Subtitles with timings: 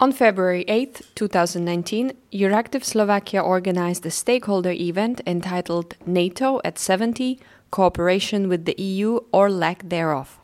[0.00, 7.40] On February 8, 2019, Euractiv Slovakia organized a stakeholder event entitled NATO at 70
[7.72, 10.38] Cooperation with the EU or Lack thereof.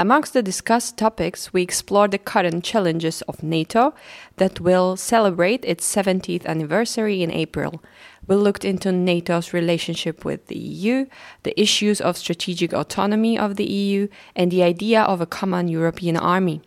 [0.00, 3.94] Amongst the discussed topics, we explore the current challenges of NATO
[4.36, 7.82] that will celebrate its 70th anniversary in April.
[8.28, 11.06] We looked into NATO's relationship with the EU,
[11.42, 16.16] the issues of strategic autonomy of the EU, and the idea of a common European
[16.16, 16.62] army.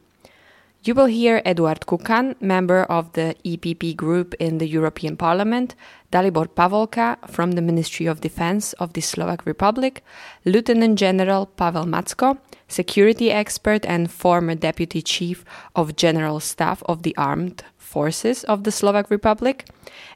[0.84, 5.76] You will hear Eduard Kukan, member of the EPP group in the European Parliament,
[6.12, 10.04] Dalibor Pavolka from the Ministry of Defense of the Slovak Republic,
[10.44, 12.40] Lieutenant General Pavel Macko,
[12.72, 15.44] security expert and former deputy chief
[15.76, 19.66] of General Staff of the Armed Forces of the Slovak Republic,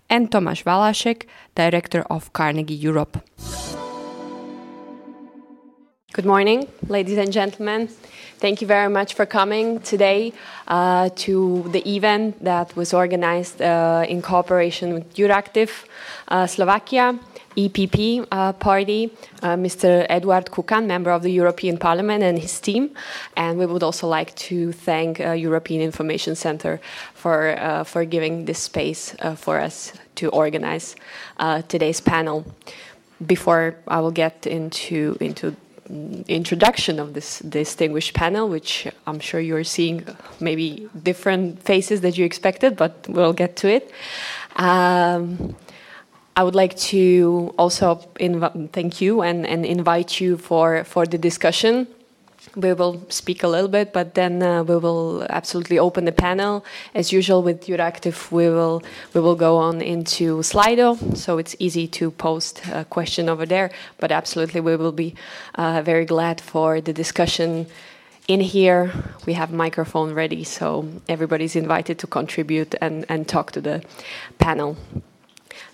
[0.10, 3.20] and Tomáš Valášek, director of Carnegie Europe.
[6.14, 7.90] Good morning, ladies and gentlemen.
[8.40, 10.32] Thank you very much for coming today
[10.68, 15.70] uh, to the event that was organized uh, in cooperation with Euractiv
[16.30, 17.20] uh, Slovakia,
[17.58, 19.12] EPP uh, party,
[19.42, 20.06] uh, Mr.
[20.10, 22.92] Eduard Kukan, member of the European Parliament, and his team.
[23.36, 26.80] And we would also like to thank uh, European Information Center
[27.14, 30.96] for, for giving this space for us to organize
[31.68, 32.46] today's panel.
[33.26, 35.56] Before I will get into, into
[36.28, 40.06] introduction of this distinguished panel, which I'm sure you're seeing
[40.40, 43.92] maybe different faces that you expected, but we'll get to it.
[44.56, 45.56] Um,
[46.38, 47.96] I would like to also
[48.74, 51.88] thank you and, and invite you for, for the discussion
[52.56, 56.66] we will speak a little bit, but then uh, we will absolutely open the panel.
[56.94, 58.82] As usual with Euractiv, we will
[59.14, 63.72] we will go on into Slido, so it's easy to post a question over there.
[63.98, 65.16] But absolutely, we will be
[65.56, 67.68] uh, very glad for the discussion.
[68.28, 68.92] In here,
[69.28, 73.84] we have microphone ready, so everybody's invited to contribute and, and talk to the
[74.40, 74.78] panel.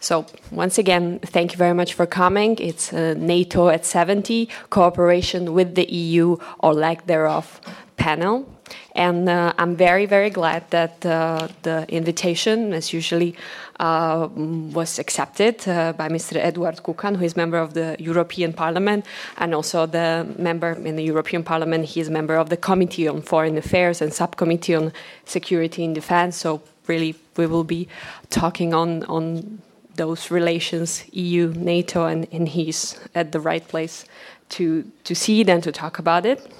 [0.01, 2.57] So, once again, thank you very much for coming.
[2.57, 7.61] It's uh, NATO at 70, cooperation with the EU or lack thereof
[7.97, 8.49] panel.
[8.95, 13.35] And uh, I'm very, very glad that uh, the invitation, as usually,
[13.79, 14.27] uh,
[14.73, 16.35] was accepted uh, by Mr.
[16.35, 19.05] Eduard Kukan, who is member of the European Parliament,
[19.37, 21.85] and also the member in the European Parliament.
[21.85, 24.93] He is member of the Committee on Foreign Affairs and Subcommittee on
[25.25, 26.37] Security and Defense.
[26.37, 27.87] So, really, we will be
[28.31, 29.61] talking on on
[29.95, 34.05] those relations, EU, NATO, and, and he's at the right place
[34.49, 36.51] to, to see it and to talk about it.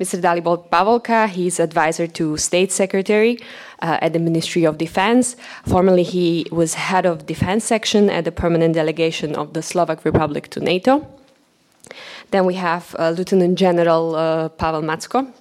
[0.00, 0.20] Mr.
[0.20, 3.38] Dalibor Pavolka, he's advisor to State Secretary
[3.82, 5.36] uh, at the Ministry of Defense.
[5.66, 10.48] Formerly, he was head of Defense Section at the Permanent Delegation of the Slovak Republic
[10.50, 11.06] to NATO.
[12.30, 15.32] Then we have uh, Lieutenant General uh, Pavel Macko,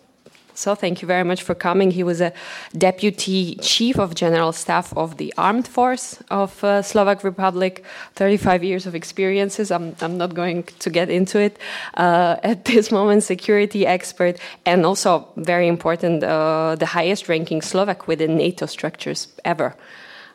[0.57, 1.91] so thank you very much for coming.
[1.91, 2.33] He was a
[2.75, 7.85] deputy chief of general staff of the armed force of uh, Slovak Republic,
[8.15, 9.69] 35 years of experiences.
[9.69, 11.59] I'm, I'm not going to get into it
[11.93, 13.21] uh, at this moment.
[13.21, 19.75] Security expert and also very important, uh, the highest ranking Slovak within NATO structures ever.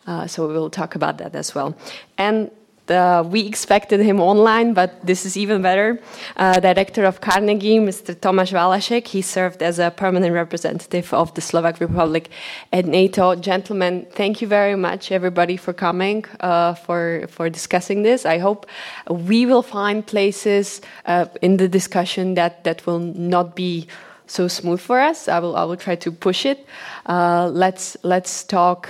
[0.06, 1.74] Uh, so we will talk about that as well.
[2.16, 2.48] And
[2.88, 6.00] uh, we expected him online, but this is even better.
[6.36, 8.14] Uh, director of Carnegie, Mr.
[8.14, 12.28] Tomáš Valášek, he served as a permanent representative of the Slovak Republic
[12.72, 13.34] at NATO.
[13.34, 18.26] Gentlemen, thank you very much, everybody, for coming, uh, for, for discussing this.
[18.26, 18.66] I hope
[19.08, 23.86] we will find places uh, in the discussion that, that will not be
[24.26, 25.28] so smooth for us.
[25.28, 26.66] I will, I will try to push it.
[27.06, 28.88] Uh, let's, let's talk.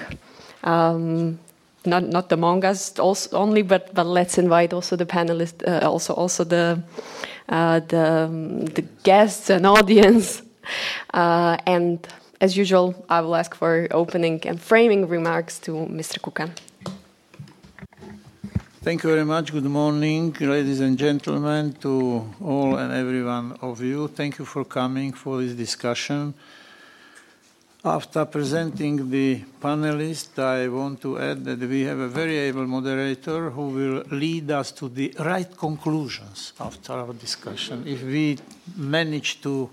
[0.64, 1.38] Um,
[1.86, 6.14] not not the mangas also only, but but let's invite also the panelists, uh, also
[6.14, 6.82] also the
[7.48, 10.42] uh, the um, the guests and audience.
[11.12, 12.06] Uh, and
[12.40, 16.18] as usual, I will ask for opening and framing remarks to Mr.
[16.20, 16.50] Kukan.
[18.82, 19.52] Thank you very much.
[19.52, 24.08] Good morning, ladies and gentlemen, to all and every one of you.
[24.08, 26.34] Thank you for coming for this discussion.
[27.84, 33.50] After presenting the panelists, I want to add that we have a very able moderator
[33.50, 37.82] who will lead us to the right conclusions after our discussion.
[37.84, 38.38] If we
[38.76, 39.68] manage to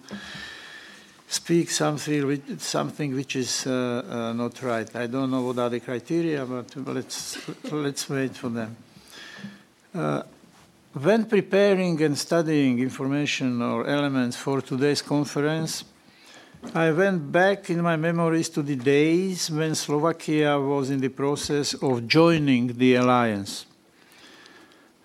[1.28, 5.80] speak something, something which is uh, uh, not right, I don't know what are the
[5.80, 7.38] criteria, but let's,
[7.72, 8.76] let's wait for them.
[9.94, 10.24] Uh,
[10.94, 15.84] when preparing and studying information or elements for today's conference,
[16.74, 21.74] I went back in my memories to the days when Slovakia was in the process
[21.74, 23.66] of joining the alliance.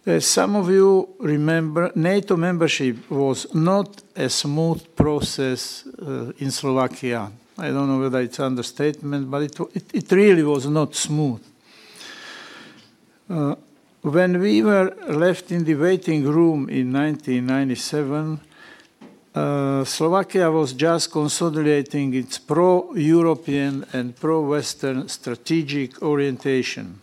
[0.05, 7.31] As some of you remember, NATO membership was not a smooth process uh, in Slovakia.
[7.57, 11.41] I don't know whether it's understatement, but it, it, it really was not smooth.
[13.31, 13.55] Uh,
[14.03, 18.41] when we were left in the waiting room in 1997,
[19.35, 27.01] uh, Slovakia was just consolidating its pro European and pro Western strategic orientation.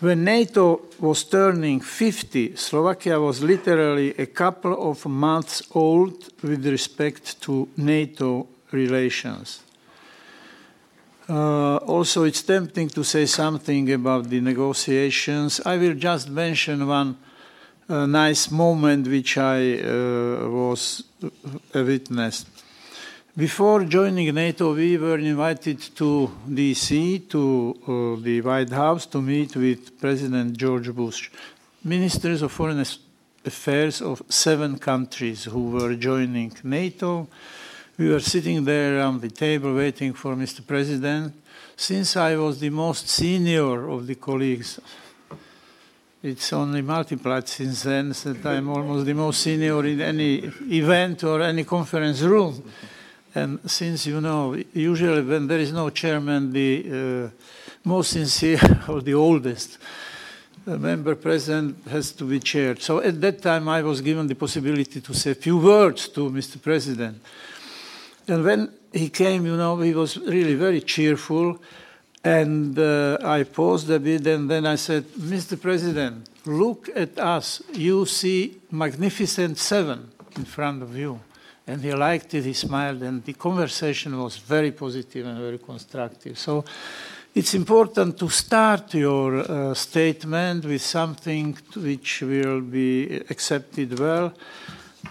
[0.00, 7.40] When NATO was turning 50, Slovakia was literally a couple of months old with respect
[7.42, 9.60] to NATO relations.
[11.28, 15.60] Uh, also, it's tempting to say something about the negotiations.
[15.64, 17.16] I will just mention one
[17.88, 21.04] uh, nice moment which I uh, was
[21.74, 22.46] a witness.
[23.36, 29.54] Before joining NATO, we were invited to DC, to uh, the White House, to meet
[29.56, 31.30] with President George Bush.
[31.84, 32.84] Ministers of Foreign
[33.44, 37.28] Affairs of seven countries who were joining NATO.
[37.98, 40.66] We were sitting there around the table waiting for Mr.
[40.66, 41.34] President.
[41.76, 44.80] Since I was the most senior of the colleagues,
[46.26, 51.40] it's only multiplied since then that I'm almost the most senior in any event or
[51.40, 52.68] any conference room.
[53.34, 57.30] And since you know, usually when there is no chairman, the uh,
[57.84, 58.58] most sincere
[58.88, 59.78] or the oldest
[60.66, 62.82] uh, member present has to be chaired.
[62.82, 66.28] So at that time, I was given the possibility to say a few words to
[66.30, 66.60] Mr.
[66.60, 67.22] President.
[68.26, 71.60] And when he came, you know, he was really very cheerful.
[72.26, 75.60] And uh, I paused a bit and then I said, Mr.
[75.62, 77.62] President, look at us.
[77.72, 81.20] You see Magnificent Seven in front of you.
[81.68, 86.36] And he liked it, he smiled, and the conversation was very positive and very constructive.
[86.36, 86.64] So
[87.32, 94.32] it's important to start your uh, statement with something which will be accepted well.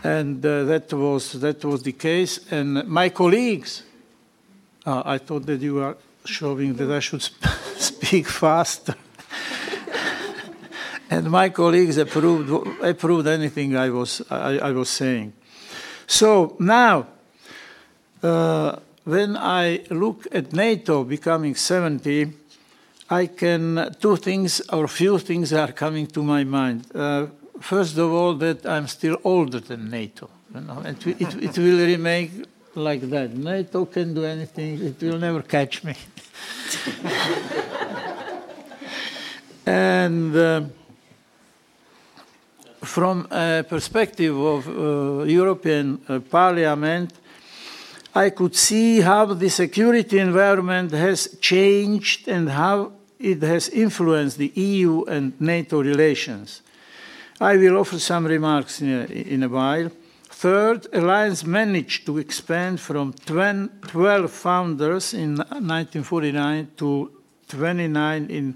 [0.04, 2.52] And uh, that, was, that was the case.
[2.52, 3.84] And my colleagues,
[4.86, 5.96] uh, I thought that you were
[6.28, 7.40] showing that I should sp
[7.78, 8.96] speak faster.
[11.10, 12.50] and my colleagues approved,
[12.82, 15.34] approved anything I was, I, I was saying.
[16.08, 17.08] So now,
[18.22, 22.34] uh, when I look at NATO becoming 70,
[23.10, 26.88] I can, two things or few things are coming to my mind.
[26.94, 27.28] Uh,
[27.60, 30.30] first of all, that I'm still older than NATO.
[30.54, 32.46] You know, it, it, it will remain
[32.76, 33.32] like that.
[33.32, 35.96] NATO can do anything, it will never catch me.
[39.66, 40.62] And uh,
[42.84, 47.14] from a perspective of uh, European uh, Parliament,
[48.14, 54.52] I could see how the security environment has changed and how it has influenced the
[54.56, 56.62] EU and NATO relations.
[57.42, 59.92] I will offer some remarks in a, in a while.
[60.38, 67.10] Third, Alliance managed to expand from 12 founders in 1949 to
[67.48, 68.56] 29 in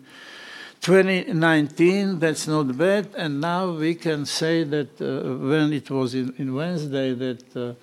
[0.82, 3.08] 2019, that's not bad.
[3.16, 7.74] And now we can say that uh, when it was in, Wednesday, that uh,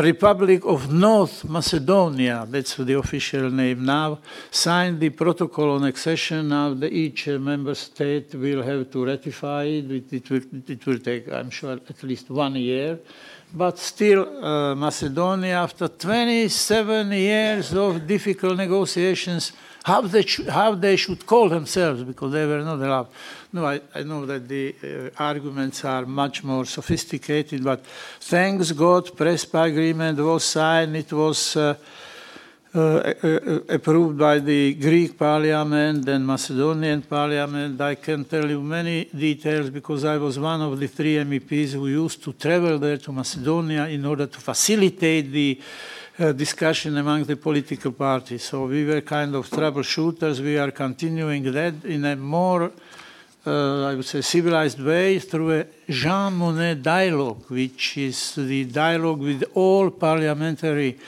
[0.00, 6.48] Republic of North Macedonia, that's the official name now, signed the protocol on accession.
[6.48, 9.64] Now each uh, member state will have to ratify.
[9.64, 13.00] It, it, will, it will take, I'm sure, at least one year.
[13.52, 21.26] But still, uh, Macedonia, after 27 years of difficult negotiations, how they, how they should
[21.26, 23.08] call themselves because they were not allowed.
[23.52, 27.84] No, I, I know that the uh, arguments are much more sophisticated, but
[28.20, 30.96] thanks God, Prespa agreement was signed.
[30.96, 31.74] It was uh,
[32.74, 37.78] uh, uh, approved by the Greek parliament and Macedonian parliament.
[37.78, 41.86] I can tell you many details because I was one of the three MEPs who
[41.88, 45.60] used to travel there to Macedonia in order to facilitate the
[46.22, 48.44] uh, discussion among the political parties.
[48.44, 50.40] So we were kind of troubleshooters.
[50.40, 52.72] We are continuing that in a more,
[53.46, 59.20] uh, I would say, civilized way through a Jean Monnet dialogue, which is the dialogue
[59.20, 60.98] with all parliamentary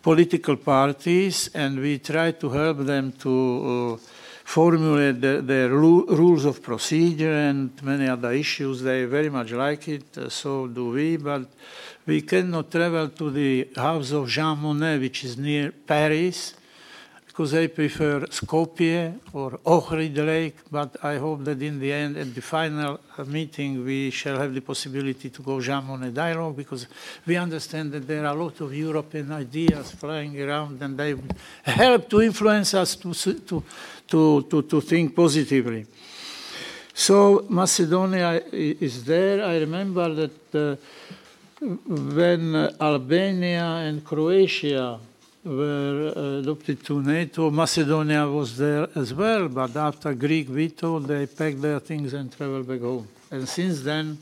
[0.00, 4.06] political parties, and we try to help them to uh,
[4.44, 8.82] formulate the, the rules of procedure and many other issues.
[8.82, 11.46] They very much like it, uh, so do we, but
[12.06, 16.54] we cannot travel to the house of Jean Monnet, which is near Paris,
[17.26, 22.34] because I prefer Skopje or Ohrid Lake, but I hope that in the end, at
[22.34, 26.86] the final meeting, we shall have the possibility to go Jean Monnet dialogue because
[27.24, 31.14] we understand that there are a lot of European ideas flying around and they
[31.62, 33.64] help to influence us to, to,
[34.08, 35.86] to, to, to think positively.
[36.92, 39.42] So Macedonia is there.
[39.42, 40.76] I remember that uh,
[41.62, 44.98] when Albania and Croatia
[45.44, 47.50] were uh, adopted to NATO.
[47.50, 52.66] Macedonia was there as well, but after Greek veto, they packed their things and traveled
[52.66, 53.08] back home.
[53.30, 54.18] And since then,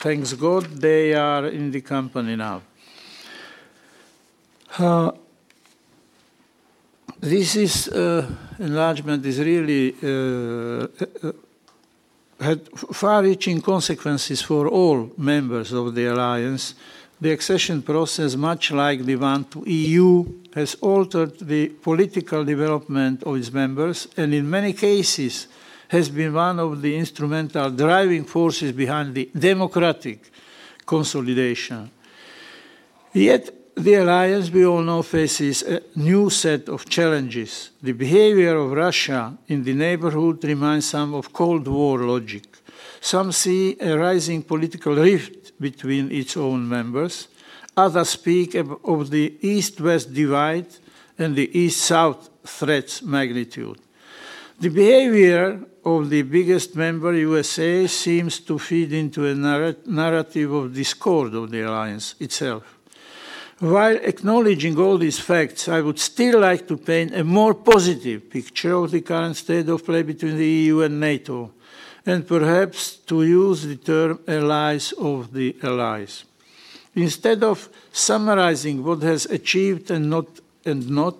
[0.00, 2.62] thanks God, they are in the company now.
[4.78, 5.12] Uh,
[7.20, 8.26] this is uh,
[8.58, 10.86] enlargement is really uh,
[11.22, 11.32] uh,
[12.42, 16.74] had far-reaching consequences for all members of the alliance
[17.22, 23.36] the accession process, much like the one to EU, has altered the political development of
[23.36, 25.46] its members and in many cases
[25.86, 30.32] has been one of the instrumental driving forces behind the democratic
[30.84, 31.88] consolidation.
[33.12, 37.70] Yet the alliance, we all know, faces a new set of challenges.
[37.82, 42.44] The behavior of Russia in the neighborhood reminds some of Cold War logic.
[43.00, 47.28] Some see a rising political rift between its own members.
[47.76, 50.66] Others speak of the East West divide
[51.18, 53.78] and the East South threat's magnitude.
[54.60, 61.34] The behavior of the biggest member, USA, seems to feed into a narrative of discord
[61.34, 62.78] of the alliance itself.
[63.62, 68.74] While acknowledging all these facts, I would still like to paint a more positive picture
[68.74, 71.52] of the current state of play between the EU and NATO
[72.04, 76.24] and perhaps to use the term allies of the allies.
[76.96, 80.26] Instead of summarizing what has achieved and not,
[80.64, 81.14] and not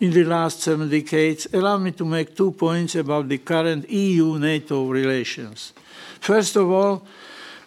[0.00, 4.36] in the last seven decades, allow me to make two points about the current EU
[4.40, 5.72] NATO relations.
[6.18, 7.06] First of all,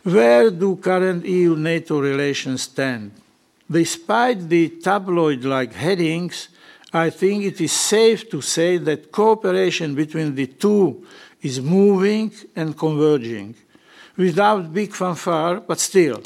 [0.04, 3.12] where do current EU NATO relations stand?
[3.70, 6.50] Despite the tabloid like headings,
[6.94, 11.06] I think it is safe to say that cooperation between the two
[11.42, 13.56] is moving and converging
[14.16, 16.22] without big fanfare, but still.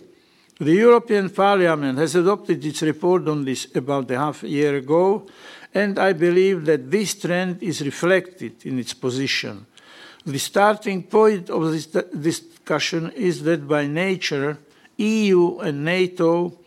[0.60, 5.26] The European Parliament has adopted its report on this about a half year ago,
[5.74, 9.66] and I believe that this trend is reflected in its position.
[10.24, 14.60] The starting point of this discussion is that by nature,
[14.98, 16.61] EU and NATO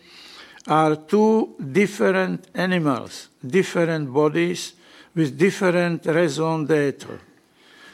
[0.66, 4.72] are two different animals, different bodies
[5.14, 7.18] with different raison d'etre.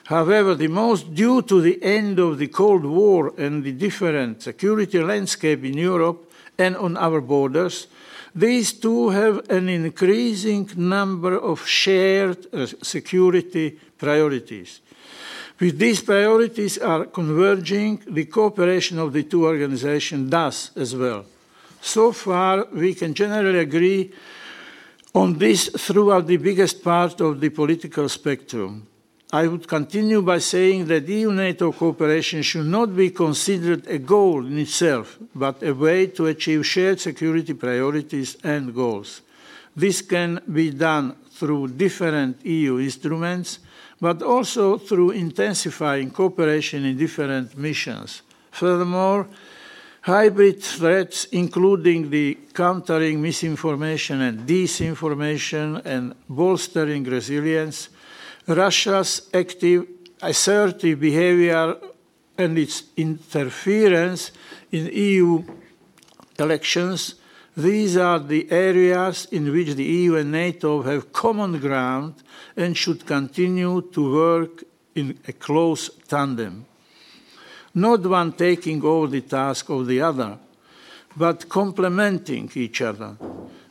[0.05, 5.01] However, the most due to the end of the Cold War and the different security
[5.01, 7.87] landscape in Europe and on our borders,
[8.35, 14.81] these two have an increasing number of shared uh, security priorities.
[15.61, 21.25] With these priorities are converging, the cooperation of the two organizations does as well.
[21.81, 24.13] So far, we can generally agree
[25.15, 28.87] on this throughout the biggest part of the political spectrum.
[29.33, 34.59] I would continue by saying that EU-NATO cooperation should not be considered a goal in
[34.59, 39.23] itself, but a way to achieve shared security priorities and goals.
[39.77, 43.61] This can be done through different EU instruments,
[44.01, 48.23] but also through intensifying cooperation in different missions.
[48.51, 49.29] Furthermore,
[50.03, 57.89] hybrid threats, including the countering misinformation and disinformation and bolstering resilience,
[58.47, 59.87] Russia's active,
[60.23, 61.77] assertive behavior
[62.39, 64.33] and its interference
[64.73, 65.43] in EU
[66.39, 67.17] elections,
[67.57, 72.15] these are the areas in which the EU and NATO have common ground
[72.57, 74.65] and should continue to work
[74.95, 76.67] in a close tandem.
[77.75, 80.39] Not one taking over the task of the other,
[81.17, 83.17] but complementing each other.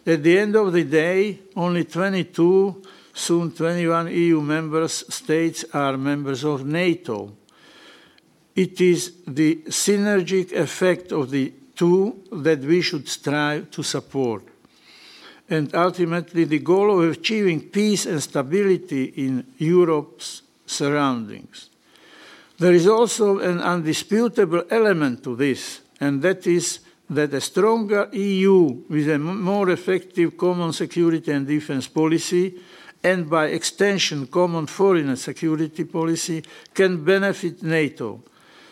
[0.06, 2.82] At the end of the day, only 22
[3.20, 7.36] Soon 21 EU member states are members of NATO.
[8.56, 14.44] It is the synergic effect of the two that we should strive to support.
[15.50, 21.69] And ultimately, the goal of achieving peace and stability in Europe's surroundings.
[22.60, 28.84] There is also an undisputable element to this, and that is that a stronger EU
[28.90, 32.54] with a more effective common security and defense policy
[33.04, 38.22] and by extension common foreign and security policy can benefit NATO.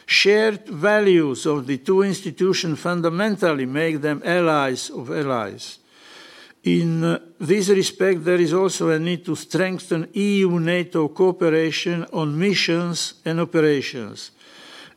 [0.05, 5.79] Shared values of the two institutions fundamentally make them allies of allies.
[6.67, 13.39] In this respect, there is also a need to strengthen EU-NATO cooperation on missions and
[13.39, 14.31] operations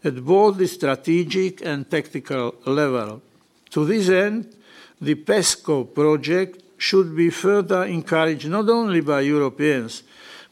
[0.02, 3.22] at both the strategic and tactical level.
[3.70, 4.52] To this end,
[5.00, 10.02] the PESCO project should be further encouraged not only by Europeans,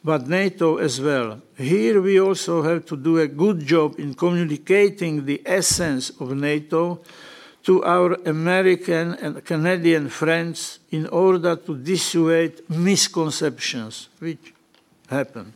[0.05, 1.43] but NATO as well.
[1.57, 7.01] Here we also have to do a good job in communicating the essence of NATO
[7.69, 14.55] to our American and Canadian friends in order to dissuade misconceptions, which
[15.07, 15.53] happened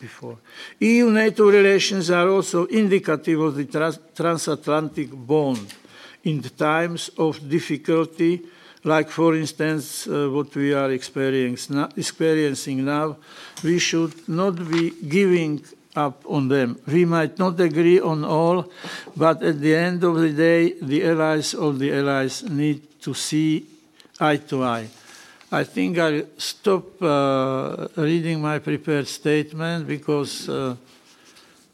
[0.00, 0.38] before.
[0.80, 5.72] EU NATO relations are also indicative of the trans transatlantic bond
[6.24, 8.42] in times of difficulty,
[8.82, 13.16] like, for instance, uh, what we are experiencing now.
[13.62, 15.62] We should not be giving
[15.94, 16.78] up on them.
[16.86, 18.70] We might not agree on all,
[19.16, 23.66] but at the end of the day, the allies of the allies need to see
[24.20, 24.88] eye to eye.
[25.50, 30.76] I think I'll stop uh, reading my prepared statement because uh,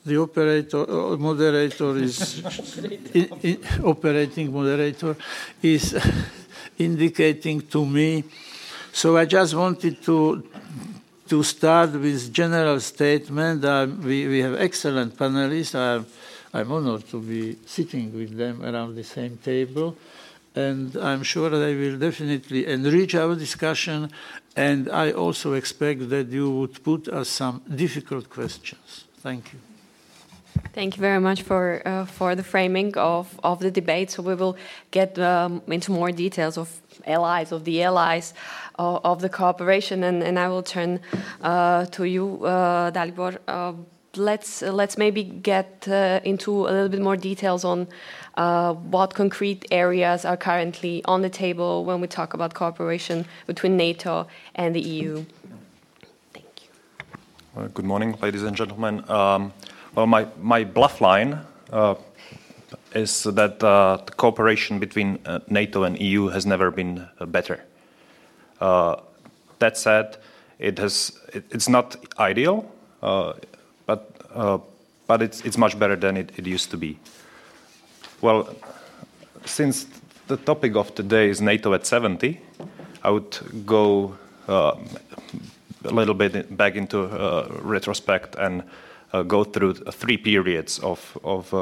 [0.05, 2.41] the operator, uh, moderator is
[3.15, 5.15] in, in, operating moderator
[5.63, 5.95] is
[6.79, 8.25] indicating to me.
[8.93, 10.43] So I just wanted to
[11.29, 13.65] to start with general statement.
[13.65, 15.75] Uh, we, we have excellent panelists.
[15.75, 16.07] I'm,
[16.53, 19.97] I'm honored to be sitting with them around the same table.
[20.55, 24.11] And I'm sure they will definitely enrich our discussion.
[24.57, 29.05] And I also expect that you would put us some difficult questions.
[29.21, 29.61] Thank you.
[30.73, 34.11] Thank you very much for uh, for the framing of, of the debate.
[34.11, 34.57] So we will
[34.91, 36.69] get um, into more details of
[37.07, 38.35] allies, of the allies,
[38.78, 41.00] uh, of the cooperation, and, and I will turn
[41.43, 43.38] uh, to you, uh, Dalibor.
[43.47, 43.73] Uh,
[44.17, 47.87] let's let's maybe get uh, into a little bit more details on
[48.37, 53.76] uh, what concrete areas are currently on the table when we talk about cooperation between
[53.76, 55.25] NATO and the EU.
[56.33, 57.69] Thank you.
[57.75, 59.09] good morning, ladies and gentlemen.
[59.11, 59.52] Um,
[59.95, 61.40] well, my, my bluff line
[62.95, 67.64] is that uh, the cooperation between uh, NATO and EU has never been uh, better.
[68.61, 68.97] Uh,
[69.59, 70.16] that said,
[70.59, 72.71] it has it, it's not ideal,
[73.02, 73.35] uh,
[73.87, 74.11] but
[75.07, 76.99] but it's it's much better than it, it used to be.
[78.20, 78.55] Well,
[79.44, 79.87] since
[80.27, 82.40] the topic of today is NATO at 70,
[83.03, 84.16] I would go
[84.48, 84.77] a
[85.85, 87.07] little bit back into
[87.62, 88.62] retrospect and
[89.29, 91.55] go through three periods of, of,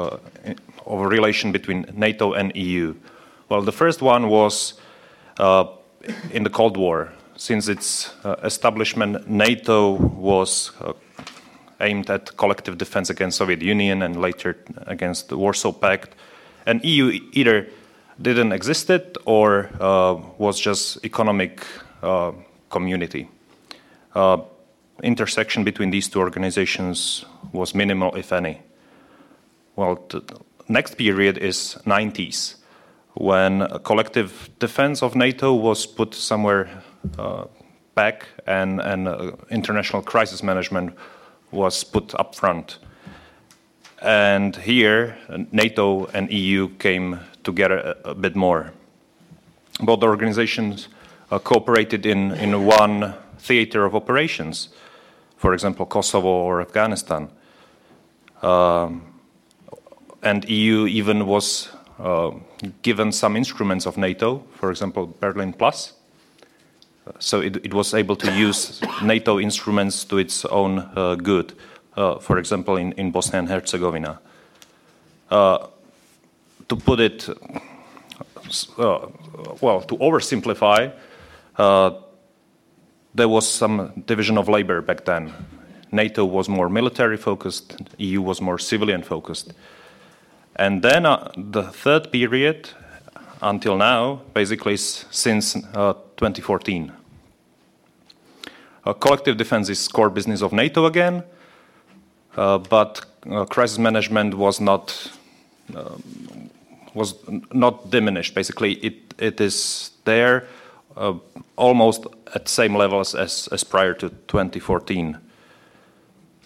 [0.87, 2.95] of a relation between NATO and EU.
[3.49, 4.73] Well, the first one was
[5.39, 5.65] uh,
[6.31, 7.13] in the Cold War.
[7.35, 10.93] Since its uh, establishment, NATO was uh,
[11.79, 16.15] aimed at collective defense against Soviet Union and later against the Warsaw Pact.
[16.65, 17.67] And EU either
[18.19, 21.65] didn't exist it or uh, was just economic
[22.69, 23.29] community
[25.03, 28.61] intersection between these two organizations was minimal, if any.
[29.75, 30.07] Well,
[30.67, 32.55] next period is 90s,
[33.13, 36.69] when collective defense of NATO was put somewhere
[37.17, 37.45] uh,
[37.95, 40.95] back and, and uh, international crisis management
[41.51, 42.79] was put up front.
[44.01, 45.17] And here,
[45.51, 48.71] NATO and EU came together a, a bit more.
[49.79, 50.87] Both organizations
[51.31, 54.69] uh, cooperated in, in one theater of operations
[55.37, 57.29] for example, Kosovo or Afghanistan.
[58.41, 59.16] Um,
[60.27, 62.31] and EU even was uh,
[62.81, 65.93] given some instruments of NATO, for example, Berlin Plus.
[67.19, 71.53] So it, it was able to use NATO instruments to its own uh, good,
[71.95, 74.19] uh, for example, in, in Bosnia and Herzegovina.
[75.31, 75.67] Uh,
[76.67, 79.07] to put it, uh,
[79.61, 80.91] well, to oversimplify,
[81.55, 81.91] uh,
[83.15, 85.31] there was some division of labor back then.
[85.93, 89.53] NATO was more military focused, EU was more civilian focused.
[90.57, 92.69] And then uh, the third period
[93.41, 96.91] until now, basically since uh, 2014.
[98.85, 101.23] Uh, collective defense is core business of NATO again,
[102.35, 105.11] uh, but uh, crisis management was not
[105.75, 106.49] um,
[106.93, 107.15] was
[107.51, 108.33] not diminished.
[108.33, 110.47] Basically, it it is there
[110.95, 111.13] uh,
[111.57, 115.17] almost at same levels as, as prior to 2014.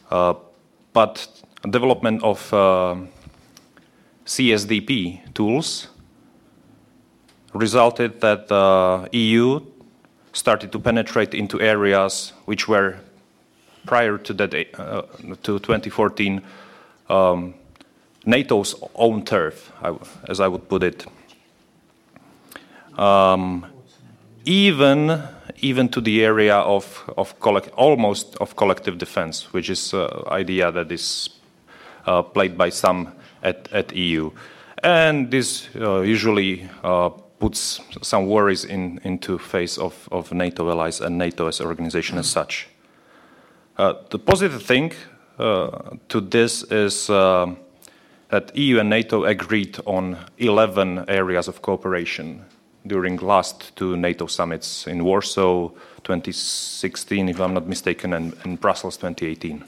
[0.10, 0.34] Uh,
[0.94, 1.28] but
[1.70, 2.52] development of
[4.26, 5.88] CSDP tools
[7.54, 9.60] resulted that the EU
[10.34, 12.98] started to penetrate into areas which were
[13.86, 15.02] prior to that uh,
[15.44, 16.42] to 2014
[17.10, 17.54] um,
[18.26, 19.72] NATO's own turf,
[20.30, 21.06] as I would put it.
[22.98, 23.66] Um,
[24.46, 25.22] even
[25.58, 30.72] even to the area of, of collect, almost of collective defense, which is uh, idea
[30.72, 31.30] that is
[32.06, 34.32] uh, played by some at, at EU.
[34.84, 41.02] And this uh, usually uh, puts some worries in, into face of, of NATO allies
[41.02, 42.68] and NATO as an organization as such.
[43.78, 44.94] Uh, the positive thing
[45.38, 52.46] to this is that EU and NATO agreed on 11 areas of cooperation
[52.88, 55.70] during last two NATO summits in Warsaw
[56.04, 59.64] 2016, if I'm not mistaken, and, and Brussels 2018.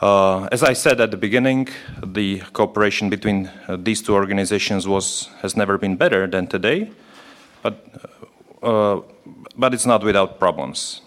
[0.00, 1.68] Uh, as I said at the beginning,
[2.04, 6.90] the cooperation between uh, these two organizations was, has never been better than today,
[7.62, 7.82] but,
[8.62, 9.00] uh,
[9.56, 11.00] but it's not without problems.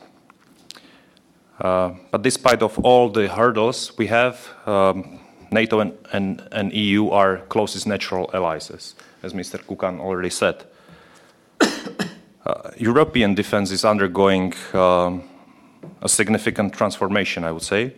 [1.60, 5.20] Uh, but despite of all the hurdles we have, um,
[5.52, 8.96] NATO and, and, and, EU are closest natural allies, as,
[9.34, 9.60] Mr.
[9.60, 10.66] Kukan already said.
[12.46, 15.22] Uh, European defense is undergoing um,
[16.02, 17.94] a significant transformation, I would say.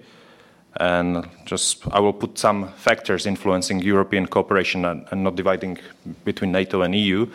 [0.78, 5.78] And just I will put some factors influencing European cooperation and, and not dividing
[6.24, 7.28] between NATO and EU.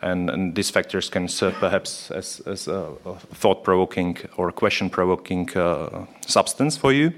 [0.00, 2.92] And, and, these factors can serve perhaps as, as a,
[3.34, 7.12] thought provoking or question provoking uh, substance for you.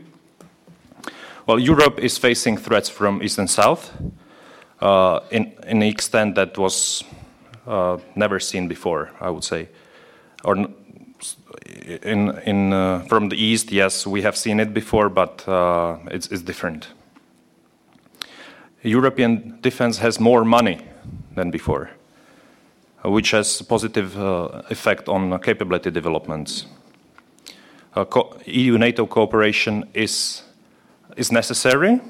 [1.46, 3.92] Well, Europe is facing threats from east and south
[4.80, 7.04] uh, in, in an extent that was
[7.66, 9.68] uh, never seen before, I would say.
[10.42, 10.56] Or
[11.66, 16.27] in, in, uh, from the east, yes, we have seen it before, but uh, it's,
[16.29, 16.88] it's different.
[18.83, 20.81] European defense has more money
[21.35, 21.90] than before,
[23.05, 26.66] which has a positive uh, effect on capability developments.
[27.94, 28.05] Uh,
[28.46, 30.42] EU-NATO cooperation is,
[31.16, 32.01] is necessary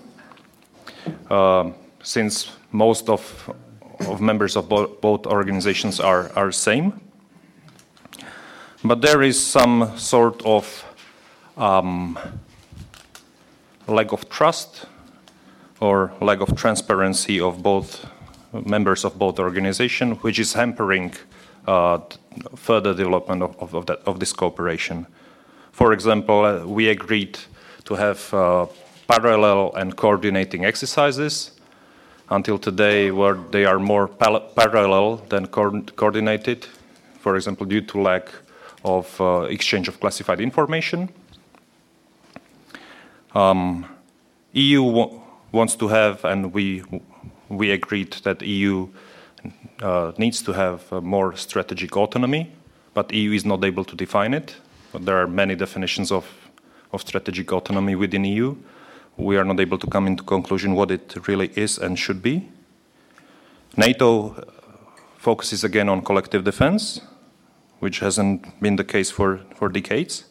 [1.30, 1.70] uh,
[2.02, 3.50] since most of,
[4.00, 7.00] of members of bo both organizations are, are same
[8.84, 10.84] but there is some sort of
[11.56, 12.18] um,
[13.86, 14.86] lack of trust
[15.80, 18.06] or lack of transparency of both
[18.52, 21.12] members of both organizations, which is hampering
[21.66, 21.98] uh,
[22.56, 25.06] further development of, of, that, of, this cooperation.
[25.72, 27.38] For example, uh, we agreed
[27.84, 28.66] to have uh,
[29.06, 31.52] parallel and coordinating exercises
[32.30, 36.66] until today where they are more parallel than co coordinated,
[37.18, 38.30] for example, due to lack
[38.84, 41.08] of uh, exchange of classified information.
[43.34, 43.86] Um,
[44.52, 44.82] EU
[45.52, 46.82] wants to have, and we
[47.48, 48.88] we agreed that EU
[49.82, 52.50] uh, needs to have more strategic autonomy,
[52.94, 54.56] but EU is not able to define it.
[54.92, 56.24] But there are many definitions of
[56.92, 58.56] of strategic autonomy within EU.
[59.16, 62.48] We are not able to come into conclusion what it really is and should be.
[63.76, 64.34] NATO
[65.18, 67.00] focuses again on collective defense,
[67.80, 70.24] which hasn't been the case for, for decades.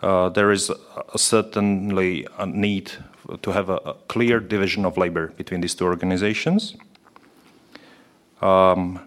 [0.00, 2.92] Uh, there is a, certainly a need
[3.42, 6.76] to have a, a, clear division of labor between these two organizations.
[8.42, 9.00] Um,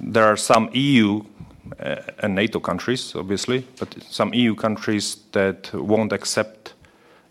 [0.00, 1.22] there are some EU
[1.78, 6.74] uh, and NATO countries, obviously, but some EU countries that won't accept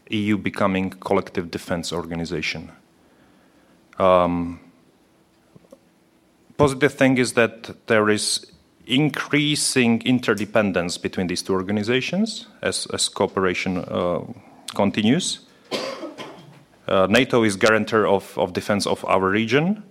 [0.09, 2.71] EU becoming collective defense organization.
[3.99, 4.59] Um,
[6.57, 8.45] positive thing is that there is
[8.87, 14.21] increasing interdependence between these two organizations as, as cooperation uh,
[14.75, 15.39] continues.
[16.87, 19.83] Uh, NATO is guarantor of, of defense of our region,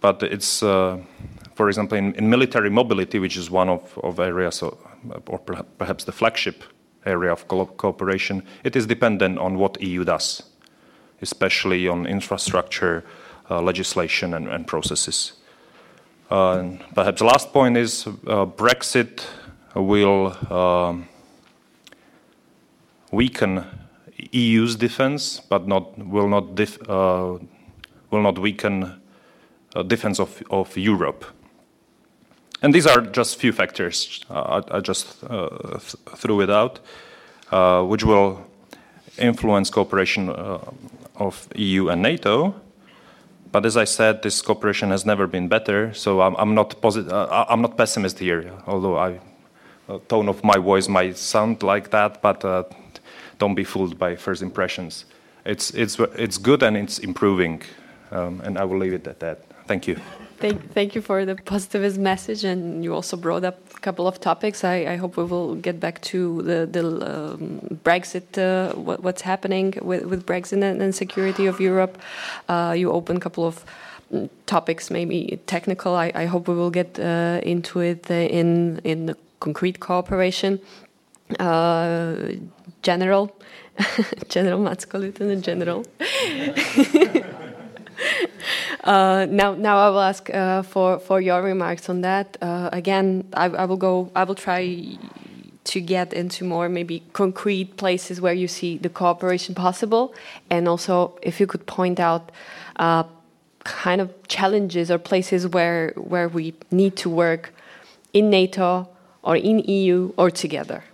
[0.00, 0.98] but it's, uh,
[1.54, 4.78] for example, in, in, military mobility, which is one of, of areas, of,
[5.26, 6.62] or perhaps the flagship
[7.04, 10.42] area of co cooperation, it is dependent on what EU does,
[11.20, 13.04] especially on infrastructure,
[13.50, 15.32] uh, legislation, and, and processes.
[16.30, 19.26] Uh, perhaps the last point is uh, Brexit
[19.74, 21.08] will um,
[23.12, 23.64] weaken
[24.32, 27.38] EU's defense, but not will not dif, uh,
[28.10, 29.00] will not weaken
[29.74, 31.24] uh, defense of, Europe.
[32.62, 34.24] And these are just few factors.
[34.30, 36.80] I, just th threw it out,
[37.88, 38.38] which will
[39.18, 40.30] influence cooperation
[41.16, 42.54] of EU and NATO.
[43.54, 45.94] But as I said, this cooperation has never been better.
[45.94, 49.20] So I'm, I'm not posit- uh, I'm not pessimist here, although I,
[49.86, 52.20] the tone of my voice might sound like that.
[52.20, 52.64] But uh,
[53.38, 55.04] don't be fooled by first impressions.
[55.44, 57.62] It's it's it's good and it's improving,
[58.10, 59.38] um, and I will leave it at that.
[59.68, 60.00] Thank you.
[60.38, 64.64] Thank, thank you for the positivist message, and you also brought up couple of topics.
[64.64, 69.22] I, I hope we will get back to the, the um, Brexit, uh, what, what's
[69.22, 71.98] happening with, with Brexit and, and, security of Europe.
[72.48, 73.64] Uh, you opened a couple of
[74.46, 75.94] topics, maybe technical.
[75.94, 80.60] I, I hope we will get uh, into it uh, in in concrete cooperation.
[81.38, 82.14] Uh,
[82.82, 83.34] general,
[84.28, 85.84] General Mats Lieutenant General.
[88.84, 92.36] Uh, now, now I will ask uh, for for your remarks on that.
[92.42, 94.10] Uh, again, I, I, will go.
[94.14, 94.98] I will try
[95.64, 100.14] to get into more maybe concrete places where you see the cooperation possible,
[100.50, 102.30] and also if you could point out
[102.76, 103.04] uh,
[103.64, 107.54] kind of challenges or places where where we need to work
[108.12, 108.86] in NATO
[109.22, 110.84] or in EU or together.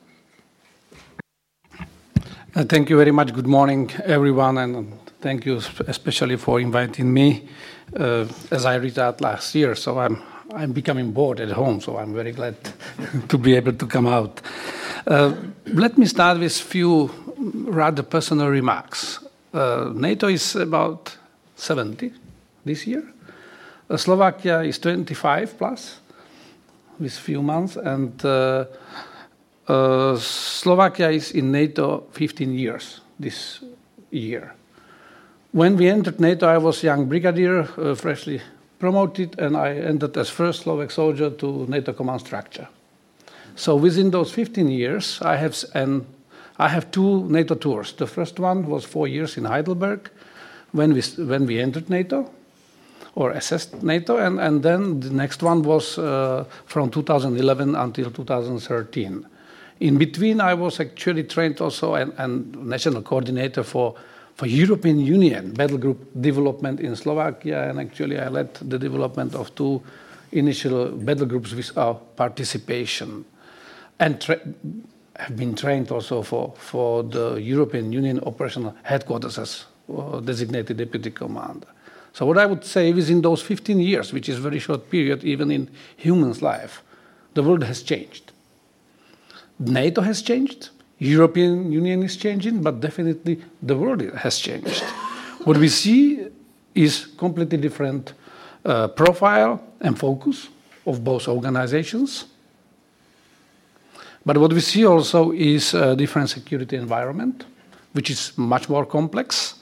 [2.55, 3.35] Uh, thank you very much.
[3.35, 7.49] Good morning, everyone, and thank you especially for inviting me
[7.97, 10.23] uh, as I retired last year, so I'm
[10.55, 12.57] I'm becoming bored at home, so I'm very glad
[13.29, 14.41] to be able to come out.
[15.07, 15.35] Uh,
[15.67, 19.21] let me start with a few rather personal remarks.
[19.55, 21.17] Uh, NATO is about
[21.57, 22.13] 70
[22.65, 23.05] this year.
[23.89, 26.01] Uh, Slovakia is 25 plus
[26.99, 28.65] with few months, and uh,
[29.69, 33.65] uh, Slovakia is in NATO 15 years this
[34.11, 34.55] year.
[35.53, 38.41] When we entered NATO, I was young brigadier, uh, freshly
[38.79, 42.69] promoted, and I entered as first Slovak soldier to NATO command structure.
[43.57, 46.07] So within those 15 years, I have and
[46.57, 47.93] I have two NATO tours.
[47.95, 50.11] The first one was four years in Heidelberg,
[50.71, 52.31] when we when we entered NATO,
[53.17, 59.27] or assessed NATO, and, and then the next one was uh, from 2011 until 2013.
[59.81, 63.97] In between, I was actually trained also and, and national coordinator for
[64.41, 69.55] for European Union battle group development in Slovakia, and actually I led the development of
[69.55, 69.83] two
[70.33, 73.27] initial battle groups with our participation,
[73.99, 74.17] and
[75.17, 81.11] have been trained also for, for the European Union operational headquarters as uh, designated deputy
[81.11, 81.69] commander.
[82.15, 85.23] So what I would say within those 15 years, which is a very short period
[85.23, 86.83] even in human's life,
[87.35, 88.33] the world has changed.
[89.59, 90.71] NATO has changed,
[91.01, 94.83] European Union is changing, but definitely the world has changed.
[95.45, 96.29] what we see
[96.75, 98.13] is completely different
[98.65, 100.49] uh, profile and focus
[100.87, 102.27] of both organizations.
[104.27, 107.47] But what we see also is a different security environment,
[107.93, 109.55] which is much more complex.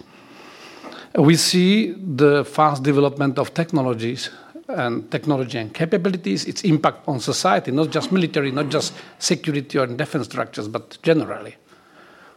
[1.15, 4.31] We see the fast development of technologies
[4.69, 9.87] and technology and capabilities, its impact on society, not just military, not just security or
[9.87, 11.57] defense structures, but generally,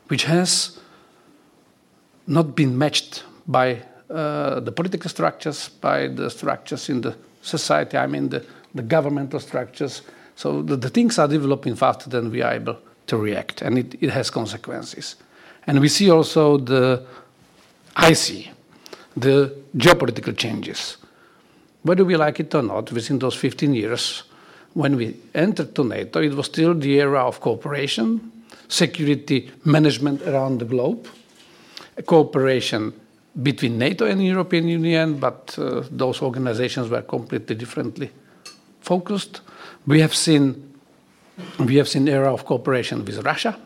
[0.08, 0.80] which has
[2.28, 8.08] not been matched by uh, the political structures, by the structures in the society, I
[8.08, 10.02] mean the, the governmental structures.
[10.36, 13.96] So the, the, things are developing faster than we are able to react, and it,
[14.02, 15.16] it has consequences.
[15.68, 17.06] And we see also the,
[17.96, 18.52] I see,
[19.18, 20.98] the geopolitical changes
[21.84, 24.24] whether we like it or not, within those 15 years,
[24.74, 28.32] when we entered to NATO, it was still the era of cooperation,
[28.68, 31.08] security management around the globe,
[32.06, 32.94] cooperation
[33.42, 38.12] between NATO and the European Union, but uh, those organizations were completely differently
[38.82, 39.42] focused.
[39.88, 40.68] We have seen
[41.60, 43.58] we have seen era of cooperation with Russia,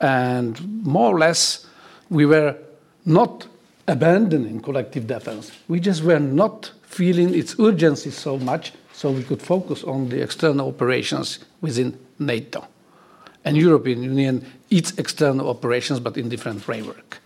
[0.00, 1.66] and more or less
[2.08, 2.56] we were
[3.04, 3.46] not
[3.88, 5.52] abandoning collective defense.
[5.68, 10.22] We just were not feeling its urgency so much so we could focus on the
[10.22, 12.66] external operations within NATO
[13.44, 17.18] and European Union its external operations but in different framework.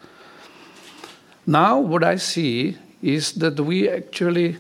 [1.46, 4.56] Now what I see is that we actually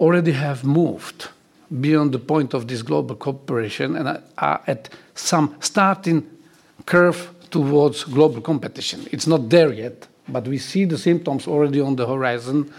[0.00, 1.28] already have moved
[1.80, 6.28] beyond the point of this global cooperation and are at some starting
[6.84, 9.06] curve towards global competition.
[9.12, 12.72] It's not there yet, but we see the symptoms already on the horizon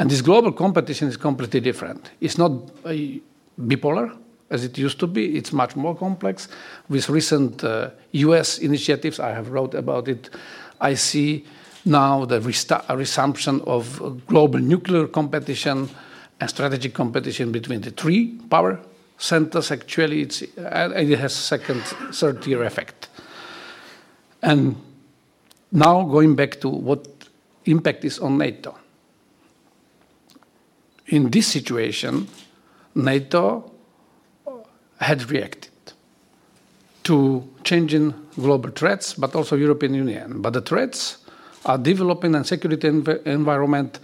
[0.00, 2.10] and this global competition is completely different.
[2.22, 2.52] It's not
[3.60, 4.16] bipolar
[4.48, 5.36] as it used to be.
[5.36, 6.48] It's much more complex.
[6.88, 8.56] With recent uh, U.S.
[8.60, 10.30] initiatives, I have wrote about it.
[10.80, 11.44] I see
[11.84, 15.90] now the resumption of global nuclear competition
[16.40, 18.80] and strategic competition between the three power
[19.18, 19.70] centers.
[19.70, 23.10] Actually, it's, uh, it has second, third tier effect.
[24.40, 24.76] And
[25.70, 27.06] now going back to what
[27.66, 28.79] impact is on NATO
[31.10, 32.28] in this situation,
[32.94, 33.70] NATO
[34.98, 35.70] had reacted
[37.02, 40.40] to changing global threats, but also European Union.
[40.40, 41.18] But the threats
[41.64, 43.98] are developing a security env environment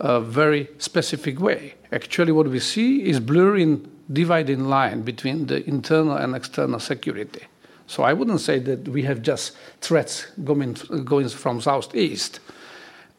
[0.00, 1.74] a very specific way.
[1.92, 7.42] Actually, what we see is blurring, dividing line between the internal and external security.
[7.86, 12.40] So I wouldn't say that we have just threats going, going from southeast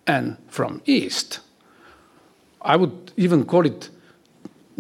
[0.08, 1.40] and from east
[2.62, 3.90] I would even call it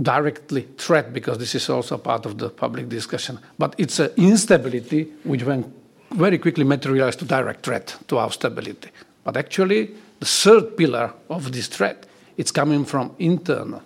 [0.01, 3.39] directly threat because this is also part of the public discussion.
[3.57, 5.73] But it's an instability which when
[6.11, 8.89] very quickly materialized to direct threat to our stability.
[9.23, 12.05] But actually, the third pillar of this threat,
[12.37, 13.81] it's coming from internal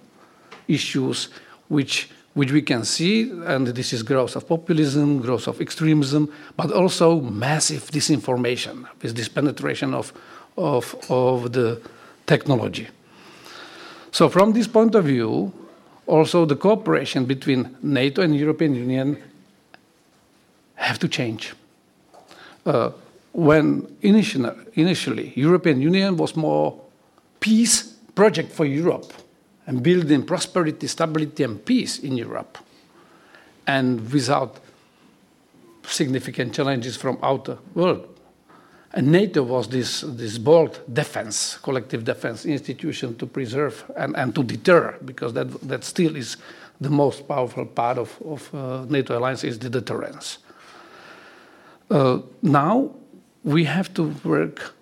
[0.67, 1.29] issues
[1.67, 6.69] which which we can see, and this is growth of populism, growth of extremism, but
[6.69, 10.11] also massive disinformation with this penetration of,
[10.57, 11.81] of, of the
[12.27, 12.89] technology.
[14.15, 15.51] So from this point of view,
[16.07, 19.21] also the cooperation between NATO and European Union
[20.75, 21.53] have to change.
[22.65, 22.91] Uh,
[23.33, 26.79] when initially, initially European Union was more
[27.41, 27.83] peace
[28.15, 29.11] project for Europe,
[29.67, 32.57] and building prosperity, stability, and peace in Europe,
[33.67, 34.61] and without
[35.83, 38.14] significant challenges from outer world.
[38.95, 44.43] And NATO was this, this bold defense, collective defense institution to preserve and, and to
[44.43, 46.37] deter, because that, that still is
[46.79, 50.37] the most powerful part of, of uh, NATO alliance is the deterrence.
[51.91, 52.89] Uh, now
[53.43, 54.75] we have to work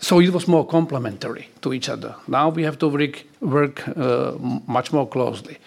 [0.00, 2.14] so it was more complementary to each other.
[2.28, 4.32] Now we have to work, work uh,
[4.66, 5.58] much more closely.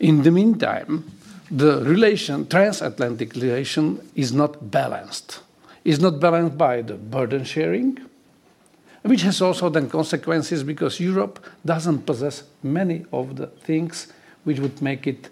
[0.00, 1.10] In the meantime,
[1.50, 5.40] the relation, transatlantic relation, is not balanced.
[5.88, 7.98] It's not balanced by the burden sharing,
[9.00, 14.12] which has also then consequences because Europe doesn't possess many of the things
[14.44, 15.30] which would make it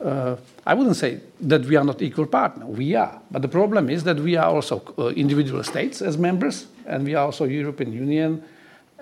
[0.00, 2.64] uh, I wouldn't say that we are not equal partner.
[2.66, 6.68] We are, but the problem is that we are also uh, individual states as members,
[6.86, 8.44] and we are also European Union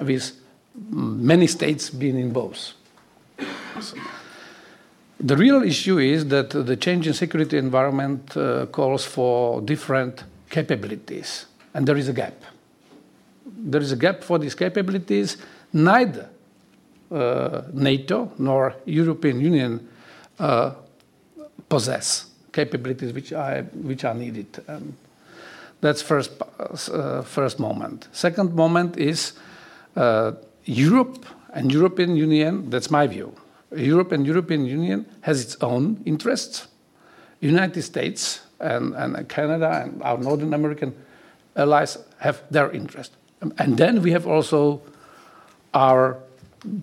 [0.00, 0.32] with
[0.90, 2.72] many states being in both.
[3.82, 3.98] So
[5.20, 11.46] the real issue is that the change in security environment uh, calls for different capabilities,
[11.74, 12.35] and there is a gap.
[13.46, 15.37] There is a gap for these capabilities.
[15.72, 16.28] Neither
[17.11, 19.88] uh, NATO nor European Union
[20.38, 20.72] uh,
[21.68, 24.46] possess capabilities which are, which are needed.
[24.68, 24.96] Um,
[25.80, 28.09] that's first, uh, first moment.
[28.12, 29.35] Second moment is
[29.94, 30.32] uh,
[30.64, 33.32] Europe and European Union, that's my view.
[33.74, 36.66] Europe and European Union has its own interests.
[37.40, 40.95] United States and, and Canada and our Northern American
[41.57, 43.12] allies have their interest.
[43.59, 44.81] And then we have also
[45.75, 46.19] our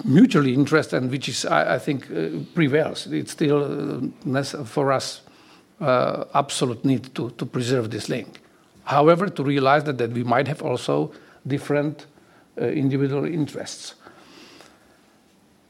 [0.03, 3.07] mutually interest and which is, I, I think, uh, prevails.
[3.07, 5.21] It's still uh, for us
[5.81, 8.39] uh, absolute need to, to preserve this link.
[8.85, 11.11] However, to realize that, that we might have also
[11.45, 12.05] different
[12.61, 13.95] uh, individual interests.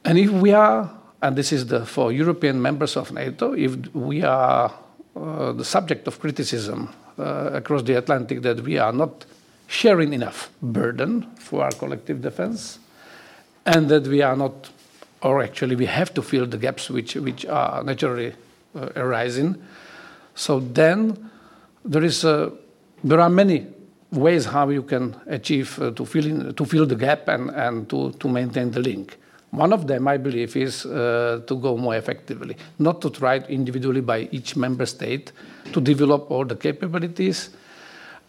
[0.06, 4.24] And if we are, and this is the, for European members of NATO, if we
[4.24, 4.74] are
[5.16, 9.26] the subject of criticism uh, across the Atlantic that we are not
[9.68, 12.80] sharing enough burden for our collective defense,
[13.66, 14.70] and that we are not,
[15.22, 18.34] or actually we have to fill the gaps which, which are naturally
[18.76, 19.56] uh, arising.
[20.36, 21.30] So then
[21.86, 22.52] there is a,
[23.04, 23.68] there are many
[24.12, 27.90] ways how you can achieve uh, to, fill in, to fill the gap and, and
[27.90, 29.18] to, to maintain the link.
[29.54, 34.02] One of them, I believe, is uh, to go more effectively, not to try individually
[34.02, 35.32] by each member state
[35.72, 37.52] to develop all the capabilities,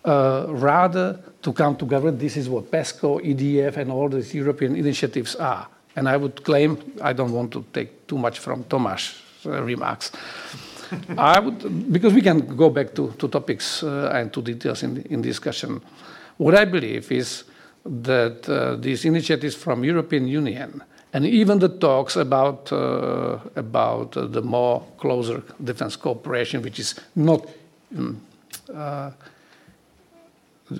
[0.05, 2.11] uh, rather to come together.
[2.11, 5.67] This is what PESCO, EDF, and all these European initiatives are.
[5.97, 10.13] And I would claim, I don't want to take too much from Tomáš's uh, remarks.
[11.17, 14.99] I would, because we can go back to, to topics uh, and to details in,
[15.09, 15.81] in discussion.
[16.37, 17.45] What I believe is
[17.87, 20.83] that uh, these initiatives from European Union
[21.15, 27.49] and even the talks about uh, about the more closer defense cooperation, which is not
[27.97, 28.21] um,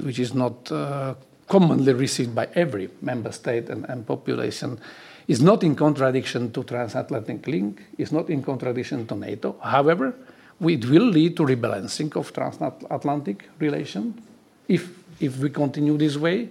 [0.03, 1.15] which is not uh,
[1.47, 4.79] commonly received by every member state and, and, population,
[5.29, 9.55] is not in contradiction to transatlantic link, is not in contradiction to NATO.
[9.63, 10.15] However,
[10.61, 14.21] it will lead to rebalancing of transatlantic relation
[14.67, 14.89] if,
[15.21, 16.49] if we continue this way,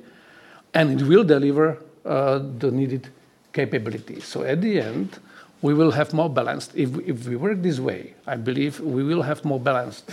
[0.73, 3.09] and it will deliver uh, the needed
[3.53, 4.25] capabilities.
[4.25, 5.19] So at the end,
[5.63, 6.75] we will have more balanced.
[6.75, 10.11] If, if we work this way, I believe we will have more balanced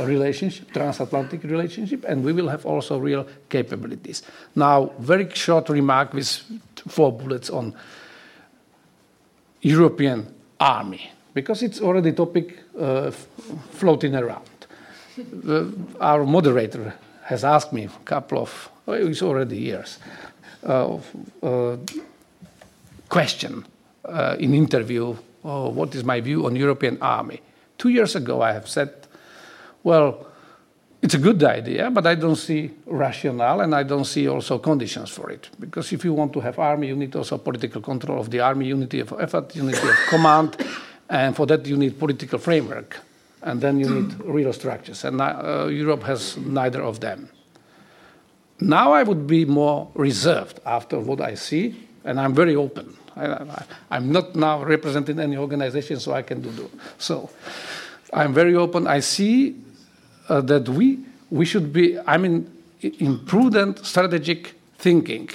[0.00, 4.22] relationship, transatlantic relationship, and we will have also real capabilities.
[4.56, 6.42] Now, very short remark with
[6.88, 7.74] four bullets on
[9.60, 13.12] European army, because it's already topic uh,
[13.70, 14.50] floating around.
[16.00, 19.98] Our moderator has asked me a couple of, oh, it's already years,
[20.64, 20.98] uh,
[21.42, 21.76] uh
[23.08, 23.66] question
[24.04, 27.40] uh, in interview, oh, what is my view on European army?
[27.76, 28.90] Two years ago, I have said,
[29.82, 30.26] well,
[31.00, 35.10] it's a good idea, but I don't see rationale and I don't see also conditions
[35.10, 35.48] for it.
[35.60, 38.66] Because if you want to have army, you need also political control of the army,
[38.66, 40.56] unity of effort, unity of command,
[41.08, 42.96] and for that you need political framework.
[43.42, 45.04] And then you need real structures.
[45.04, 47.28] And uh, Europe has neither of them.
[48.60, 52.97] Now I would be more reserved after what I see, and I'm very open.
[53.18, 57.30] I, am not now representing any organization, so I can do so.
[58.12, 58.86] I'm very open.
[58.86, 59.56] I see
[60.28, 61.00] uh, that we
[61.30, 61.98] we should be.
[61.98, 62.50] I mean,
[62.80, 65.30] in prudent strategic thinking,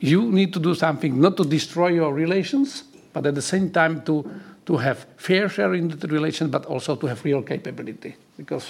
[0.00, 4.02] you need to do something not to destroy your relations, but at the same time
[4.02, 4.24] to
[4.66, 8.14] to have fair share in the relation, but also to have real capability.
[8.36, 8.66] Because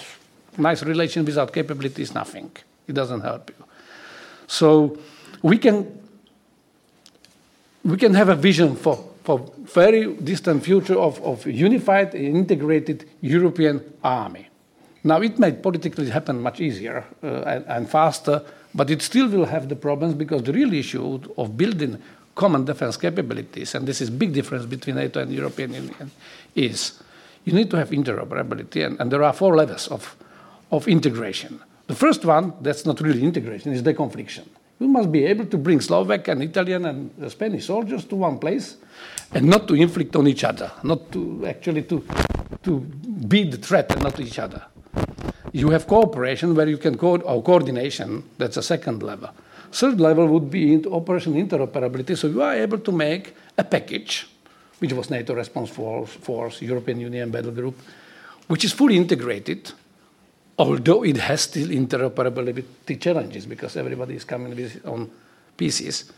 [0.57, 2.51] nice relation without capability is nothing.
[2.87, 3.65] It doesn't help you.
[4.47, 4.97] So
[5.41, 6.02] we can
[7.83, 9.39] we can have a vision for for
[9.73, 14.47] very distant future of, of unified and integrated European army.
[15.03, 18.41] Now it may politically happen much easier uh, and, and faster,
[18.75, 22.01] but it still will have the problems because the real issue of building
[22.35, 26.11] common defense capabilities, and this is big difference between NATO and European Union,
[26.55, 27.01] is
[27.45, 30.15] you need to have interoperability, and, and there are four levels of,
[30.71, 31.59] of integration.
[31.87, 34.47] The first one, that's not really integration, is deconfliction.
[34.83, 38.75] You must be able to bring Slovak and Italian and Spanish soldiers to one place
[39.31, 42.03] and not to inflict on each other, not to actually to,
[42.63, 42.79] to
[43.31, 44.61] be the threat and not to each other.
[45.53, 49.29] You have cooperation where you can co- or coordination, that's a second level.
[49.71, 52.17] Third level would be into operation interoperability.
[52.17, 54.27] So you are able to make a package,
[54.79, 57.79] which was NATO Response Force, Force European Union Battle Group,
[58.49, 59.71] which is fully integrated,
[60.57, 65.11] although it has still interoperability challenges because everybody is coming with its
[65.57, 66.11] pieces.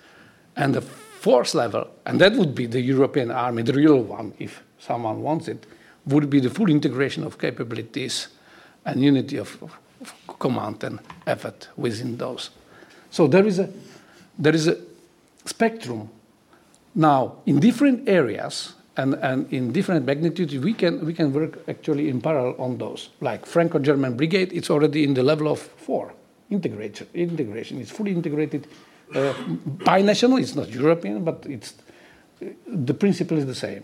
[0.56, 4.64] And the fourth level, and that would be the European army, the real one, if
[4.80, 5.66] someone wants it,
[6.06, 8.28] would be the full integration of capabilities
[8.86, 12.52] and unity of, of, of command and effort within those.
[13.10, 13.70] So there is a,
[14.38, 14.78] there is a
[15.46, 16.10] spectrum.
[16.94, 22.10] Now, in different areas and, and in different magnitudes, we can, we can work actually
[22.10, 23.10] in parallel on those.
[23.22, 26.14] Like Franco-German brigade, it's already in the level of four.
[26.50, 27.82] Integration, integration.
[27.82, 28.68] It's fully integrated.
[29.14, 29.34] Uh,
[29.78, 31.74] binational, it's not European, but it's,
[32.68, 33.84] the principle is the same.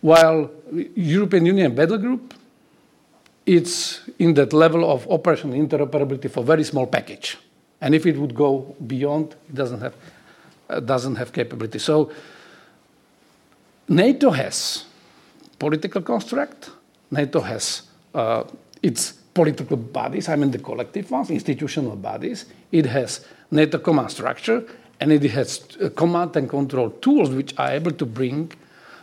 [0.00, 0.50] While
[0.94, 2.34] European Union battle group,
[3.44, 7.38] it's in that level of operational interoperability for very small package.
[7.80, 9.94] And if it would go beyond, it doesn't have,
[10.68, 11.78] uh, doesn't have capability.
[11.78, 12.10] So
[13.88, 14.84] NATO has
[15.58, 16.70] political construct.
[17.10, 17.82] NATO has
[18.14, 18.44] uh,
[18.82, 22.46] its political bodies, I mean the collective ones, institutional bodies.
[22.72, 24.64] It has NATO command structure,
[25.00, 28.50] and it has uh, command and control tools which are able to bring,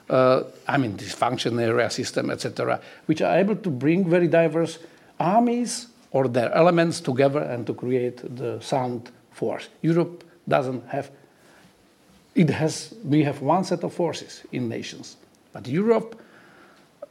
[0.10, 4.80] uh, I mean, this function area system, etc., which are able to bring very diverse
[5.20, 9.70] armies or their elements together and to create the sound force.
[9.82, 11.12] Europe doesn't have,
[12.36, 15.18] it has, we have one set of forces in nations,
[15.52, 16.20] but Europe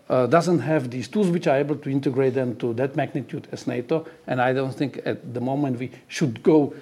[0.09, 3.67] uh, doesn't have these tools which are able to integrate them to that magnitude as
[3.67, 6.75] NATO, and I don't think at the moment we should go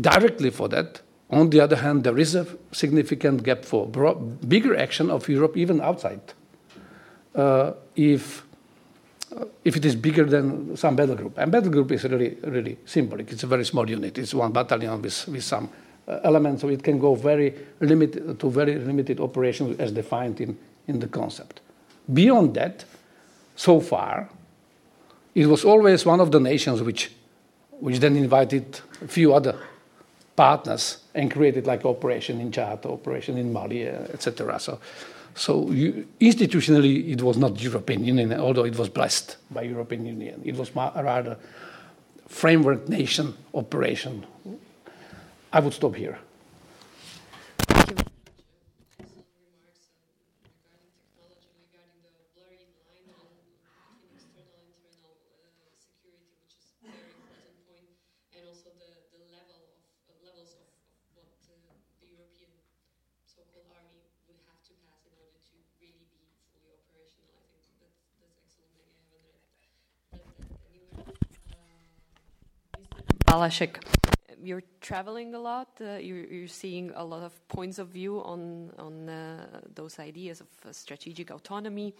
[0.00, 1.00] directly for that.
[1.30, 5.80] On the other hand, there is a significant gap for bigger action of Europe even
[5.80, 6.20] outside.
[7.34, 8.46] Uh, if
[9.64, 11.36] if it is bigger than some battle group.
[11.36, 13.32] And battle group is really, really symbolic.
[13.32, 14.16] It's a very small unit.
[14.18, 15.68] It's one battalion with, with some
[16.08, 20.56] uh, elements, so it can go very limited to very limited operations as defined in,
[20.86, 21.60] in the concept.
[22.12, 22.84] Beyond that,
[23.56, 24.28] so far,
[25.34, 27.10] it was always one of the nations which,
[27.80, 29.58] which then invited a few other
[30.36, 34.58] partners and created like operation in Chad, operation in Mali, uh, etc.
[34.60, 34.78] So
[35.36, 40.40] so you, institutionally, it was not European Union, although it was blessed by European Union.
[40.44, 41.36] It was rather
[42.26, 44.24] framework nation operation.
[45.56, 46.18] I would stop here.
[73.24, 73.78] Valášek.
[74.42, 75.68] You're traveling a lot.
[75.80, 80.40] Uh, you're, you're, seeing a lot of points of view on on uh, those ideas
[80.40, 81.94] of uh, strategic autonomy.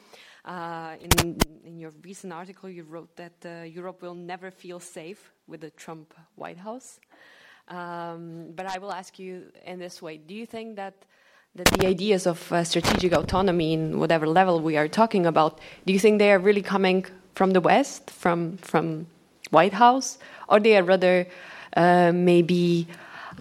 [0.45, 5.33] Uh, in in your recent article, you wrote that uh, Europe will never feel safe
[5.47, 7.01] with the Trump White House.
[7.69, 11.07] Um, but I will ask you in this way: Do you think that
[11.55, 15.99] that the ideas of strategic autonomy in whatever level we are talking about, do you
[15.99, 19.07] think they are really coming from the West, from from
[19.51, 20.19] White House,
[20.49, 21.27] or they are rather
[21.77, 22.87] uh, maybe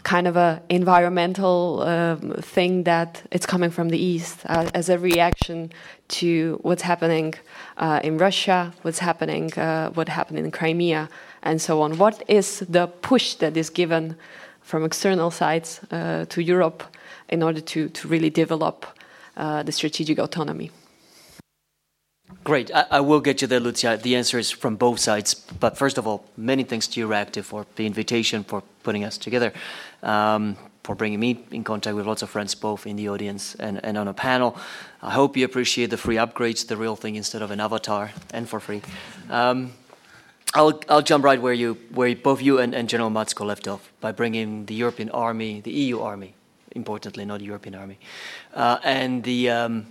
[0.03, 4.99] kind of a environmental um, thing that it's coming from the east uh, as a
[4.99, 5.71] reaction
[6.07, 7.33] to what's happening
[7.77, 11.09] uh, in Russia, what's happening, uh, what happened in Crimea,
[11.41, 11.97] and so on.
[11.97, 14.15] What is the push that is given
[14.61, 16.83] from external sides uh, to Europe
[17.29, 18.85] in order to, to really develop
[19.37, 20.69] uh, the strategic autonomy?
[22.45, 22.69] Great.
[22.75, 23.97] I, I, will get you there, Lucia.
[23.99, 25.33] The answer is from both sides.
[25.33, 29.51] But first of all, many thanks to Euractiv for the invitation, for putting us together,
[30.03, 33.83] um, for bringing me in contact with lots of friends, both in the audience and,
[33.83, 34.55] and on a panel.
[35.01, 38.47] I hope you appreciate the free upgrades, the real thing instead of an avatar, and
[38.47, 38.83] for free.
[39.27, 39.71] Um,
[40.53, 43.91] I'll, I'll jump right where you, where both you and, and General Macko left off
[44.01, 46.35] by bringing the European Army, the EU Army,
[46.75, 47.97] importantly, not the European Army,
[48.53, 49.87] uh, and the um,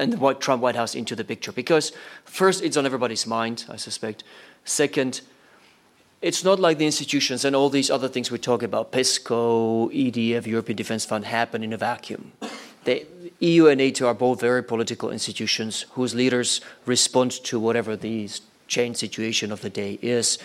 [0.00, 1.52] and the Trump White House into the picture.
[1.52, 1.92] Because
[2.24, 4.24] first, it's on everybody's mind, I suspect.
[4.64, 5.20] Second,
[6.22, 10.46] it's not like the institutions and all these other things we talk about, PESCO, EDF,
[10.46, 12.32] European Defence Fund, happen in a vacuum.
[12.84, 13.06] The
[13.40, 18.28] EU and NATO are both very political institutions whose leaders respond to whatever the
[18.68, 20.38] change situation of the day is.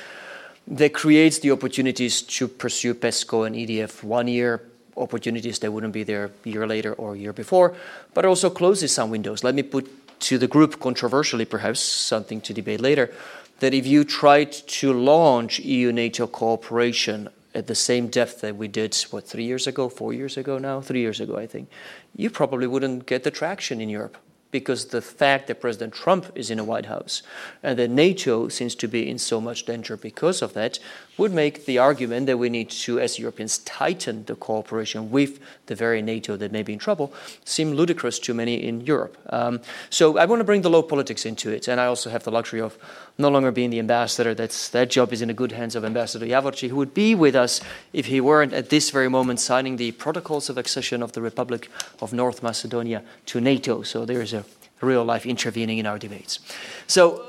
[0.67, 4.61] That creates the opportunities to pursue PESCO and EDF one year,
[4.97, 7.75] opportunities that wouldn't be there a year later or a year before,
[8.13, 9.43] but also closes some windows.
[9.43, 9.89] Let me put
[10.21, 13.11] to the group, controversially perhaps, something to debate later,
[13.59, 18.67] that if you tried to launch EU NATO cooperation at the same depth that we
[18.67, 20.81] did, what, three years ago, four years ago now?
[20.81, 21.69] Three years ago, I think,
[22.15, 24.17] you probably wouldn't get the traction in Europe
[24.55, 27.21] because the fact that President Trump is in the White House
[27.61, 30.79] and that NATO seems to be in so much danger because of that
[31.17, 35.75] would make the argument that we need to, as Europeans, tighten the cooperation with the
[35.75, 39.17] very NATO that may be in trouble seem ludicrous to many in Europe.
[39.29, 42.23] Um, so I want to bring the low politics into it, and I also have
[42.23, 42.77] the luxury of
[43.17, 44.33] no longer being the ambassador.
[44.33, 47.35] That's, that job is in the good hands of Ambassador Javorčík, who would be with
[47.35, 47.61] us
[47.93, 51.69] if he weren't at this very moment signing the protocols of accession of the Republic
[52.01, 53.83] of North Macedonia to NATO.
[53.83, 54.44] So there is a
[54.81, 56.39] real life intervening in our debates.
[56.87, 57.25] So,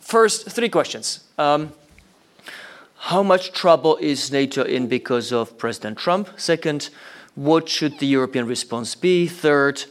[0.00, 1.24] first, three questions.
[1.38, 1.72] Um,
[2.96, 6.28] how much trouble is NATO in because of President Trump?
[6.36, 6.88] Second,
[7.34, 9.26] what should the European response be?
[9.26, 9.84] Third,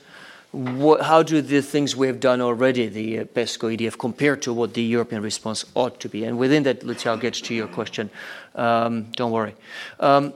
[0.52, 4.54] what, how do the things we have done already, the uh, PESCO EDF, compare to
[4.54, 6.24] what the European response ought to be?
[6.24, 8.10] And within that, let's I'll get to your question.
[8.56, 9.56] Um, don't worry.
[10.00, 10.34] Um,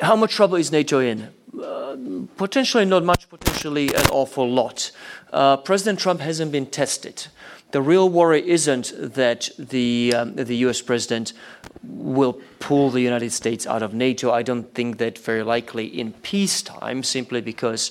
[0.00, 1.28] how much trouble is NATO in?
[1.62, 1.96] Uh,
[2.36, 4.90] potentially not much, potentially an awful lot.
[5.32, 7.26] Uh, President Trump hasn't been tested.
[7.72, 11.32] The real worry isn't that the, um, the US president
[11.82, 14.30] will pull the United States out of NATO.
[14.30, 17.90] I don't think that very likely in peacetime, simply because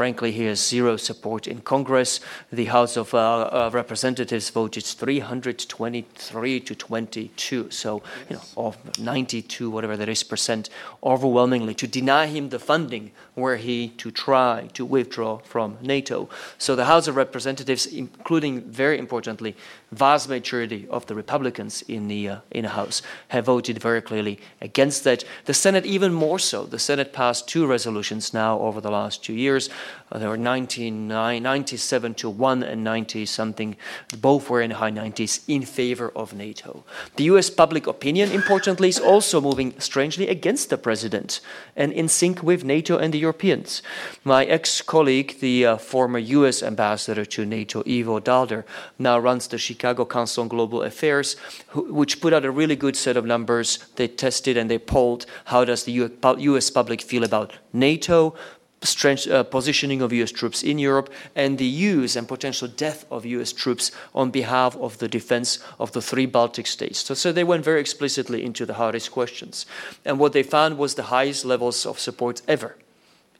[0.00, 2.20] Frankly, he has zero support in Congress.
[2.50, 9.98] The House of uh, Representatives voted 323 to 22, so you know, of 92, whatever
[9.98, 10.70] that is, percent,
[11.04, 13.10] overwhelmingly to deny him the funding
[13.40, 16.28] were he to try to withdraw from NATO.
[16.58, 19.56] So the House of Representatives, including very importantly,
[19.92, 24.38] vast majority of the Republicans in the uh, in the House, have voted very clearly
[24.60, 25.24] against that.
[25.46, 26.64] The Senate even more so.
[26.64, 29.68] The Senate passed two resolutions now over the last two years.
[30.12, 33.76] Uh, there were 97 to 1 and 90 something.
[34.18, 36.84] Both were in the high 90s in favor of NATO.
[37.16, 41.40] The US public opinion, importantly, is also moving strangely against the president
[41.76, 43.80] and in sync with NATO and the Europeans.
[44.24, 48.64] My ex colleague, the uh, former US ambassador to NATO, Ivo Daalder,
[48.98, 51.36] now runs the Chicago Council on Global Affairs,
[51.68, 53.78] who, which put out a really good set of numbers.
[53.94, 56.10] They tested and they polled how does the
[56.50, 58.34] US public feel about NATO,
[58.82, 63.26] Strength, uh, positioning of US troops in Europe and the use and potential death of
[63.26, 67.00] US troops on behalf of the defense of the three Baltic states.
[67.00, 69.66] So, so, they went very explicitly into the hardest questions.
[70.06, 72.76] And what they found was the highest levels of support ever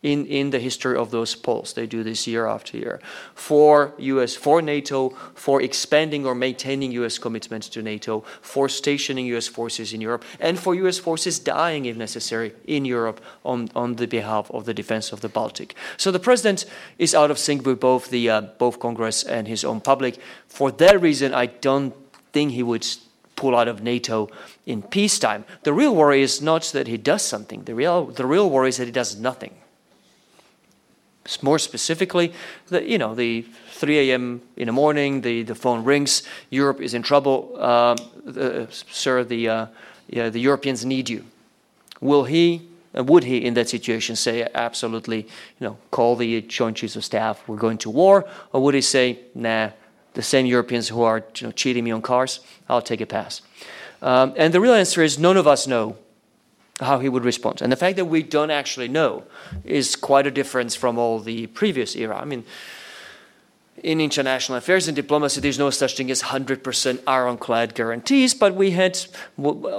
[0.02, 1.74] in, in the history of those polls.
[1.74, 3.00] They do this year after year.
[3.34, 9.46] For US, for NATO, for expanding or maintaining US commitments to NATO, for stationing US
[9.46, 14.06] forces in Europe, and for US forces dying, if necessary, in Europe on, on the
[14.06, 15.74] behalf of the defense of the Baltic.
[15.98, 16.64] So the president
[16.98, 20.18] is out of sync with both the uh, both Congress and his own public.
[20.48, 21.94] For that reason, I don't
[22.32, 22.86] think he would
[23.36, 24.28] pull out of NATO
[24.66, 25.44] in peacetime.
[25.62, 27.64] The real worry is not that he does something.
[27.64, 29.54] The real, the real worry is that he does nothing.
[31.42, 32.32] More specifically,
[32.68, 34.42] the, you know, the 3 a.m.
[34.56, 37.52] in the morning, the, the phone rings, Europe is in trouble.
[37.56, 37.96] Uh,
[38.36, 39.66] uh, sir, the, uh,
[40.08, 41.24] yeah, the Europeans need you.
[42.00, 46.76] Will he, uh, would he in that situation say, absolutely, you know, call the Joint
[46.76, 48.26] Chiefs of Staff, we're going to war?
[48.52, 49.70] Or would he say, nah,
[50.14, 53.42] the same Europeans who are you know, cheating me on cars, I'll take a pass?
[54.02, 55.96] Um, and the real answer is none of us know
[56.80, 57.62] how he would respond.
[57.62, 59.24] And the fact that we don't actually know
[59.64, 62.16] is quite a difference from all the previous era.
[62.18, 62.44] I mean,
[63.82, 68.72] in international affairs and diplomacy, there's no such thing as 100% ironclad guarantees, but we
[68.72, 68.98] had,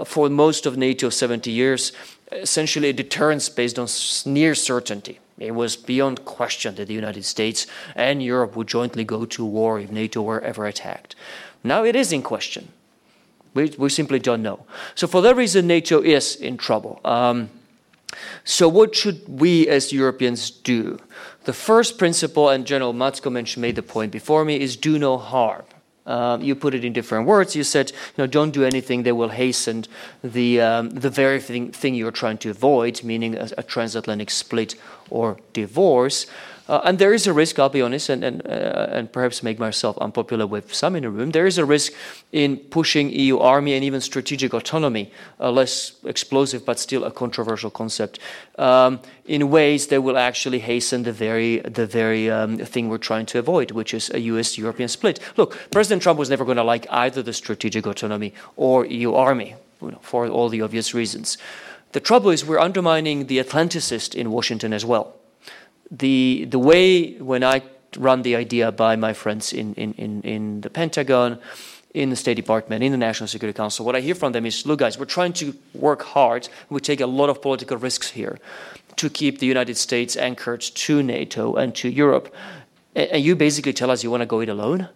[0.06, 1.91] for most of NATO 70 years,
[2.32, 3.88] essentially a deterrence based on
[4.26, 5.20] near certainty.
[5.38, 9.80] It was beyond question that the United States and Europe would jointly go to war
[9.80, 11.16] if NATO were ever attacked.
[11.64, 12.72] Now it is in question.
[13.54, 14.66] We, we simply don't know.
[14.95, 17.02] So, for that reason, NATO is in trouble.
[17.04, 17.49] Um,
[18.43, 20.99] so, what should we as Europeans do?
[21.43, 25.18] The first principle, and General Macko mentioned, made the point before me, is do no
[25.18, 25.64] harm.
[26.06, 27.56] Um, you put it in different words.
[27.56, 29.86] You said, you know, don't do anything that will hasten
[30.24, 34.76] the um, the very thing, thing you're trying to avoid, meaning a, a transatlantic split
[35.10, 36.26] or divorce.
[36.72, 39.59] Uh, and there is a risk, I'll be honest, and, and, uh, and perhaps make
[39.59, 41.32] myself unpopular with some in the room.
[41.32, 41.91] There is a risk
[42.32, 47.72] in pushing EU army and even strategic autonomy, a less explosive but still a controversial
[47.72, 48.19] concept,
[48.57, 53.26] um, in ways that will actually hasten the very, the very um, thing we're trying
[53.26, 55.19] to avoid, which is a US European split.
[55.36, 59.55] Look, President Trump was never going to like either the strategic autonomy or EU army,
[59.82, 61.38] you know, for all the obvious reasons.
[61.91, 65.17] The trouble is, we're undermining the Atlanticist in Washington as well
[65.92, 67.62] the the way when I
[67.98, 71.39] run the idea by my friends in, in, in, in the Pentagon,
[71.94, 74.66] in the State Department, in the National Security Council, what I hear from them is
[74.66, 76.48] look, guys, we're trying to work hard.
[76.70, 78.39] We take a lot of political risks here
[78.96, 82.34] to keep the United States anchored to NATO and to Europe.
[82.96, 84.89] And you basically tell us you want to go it alone?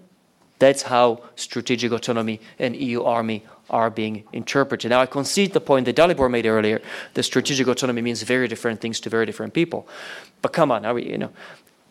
[0.59, 4.89] That's how strategic autonomy and EU army are being interpreted.
[4.91, 6.81] Now, I concede the point that Dalibor made earlier.
[7.13, 9.87] The strategic autonomy means very different things to very different people.
[10.41, 11.31] But come on, are we, you know,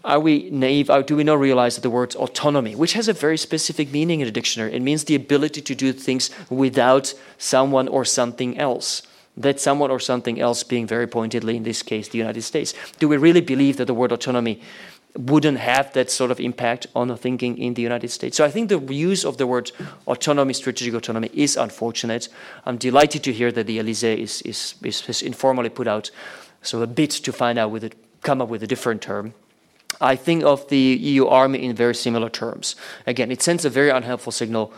[0.05, 0.91] are we naive?
[0.91, 4.21] Or do we not realize that the word autonomy, which has a very specific meaning
[4.21, 9.03] in the dictionary, it means the ability to do things without someone or something else.
[9.37, 12.73] That someone or something else being very pointedly, in this case, the United States.
[13.01, 14.61] Do we really believe that the word autonomy
[15.17, 18.37] wouldn't have that sort of impact on the thinking in the United States.
[18.37, 19.71] So I think the use of the word
[20.07, 22.29] autonomy, strategic autonomy, is unfortunate.
[22.67, 26.11] I'm delighted to hear that the Elysee is, is, is, has informally put out
[26.63, 29.35] so a bit to find out with it, come up with a different term.
[30.01, 32.75] I think of the EU army in very similar terms.
[33.07, 34.73] Again, it sends a very unhelpful signal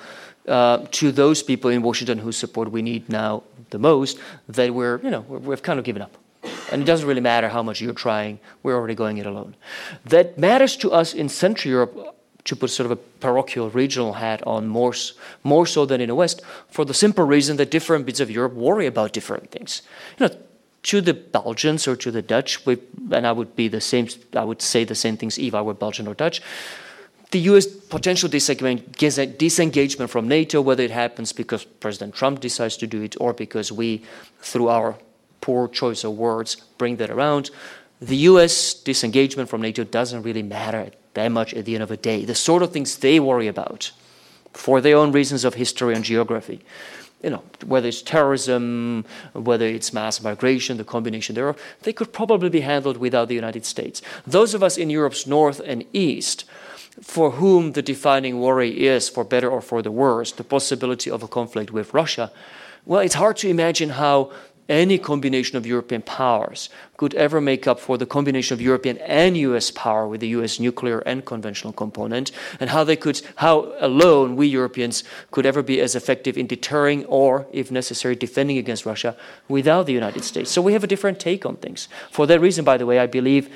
[0.47, 4.19] uh, to those people in Washington whose support we need now the most
[4.49, 6.17] that we're, you know, we've kind of given up.
[6.73, 9.55] And it doesn't really matter how much you're trying, we're already going it alone.
[10.05, 14.43] That matters to us in Central Europe to put sort of a parochial regional hat
[14.47, 14.95] on more,
[15.43, 18.55] more so than in the West for the simple reason that different bits of Europe
[18.55, 19.83] worry about different things.
[20.19, 20.37] You know,
[20.85, 22.79] to the Belgians or to the Dutch, we,
[23.11, 25.75] and I would be the same, I would say the same things if I were
[25.75, 26.41] Belgian or Dutch.
[27.33, 33.03] The US potential disengagement from NATO, whether it happens because President Trump decides to do
[33.03, 34.05] it or because we,
[34.41, 34.97] through our
[35.47, 37.51] poor choice of words bring that around.
[38.01, 41.97] The US disengagement from NATO doesn't really matter that much at the end of the
[41.97, 42.25] day.
[42.25, 43.93] The sort of things they worry about
[44.53, 46.59] for their own reasons of history and geography.
[47.23, 52.51] You know, whether it's terrorism, whether it's mass migration, the combination thereof, they could probably
[52.51, 54.03] be handled without the United States.
[54.27, 56.45] Those of us in Europe's north and east,
[57.01, 61.23] for whom the defining worry is, for better or for the worse, the possibility of
[61.23, 62.33] a conflict with Russia,
[62.85, 64.31] well, it's hard to imagine how
[64.69, 69.37] any combination of European powers could ever make up for the combination of European and
[69.37, 74.37] US power with the US nuclear and conventional component, and how they could, how alone
[74.37, 79.17] we Europeans could ever be as effective in deterring or, if necessary, defending against Russia
[79.49, 80.51] without the United States.
[80.51, 81.89] So we have a different take on things.
[82.11, 83.51] For that reason, by the way, I believe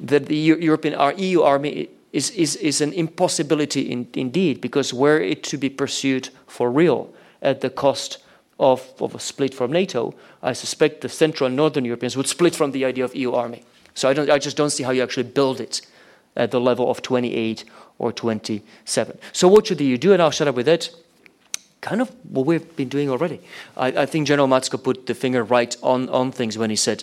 [0.00, 5.18] that the European our EU army is, is, is an impossibility in, indeed, because were
[5.18, 8.18] it to be pursued for real at the cost
[8.62, 12.54] of, of a split from NATO, I suspect the Central and Northern Europeans would split
[12.54, 13.64] from the idea of EU army.
[13.94, 15.82] So I, don't, I just don't see how you actually build it
[16.36, 17.64] at the level of 28
[17.98, 19.18] or 27.
[19.32, 20.12] So what should the EU do?
[20.12, 20.90] And I'll shut up with that.
[21.80, 23.40] Kind of what we've been doing already.
[23.76, 27.02] I, I think General Macko put the finger right on, on things when he said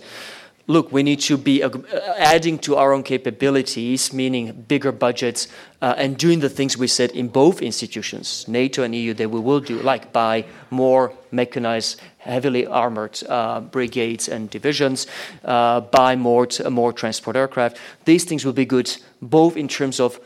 [0.69, 1.69] look, we need to be uh,
[2.17, 5.47] adding to our own capabilities, meaning bigger budgets,
[5.81, 9.39] uh, and doing the things we said in both institutions, NATO and EU, that we
[9.39, 15.07] will do, like buy more mechanized, heavily armored uh, brigades and divisions,
[15.43, 17.77] uh, buy more, more transport aircraft.
[18.05, 20.19] These things will be good both in terms of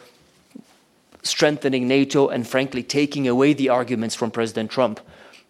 [1.23, 4.99] strengthening NATO and, frankly, taking away the arguments from President Trump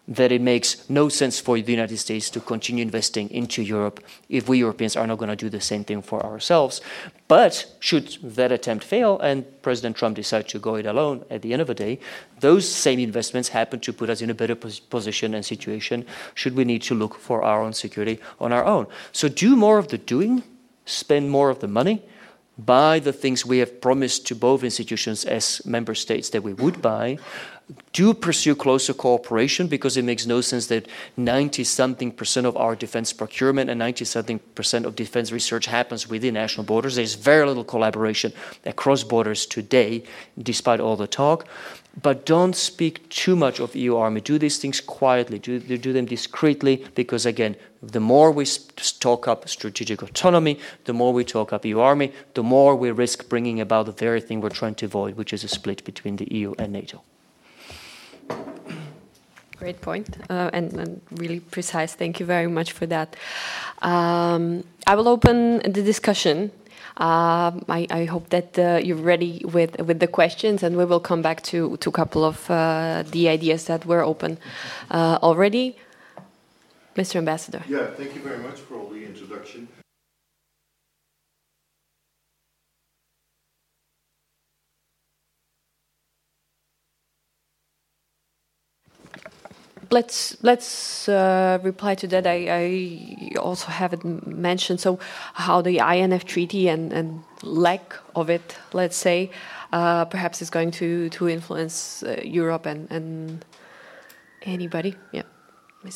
[0.08, 4.50] that it makes no sense for the United States to continue investing into Europe if
[4.50, 6.82] we Europeans are not going to do the same thing for ourselves.
[7.30, 11.54] But should that attempt fail and President Trump decide to go it alone at the
[11.54, 12.00] end of the day,
[12.42, 16.66] those same investments happen to put us in a better position and situation should we
[16.66, 18.88] need to look for our own security on our own.
[19.14, 20.44] So do more of the doing,
[20.86, 22.04] spend more of the money,
[22.58, 26.82] buy the things we have promised to both institutions as member states that we would
[26.82, 27.18] buy,
[27.94, 32.76] do pursue closer cooperation because it makes no sense that 90 something percent of our
[32.76, 36.96] defense procurement and 90 something percent of defense research happens within national borders.
[36.96, 38.34] There's very little collaboration
[38.66, 40.04] across borders today,
[40.38, 41.48] despite all the talk.
[42.02, 44.20] But don't speak too much of EU army.
[44.20, 48.46] Do these things quietly, do, do them discreetly, because again, the more we
[49.00, 53.30] talk up strategic autonomy, the more we talk up EU army, the more we risk
[53.30, 56.28] bringing about the very thing we're trying to avoid, which is a split between the
[56.32, 57.04] EU and NATO.
[59.58, 61.94] Great point, uh, and, and, really precise.
[61.96, 63.16] Thank you very much for that.
[63.82, 66.52] Um, I will open the discussion.
[66.98, 71.00] Um, I, I, hope that uh, you're ready with with the questions, and we will
[71.00, 74.38] come back to to a couple of uh, the ideas that were open
[74.92, 75.76] uh, already.
[76.96, 77.16] Mr.
[77.16, 77.64] Ambassador.
[77.68, 79.68] Yeah, thank you very much for all the introduction.
[89.92, 92.28] Let's let's uh, reply to that.
[92.28, 95.00] I, I, also haven't mentioned so
[95.34, 99.32] how the INF treaty and, and lack of it, let's say,
[99.72, 103.46] uh, perhaps is going to to influence uh, Europe and and
[104.44, 104.96] anybody.
[105.12, 105.24] Yeah,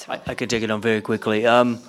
[0.07, 1.45] I, I can take it on very quickly.
[1.45, 1.79] Um,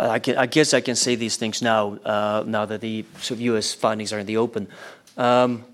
[0.00, 1.98] I, can, I, guess I can say these things now.
[2.04, 3.74] Uh, now that the sort of U.S.
[3.74, 4.68] findings are in the open.
[5.16, 5.64] Um,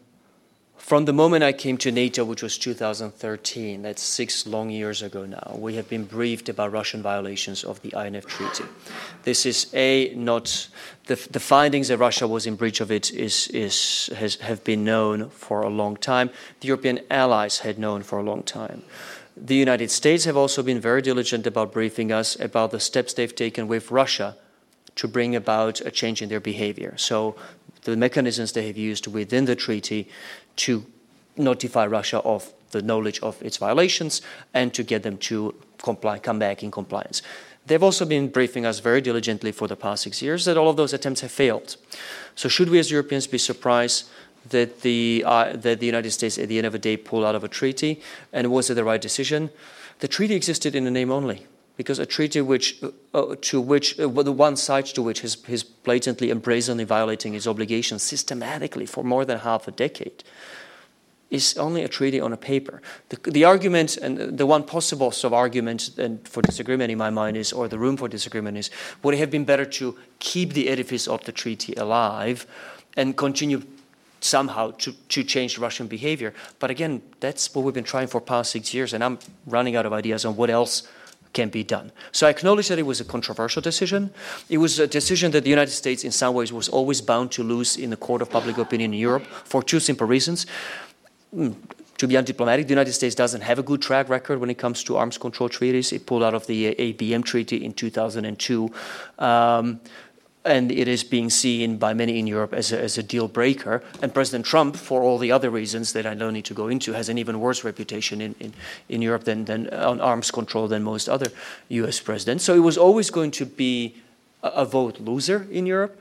[0.88, 5.26] from the moment I came to NATO, which was 2013, that's six long years ago
[5.26, 8.64] now, we have been briefed about Russian violations of the INF Treaty.
[9.24, 10.68] This is a not
[11.04, 14.82] the, the findings that Russia was in breach of it is, is has have been
[14.82, 16.30] known for a long time.
[16.60, 18.82] The European allies had known for a long time.
[19.36, 23.36] The United States have also been very diligent about briefing us about the steps they've
[23.36, 24.38] taken with Russia
[24.94, 26.94] to bring about a change in their behavior.
[26.96, 27.36] So
[27.82, 30.08] the mechanisms they have used within the treaty
[30.58, 30.84] to
[31.36, 34.20] notify Russia of the knowledge of its violations
[34.52, 37.22] and to get them to comply, come back in compliance.
[37.66, 40.76] They've also been briefing us very diligently for the past six years that all of
[40.76, 41.76] those attempts have failed.
[42.34, 44.08] So, should we as Europeans be surprised
[44.48, 47.34] that the, uh, that the United States at the end of the day pulled out
[47.34, 48.00] of a treaty?
[48.32, 49.50] And was it the right decision?
[49.98, 51.46] The treaty existed in the name only
[51.78, 55.36] because a treaty which, uh, uh to which uh, the one side to which is,
[55.84, 60.22] blatantly and brazenly violating its obligations systematically for more than half a decade
[61.30, 62.82] is only a treaty on a paper.
[63.10, 67.10] The, the argument, and the one possible sort of argument and for disagreement in my
[67.10, 68.70] mind is, or the room for disagreement is,
[69.02, 72.46] would it have been better to keep the edifice of the treaty alive
[72.96, 73.62] and continue
[74.20, 76.34] somehow to, to change Russian behavior?
[76.58, 79.86] But again, that's what we've been trying for past six years, and I'm running out
[79.86, 80.88] of ideas on what else
[81.32, 81.92] can be done.
[82.12, 84.10] So I acknowledge that it was a controversial decision.
[84.48, 87.42] It was a decision that the United States, in some ways, was always bound to
[87.42, 90.46] lose in the court of public opinion in Europe for two simple reasons
[91.98, 94.84] to be undiplomatic, the United States doesn't have a good track record when it comes
[94.84, 95.92] to arms control treaties.
[95.92, 98.70] It pulled out of the ABM treaty in 2002.
[99.18, 99.80] Um,
[100.44, 103.82] and it is being seen by many in Europe as a, as a, deal breaker.
[104.02, 106.92] And President Trump, for all the other reasons that I don't need to go into,
[106.92, 108.54] has an even worse reputation in, in,
[108.88, 111.28] in Europe than, than uh, on arms control than most other
[111.68, 112.44] US presidents.
[112.44, 113.96] So it was always going to be
[114.42, 116.00] a, a vote loser in Europe.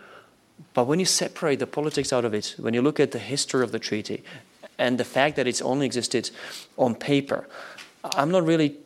[0.73, 3.63] But when you separate the politics out of it, when you look at the history
[3.63, 4.23] of the treaty
[4.77, 6.29] and the fact that it's only existed
[6.77, 7.47] on paper,
[8.03, 8.77] I'm not really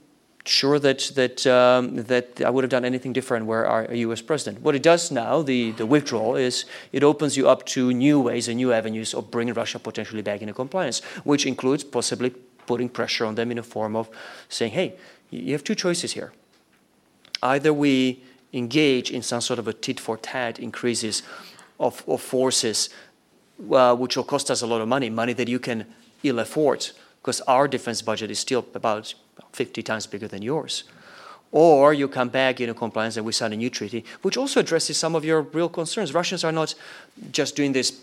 [0.45, 4.21] sure that that um, that I would have done anything different were our a U.S.
[4.21, 4.61] president.
[4.63, 8.47] What it does now, the the withdrawal, is it opens you up to new ways
[8.47, 12.31] and new avenues of bringing Russia potentially back into compliance, which includes possibly
[12.65, 14.09] putting pressure on them in a form of
[14.49, 14.93] saying, "Hey,
[15.29, 16.31] you have two choices here.
[17.41, 18.23] Either we
[18.53, 21.23] engage in some sort of a tit for tat increases
[21.79, 22.89] of, of forces
[23.69, 25.85] uh, which will cost us a lot of money, money that you can
[26.23, 26.89] ill afford,
[27.21, 29.13] because our defense budget is still about
[29.53, 30.83] 50 times bigger than yours.
[31.51, 34.97] Or you come back into compliance and we sign a new treaty, which also addresses
[34.97, 36.13] some of your real concerns.
[36.13, 36.73] Russians are not
[37.31, 38.01] just doing this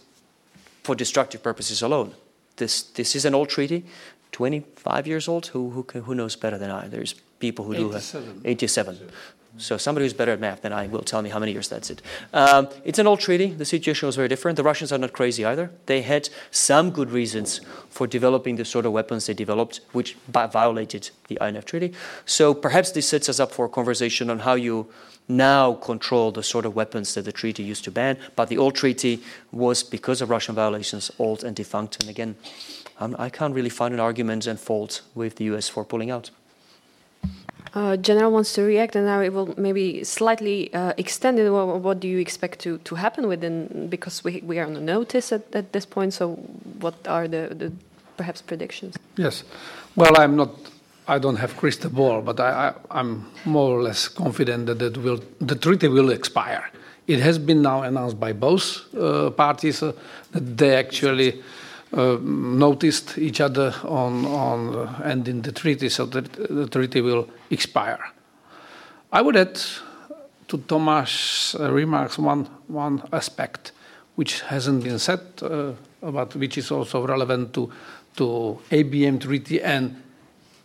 [0.85, 2.15] for destructive purposes alone.
[2.57, 3.85] This, this is an old treaty,
[4.33, 5.47] 25 years old.
[5.47, 6.89] Who, who, who knows better than I?
[6.89, 8.25] There's people who 87.
[8.25, 9.11] do have 87.
[9.59, 11.91] So somebody who's better at math than I will tell me how many years that's
[11.91, 12.01] it.
[12.33, 13.53] Um, it's an old treaty.
[13.53, 14.57] The situation was very different.
[14.57, 15.71] The Russians are not crazy either.
[15.87, 21.11] They had some good reasons for developing the sort of weapons they developed, which violated
[21.29, 21.93] the INF Treaty.
[22.25, 24.89] So perhaps this sets us up for a conversation on how you
[25.29, 28.17] now control the sort of weapons that the treaty used to ban.
[28.35, 32.01] But the old treaty was, because of Russian violations, old and defunct.
[32.01, 32.37] And again,
[32.99, 36.31] I can not really find an argument and fault with the US for pulling out.
[37.75, 41.51] Uh, General wants to react, and I will maybe slightly uh, extend it.
[41.51, 43.89] What, what, do you expect to, to happen within?
[43.89, 46.15] Because we, we are on notice at, at this point.
[46.15, 46.37] So,
[46.81, 47.73] what are the, the
[48.17, 48.97] perhaps predictions?
[49.17, 49.45] Yes.
[49.97, 50.51] Well, I'm not.
[51.07, 55.21] I don't have crystal ball, but I, am more or less confident that it will,
[55.41, 56.71] the treaty will expire.
[57.07, 59.93] It has been now announced by both uh, parties uh,
[60.33, 61.43] that they actually
[61.93, 68.11] noticed each other on, on uh, ending the treaty, so that the treaty will expire.
[69.13, 69.59] I would add
[70.49, 73.73] to Thomas' remarks one, one aspect
[74.17, 75.73] which hasn't been said, uh,
[76.03, 77.71] but which is also relevant to,
[78.17, 80.03] to ABM treaty and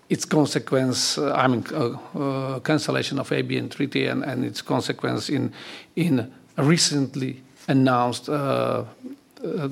[0.10, 5.30] its consequence, uh, I mean, uh, uh, cancellation of ABM treaty and, and, its consequence
[5.30, 5.54] in,
[5.96, 8.28] in recently announced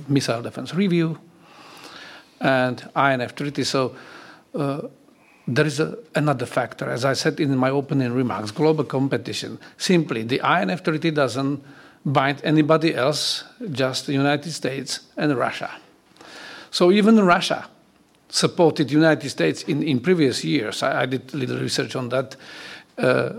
[0.07, 1.17] missile defense review
[2.41, 3.63] and INF Treaty.
[3.63, 3.95] So
[4.53, 4.81] uh,
[5.47, 9.59] there is a, another factor, as I said in my opening remarks, global competition.
[9.77, 11.63] Simply, the INF Treaty doesn't
[12.05, 15.71] bind anybody else, just the United States and Russia.
[16.71, 17.67] So even Russia
[18.29, 20.83] supported the United States in, in previous years.
[20.83, 22.35] I, I did a little research on that.
[22.97, 23.31] Uh,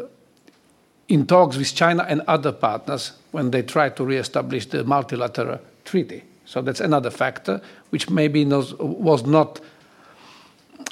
[1.08, 6.22] in talks with China and other partners when they tried to re-establish the multilateral treaty.
[6.52, 9.58] So that's another factor which maybe was not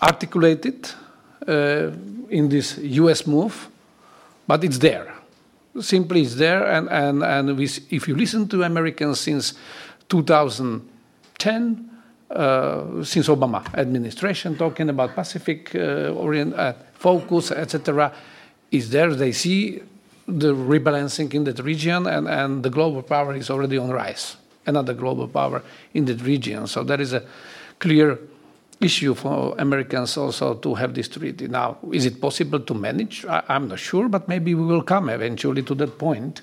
[0.03, 0.89] articulated
[1.47, 1.91] uh,
[2.31, 3.69] in this US move,
[4.47, 5.13] but it's there.
[5.79, 6.65] Simply, it's there.
[6.65, 9.53] And, if you listen to Americans since
[10.09, 11.91] 2010,
[12.31, 18.15] uh, since Obama administration talking about Pacific uh, focus, etc.,
[18.71, 19.15] is there.
[19.15, 19.83] They see
[20.27, 24.37] the rebalancing in that region, and the global power is already on rise
[24.71, 25.63] another global power
[25.93, 26.67] in that region.
[26.67, 27.23] So there is a
[27.79, 28.19] clear
[28.81, 31.49] issue for Americans also to have this treaty.
[31.49, 33.25] Now, is it possible to manage?
[33.27, 36.41] I, am not sure, but maybe we will come eventually to that point.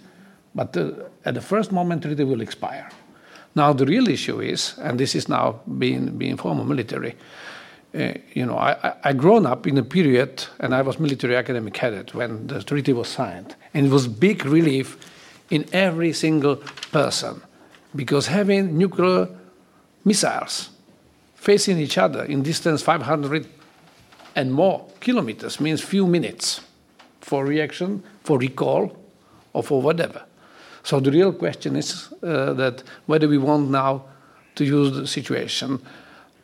[0.53, 0.91] But uh,
[1.25, 2.89] at the first moment, treaty will expire.
[3.55, 7.15] Now, the real issue is, and this is now being, being former military,
[7.95, 11.73] uh, you know, I, I grown up in a period, and I was military academic
[11.73, 14.97] cadet when the treaty was signed, and it was big relief
[15.49, 16.57] in every single
[16.91, 17.41] person
[17.95, 19.27] because having nuclear
[20.05, 20.69] missiles
[21.35, 23.47] facing each other in distance 500
[24.35, 26.61] and more kilometers means few minutes
[27.21, 28.95] for reaction, for recall,
[29.53, 30.23] or for whatever.
[30.83, 34.05] So the real question is uh, that whether we want now
[34.55, 35.79] to use the situation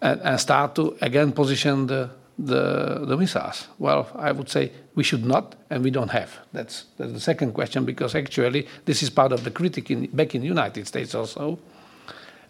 [0.01, 3.67] and, and start to again position the, the, the, missiles.
[3.77, 6.39] Well, I would say we should not, and we don't have.
[6.51, 10.33] That's, that's the second question, because actually this is part of the critic in, back
[10.35, 11.59] in the United States also,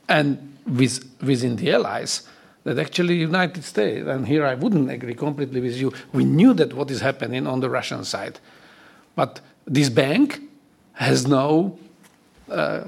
[0.08, 2.24] and with, within the allies,
[2.64, 6.74] that actually United States, and here I wouldn't agree completely with you, we knew that
[6.74, 8.40] what is happening on the Russian side.
[9.16, 10.42] But this bank
[10.94, 11.78] has no
[12.50, 12.84] uh,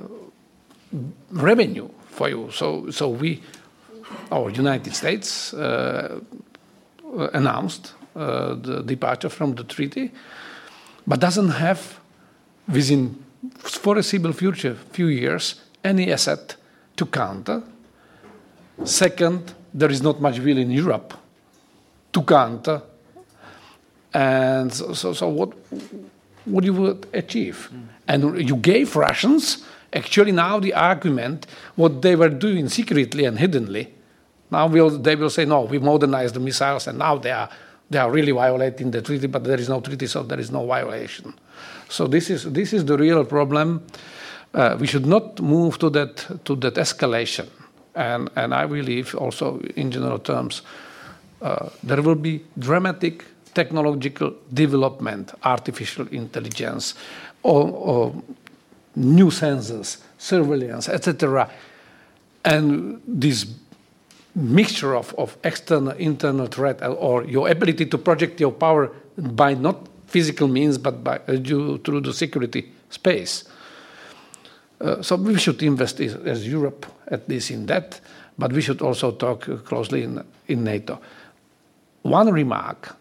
[1.31, 2.49] revenue for you.
[2.51, 3.41] So, so we,
[4.31, 6.19] our United States, uh,
[7.33, 10.11] announced uh, the departure from the treaty,
[11.07, 11.99] but doesn't have
[12.67, 13.23] within
[13.57, 16.55] foreseeable future, few years, any asset
[16.95, 17.61] to counter.
[18.83, 21.13] Second, there is not much will in Europe
[22.13, 22.81] to counter.
[24.13, 25.53] And so, so, so what,
[26.45, 27.69] what you would achieve?
[27.71, 27.87] Mm.
[28.07, 33.93] And you gave Russians actually now the argument what they were doing secretly and hiddenly
[34.51, 37.49] now we'll, they will say, no, we modernized the missiles and now they are,
[37.89, 40.65] they are really violating the treaty, but there is no treaty, so there is no
[40.65, 41.33] violation.
[41.89, 43.85] So this is, this is the real problem.
[44.53, 47.47] Uh, we should not move to that, to that escalation.
[47.95, 50.61] And, and I believe also, in general terms,
[51.41, 56.93] uh, there will be dramatic technological development, artificial intelligence,
[57.43, 58.23] or, or
[58.95, 61.49] new sensors, surveillance, etc.
[62.43, 63.45] And this
[64.35, 69.87] mixture of, of external internal threat or your ability to project your power by not
[70.07, 73.45] physical means but by uh, due, through the security space.
[74.81, 78.01] Uh, so we should invest as, as Europe at least in that,
[78.37, 80.99] but we should also talk closely in, in NATO.
[82.01, 82.95] One remark,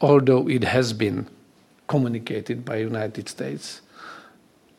[0.00, 1.28] although it has been
[1.86, 3.81] communicated by United States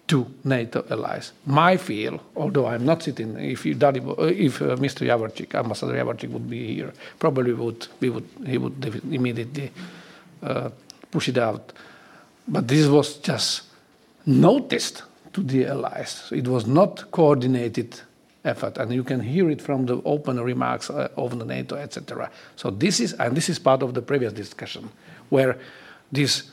[0.07, 1.31] to NATO allies.
[1.45, 5.05] My feel, although I'm not sitting, if, you, if uh, Mr.
[5.07, 9.71] Javorčík, Ambassador Javorčík would be here, probably would, we would, he would immediately
[10.41, 10.69] uh,
[11.09, 11.71] push it out.
[12.47, 13.63] But this was just
[14.25, 16.29] noticed to the allies.
[16.31, 18.01] It was not coordinated
[18.43, 22.29] effort, and you can hear it from the open remarks uh, of the NATO, etc.
[22.57, 24.89] So this is, and this is part of the previous discussion,
[25.29, 25.57] where
[26.11, 26.51] these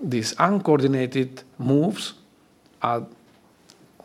[0.00, 2.14] these uncoordinated moves
[2.82, 3.06] are.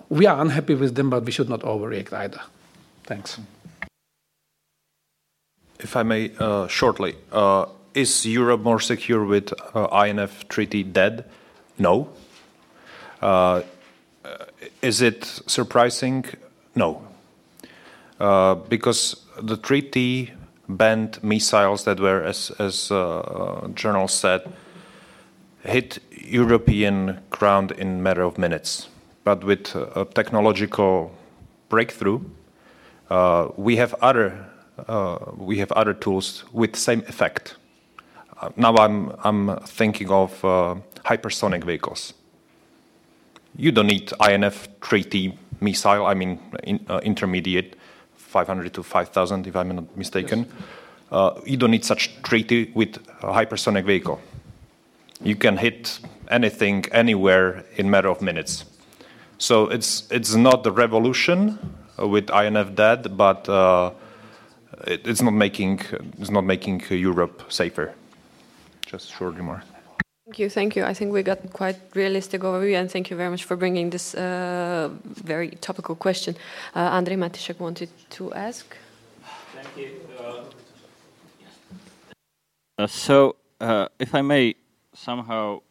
[0.09, 2.41] We are unhappy with them, but we should not overreact either.
[3.03, 3.39] Thanks.
[5.79, 11.25] If I may, uh, shortly, uh, is Europe more secure with uh, INF Treaty dead?
[11.77, 12.09] No.
[13.21, 13.63] Uh,
[14.81, 16.25] is it surprising?
[16.75, 17.01] No.
[18.19, 20.31] Uh, because the treaty
[20.69, 24.41] banned missiles that were, as, as uh, General said,
[25.63, 28.87] hit European ground in a matter of minutes.
[29.23, 31.11] But with a technological
[31.69, 32.21] breakthrough,
[33.09, 34.49] uh, we have other
[34.87, 37.55] uh, we have other tools with same effect.
[38.41, 42.13] Uh, now I'm I'm thinking of uh, hypersonic vehicles.
[43.55, 46.05] You don't need INF treaty missile.
[46.05, 47.75] I mean in, intermediate
[48.33, 50.39] 500 to 5,000, if I'm not mistaken.
[50.39, 50.67] Yes.
[51.11, 54.19] Uh, you don't need such treaty with a hypersonic vehicle.
[55.21, 55.99] You can hit
[56.29, 58.65] anything, anywhere in a matter of minutes.
[59.37, 61.59] So it's it's not the revolution
[61.97, 63.91] with INF dead, but uh,
[64.87, 65.81] it, it's not making
[66.19, 67.93] it's not making Europe safer.
[68.85, 69.63] Just short remark.
[70.25, 70.85] Thank you, thank you.
[70.85, 74.15] I think we got quite realistic overview, and thank you very much for bringing this
[74.15, 76.35] uh, very topical question.
[76.73, 78.77] Uh, Andrej Matišák wanted to ask.
[79.53, 79.89] Thank you.
[82.79, 84.55] Uh, so, uh, if I may
[84.93, 85.61] somehow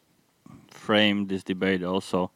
[0.68, 2.30] frame this debate also,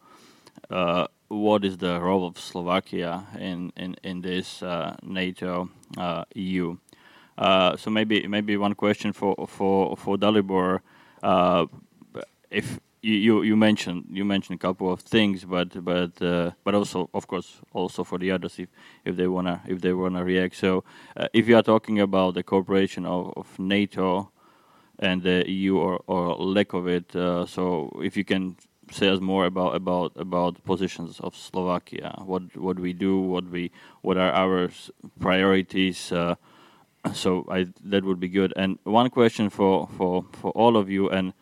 [0.71, 5.69] uh, what is the role of Slovakia in in in this uh, NATO
[6.35, 6.77] EU?
[7.77, 10.81] so maybe maybe one question for for for Dalibor
[12.51, 17.09] if you, you mentioned you mentioned a couple of things, but but uh, but also
[17.15, 18.69] of course also for the others if,
[19.05, 20.57] if they wanna if they wanna react.
[20.57, 20.85] So
[21.17, 24.31] uh, if you are talking about the cooperation of, of NATO
[24.99, 28.57] and the EU or, or lack of it, uh, so if you can
[28.91, 33.71] say us more about about about positions of Slovakia, what what we do, what we
[34.03, 34.71] what are our
[35.19, 36.13] priorities.
[36.13, 36.37] Uh,
[37.15, 38.53] so I, that would be good.
[38.57, 41.33] And one question for, for, for all of you, and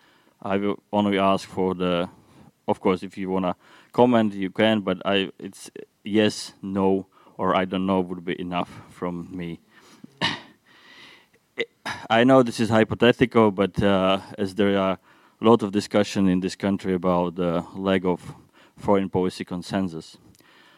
[0.43, 2.09] I will only ask for the,
[2.69, 3.57] of course, if you want to
[3.93, 5.71] comment, you can, but I, it's
[6.03, 9.61] yes, no, or I don't know would be enough from me.
[12.11, 14.99] I know this is hypothetical, but uh, as there are
[15.41, 18.35] a lot of discussion in this country about the lack of
[18.77, 20.17] foreign policy consensus.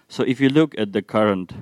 [0.09, 1.53] So if you look at the current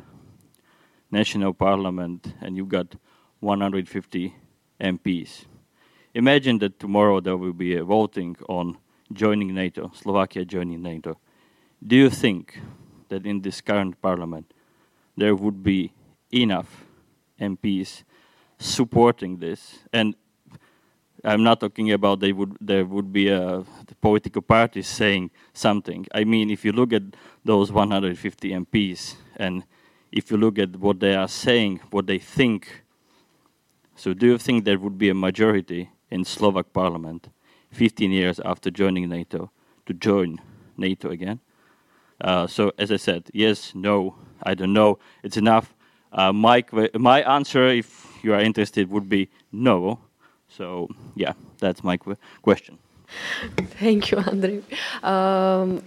[1.10, 2.96] national parliament and you've got
[3.40, 4.34] 150
[4.80, 5.46] MPs,
[6.14, 8.78] Imagine that tomorrow there will be a voting on
[9.12, 11.18] joining NATO, Slovakia joining NATO.
[11.84, 12.60] Do you think
[13.08, 14.54] that in this current parliament
[15.16, 15.92] there would be
[16.30, 16.84] enough
[17.40, 18.04] MPs
[18.58, 19.78] supporting this?
[19.92, 20.14] And
[21.24, 23.64] I'm not talking about they would there would be a
[24.00, 26.06] political party saying something.
[26.14, 27.02] I mean, if you look at
[27.44, 29.64] those 150 MPs and
[30.12, 32.84] if you look at what they are saying, what they think,
[33.96, 37.28] so do you think there would be a majority in Slovak parliament
[37.72, 39.50] 15 years after joining NATO
[39.86, 40.38] to join
[40.76, 41.40] NATO again.
[42.20, 44.98] Uh, so as I said, yes, no, I don't know.
[45.22, 45.74] It's enough.
[46.12, 49.98] Uh, my my answer, if you are interested, would be no.
[50.48, 52.78] So yeah, that's my qu question.
[53.78, 54.62] Thank you, Andrei.
[55.02, 55.80] Um,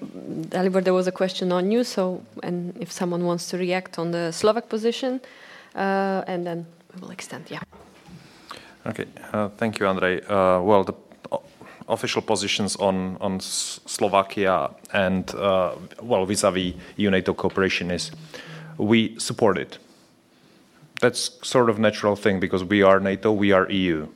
[0.49, 1.83] Dalibor, there was a question on you.
[1.83, 5.19] So, and if someone wants to react on the Slovak position,
[5.75, 7.49] uh, and then we will extend.
[7.49, 7.61] Yeah.
[8.85, 10.21] Okay, uh, thank you, Andrei.
[10.21, 10.93] Uh, well, the
[11.87, 15.71] official positions on on Slovakia and uh,
[16.01, 18.11] well vis-a-vis EU-NATO cooperation is
[18.77, 19.79] we support it.
[21.01, 24.07] That's sort of natural thing because we are NATO, we are EU.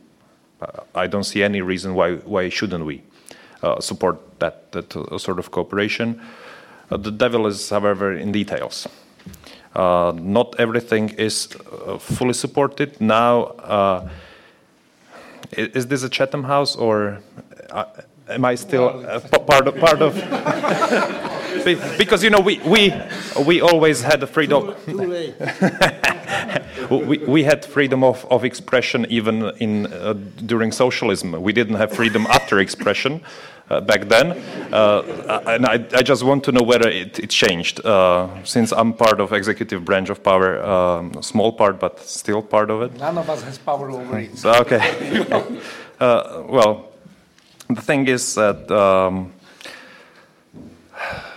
[0.62, 3.02] Uh, I don't see any reason why why shouldn't we
[3.64, 6.22] uh, support that that uh, sort of cooperation.
[6.90, 8.88] the devil is, however, in details.
[9.76, 11.48] not everything is
[12.00, 13.56] fully supported now
[15.54, 17.20] is this a Chatham House or
[17.70, 17.86] uh,
[18.30, 20.16] am I still uh, part of part of?
[21.98, 22.94] because you know we we
[23.46, 24.74] we always had the freedom.
[26.90, 30.14] we, we had freedom of, of expression even in uh,
[30.46, 31.42] during socialism.
[31.42, 33.22] We didn't have freedom after expression.
[33.72, 34.32] uh, back then.
[34.74, 38.94] Uh, and I, I, just want to know whether it, it changed, uh, since I'm
[38.94, 43.00] part of executive branch of power, um, small part, but still part of it.
[43.00, 44.46] None of us has power over it.
[44.62, 45.62] Okay.
[46.02, 46.94] Uh, well,
[47.70, 48.72] the thing is that.
[48.72, 49.32] Um,
[50.56, 50.62] you
[51.00, 51.31] put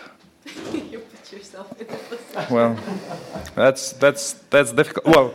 [1.45, 2.55] yourself in the position.
[2.55, 2.77] Well,
[3.55, 5.07] that's that's that's difficult.
[5.07, 5.35] Well,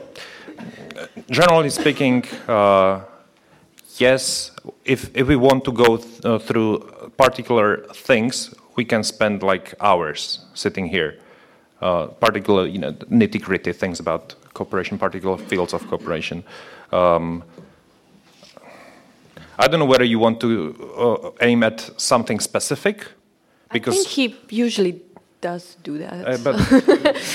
[1.29, 3.01] generally speaking, uh,
[3.97, 4.51] yes.
[4.85, 6.79] If if we want to go th uh, through
[7.17, 11.13] particular things, we can spend like hours sitting here.
[11.81, 16.43] Uh, particular, you know, nitty gritty things about cooperation, particular fields of cooperation.
[16.91, 17.43] Um,
[19.57, 20.49] I don't know whether you want to
[20.97, 23.07] uh, aim at something specific,
[23.71, 24.91] because I think he usually
[25.41, 26.13] does do that.
[26.27, 26.55] Uh, but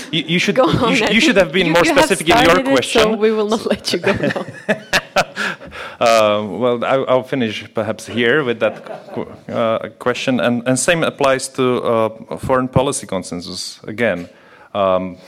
[0.12, 3.00] you, you, should you, sh you, should have been you, more specific in your question.
[3.00, 4.44] It, so we will not let you go now.
[6.00, 8.74] uh, well, I, will finish perhaps here with that
[9.48, 14.28] uh, question, and, and same applies to uh, foreign policy consensus again.
[14.74, 15.18] Um,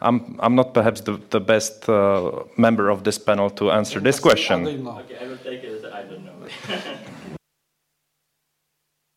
[0.00, 4.20] I'm, I'm not perhaps the, the best uh, member of this panel to answer this
[4.20, 4.66] question.
[4.66, 6.32] Okay, I will take it as I don't know.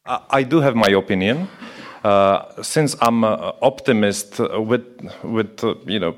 [0.05, 1.47] I, I do have my opinion.
[2.03, 4.85] Uh, since I'm an optimist with,
[5.23, 6.15] with uh, you know,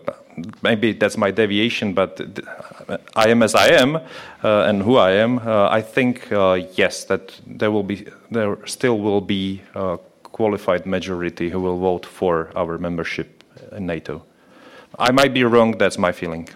[0.61, 2.21] maybe that's my deviation, but
[3.15, 4.01] I am as I am, uh,
[4.43, 5.39] and who I am.
[5.39, 10.85] Uh, I think uh, yes, that there will be, there still will be a qualified
[10.85, 14.23] majority who will vote for our membership in NATO.
[14.97, 16.47] I might be wrong, that's my feeling.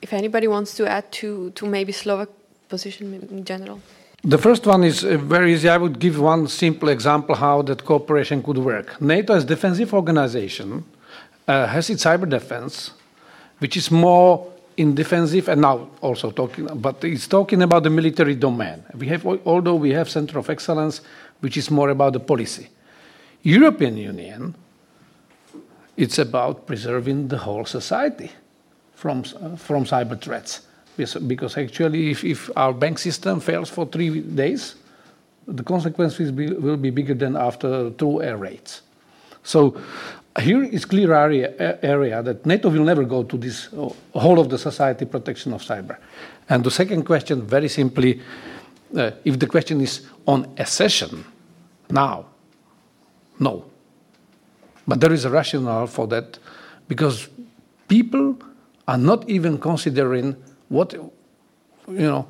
[0.00, 2.28] If anybody wants to add to, to maybe Slovak
[2.68, 3.80] position in general.
[4.24, 5.68] The first one is uh, very easy.
[5.68, 9.00] I would give one simple example how that cooperation could work.
[9.00, 10.84] NATO as defensive organization
[11.46, 12.92] uh, has its cyber defense,
[13.58, 18.34] which is more in defensive and now also talking, but it's talking about the military
[18.34, 18.82] domain.
[18.96, 21.02] We have, although we have center of excellence,
[21.40, 22.68] which is more about the policy.
[23.42, 24.54] European Union
[25.96, 28.30] it's about preserving the whole society
[28.94, 30.63] from, uh, from cyber threats.
[30.96, 34.76] Because actually, if, if our bank system fails for three days,
[35.46, 38.82] the consequences be, will be bigger than after two air raids.
[39.42, 39.80] So
[40.40, 44.48] here is clear area, area that NATO will never go to this uh, whole of
[44.48, 45.96] the society protection of cyber.
[46.48, 48.20] And the second question, very simply,
[48.96, 51.24] uh, if the question is on accession,
[51.90, 52.26] now,
[53.38, 53.64] no.
[54.86, 56.38] But there is a rationale for that
[56.88, 57.28] because
[57.88, 58.36] people
[58.86, 60.36] are not even considering
[60.68, 61.10] what, you
[61.88, 62.26] know,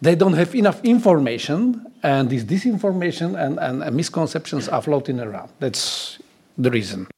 [0.00, 5.50] they don't have enough information, and this disinformation and, and, and misconceptions are floating around.
[5.58, 6.18] That's
[6.56, 7.08] the reason.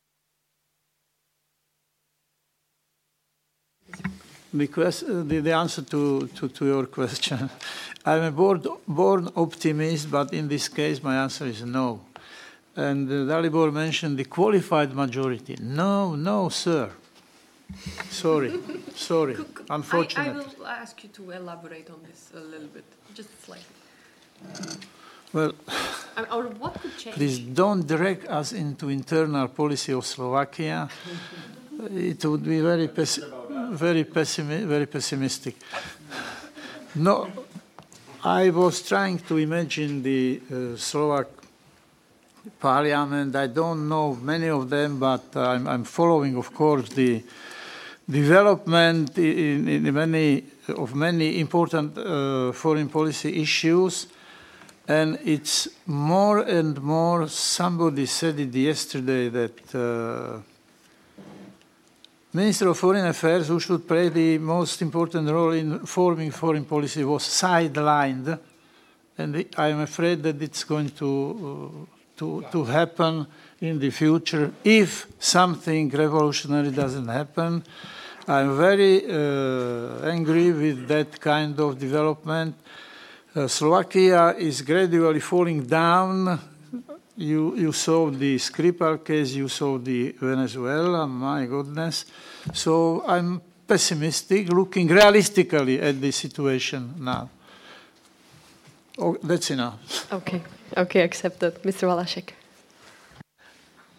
[4.73, 7.49] Question, the, the, answer to, to, to, your question.
[8.05, 12.01] I'm a born, born optimist, but in this case, my answer is no.
[12.75, 15.57] And uh, Dalibor mentioned the qualified majority.
[15.61, 16.91] No, no, sir.
[18.11, 18.53] Sorry,
[18.95, 19.37] sorry.
[19.69, 20.33] Unfortunately.
[20.33, 23.65] I, I, will ask you to elaborate on this a little bit, just slightly.
[25.33, 25.53] Well,
[26.33, 27.17] or what could change?
[27.17, 30.89] Please don't direct us into internal policy of Slovakia.
[31.95, 33.23] it would be very, pessi
[33.73, 35.57] very, pessimi very pessimistic.
[36.95, 37.31] No,
[38.25, 41.29] I was trying to imagine the uh, Slovak
[42.59, 43.37] parliament.
[43.37, 47.23] I don't know many of them, but I'm, I'm following, of course, the
[48.11, 54.07] development in, in many of many important uh, foreign policy issues.
[54.87, 60.41] And it's more and more, somebody said it yesterday that uh,
[62.33, 67.05] Minister of Foreign Affairs, who should play the most important role in forming foreign policy,
[67.05, 68.39] was sidelined.
[69.19, 73.27] And I'm afraid that it's going to uh, to, to happen
[73.63, 77.65] in the future if something revolutionary doesn't happen.
[78.31, 82.55] I'm very uh, angry with that kind of development.
[83.35, 86.39] Uh, Slovakia is gradually falling down.
[87.17, 92.05] You, you saw the Skripal case, you saw the Venezuela, my goodness.
[92.55, 97.29] So I'm pessimistic, looking realistically at the situation now.
[98.97, 100.07] Oh, that's enough.
[100.13, 100.41] Okay.
[100.77, 101.61] Okay, accepted.
[101.65, 101.89] Mr.
[101.89, 102.35] Valášek.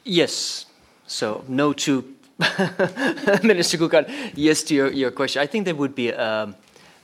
[0.05, 0.67] Yes.
[1.05, 2.20] So, no to
[3.43, 4.09] Minister Kukan.
[4.35, 5.41] Yes to your, your question.
[5.41, 6.55] I think there would be um,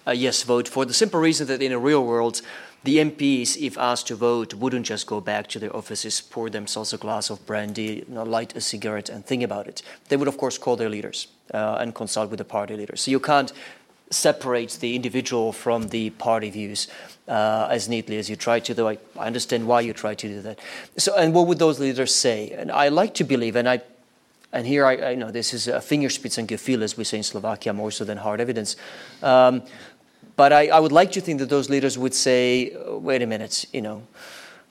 [0.05, 2.41] a yes vote for the simple reason that in a real world,
[2.83, 6.93] the MPs, if asked to vote, wouldn't just go back to their offices, pour themselves
[6.93, 9.81] a glass of brandy, you know, light a cigarette, and think about it.
[10.09, 13.01] They would, of course, call their leaders uh, and consult with the party leaders.
[13.01, 13.51] So you can't
[14.09, 16.87] separate the individual from the party views
[17.27, 20.27] uh, as neatly as you try to, though I, I understand why you try to
[20.27, 20.59] do that.
[20.97, 22.51] So, and what would those leaders say?
[22.51, 23.81] And I like to believe, and I
[24.53, 27.91] and here I, I know this is a Fingerspitzengefühl, as we say in Slovakia, more
[27.91, 28.75] so than hard evidence.
[29.21, 29.63] Um,
[30.35, 33.65] but I, I, would like to think that those leaders would say, wait a minute,
[33.73, 34.03] you know,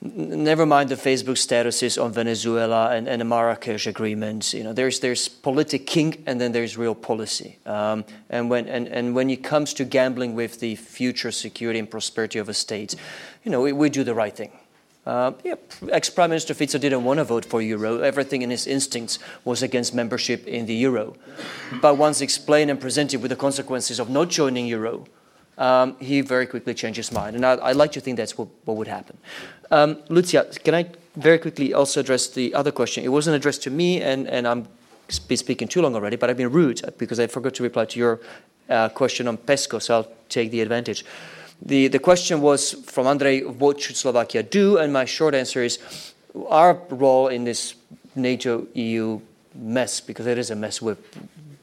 [0.00, 4.52] never mind the Facebook statuses on Venezuela and, and the Marrakesh agreement.
[4.52, 7.58] You know, there's there's politicking and then there's real policy.
[7.66, 11.90] Um, and when and, and when it comes to gambling with the future security and
[11.90, 12.94] prosperity of a state,
[13.44, 14.52] you know, we, we do the right thing.
[15.06, 15.54] Uh, yeah,
[15.92, 18.00] ex-Prime Minister Fico didn't want to vote for euro.
[18.00, 21.14] Everything in his instincts was against membership in the euro.
[21.80, 25.06] But once explained and presented with the consequences of not joining euro,
[25.58, 27.36] um, he very quickly changed his mind.
[27.36, 29.16] And I, would like to think that's what, what would happen.
[29.70, 33.04] Um, Lucia, can I very quickly also address the other question?
[33.04, 34.66] It wasn't addressed to me, and, and I'm
[35.28, 37.98] been speaking too long already, but I've been rude because I forgot to reply to
[37.98, 38.20] your
[38.68, 41.04] uh, question on PESCO, so I'll take the advantage.
[41.62, 44.78] The, the question was from Andrei, what should Slovakia do?
[44.78, 45.78] And my short answer is
[46.48, 47.74] our role in this
[48.14, 49.20] NATO EU
[49.54, 50.98] mess, because it is a mess we've,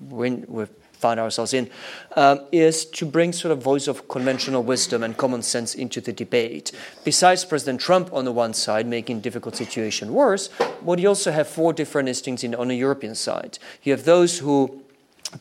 [0.09, 0.69] we've
[1.03, 1.69] find ourselves in,
[2.15, 6.13] um, is to bring sort of voice of conventional wisdom and common sense into the
[6.13, 6.71] debate.
[7.03, 10.47] Besides President Trump on the one side making difficult situation worse,
[10.79, 13.59] what you also have four different instincts in, on the European side.
[13.83, 14.81] You have those who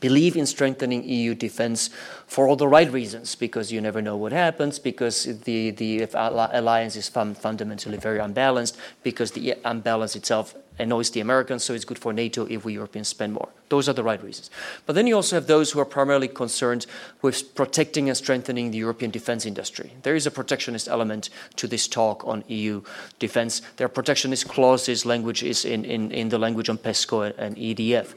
[0.00, 1.90] believe in strengthening EU defense
[2.32, 6.96] for all the right reasons, because you never know what happens, because the, the alliance
[6.96, 11.98] is fun, fundamentally very unbalanced, because the unbalance itself annoys the Americans, so it's good
[11.98, 13.50] for NATO if we Europeans spend more.
[13.68, 14.50] Those are the right reasons.
[14.86, 16.86] But then you also have those who are primarily concerned
[17.20, 19.92] with protecting and strengthening the European defense industry.
[20.02, 22.80] There is a protectionist element to this talk on EU
[23.18, 23.60] defense.
[23.76, 28.14] There are protectionist clauses, language is in, in, in the language on PESCO and EDF.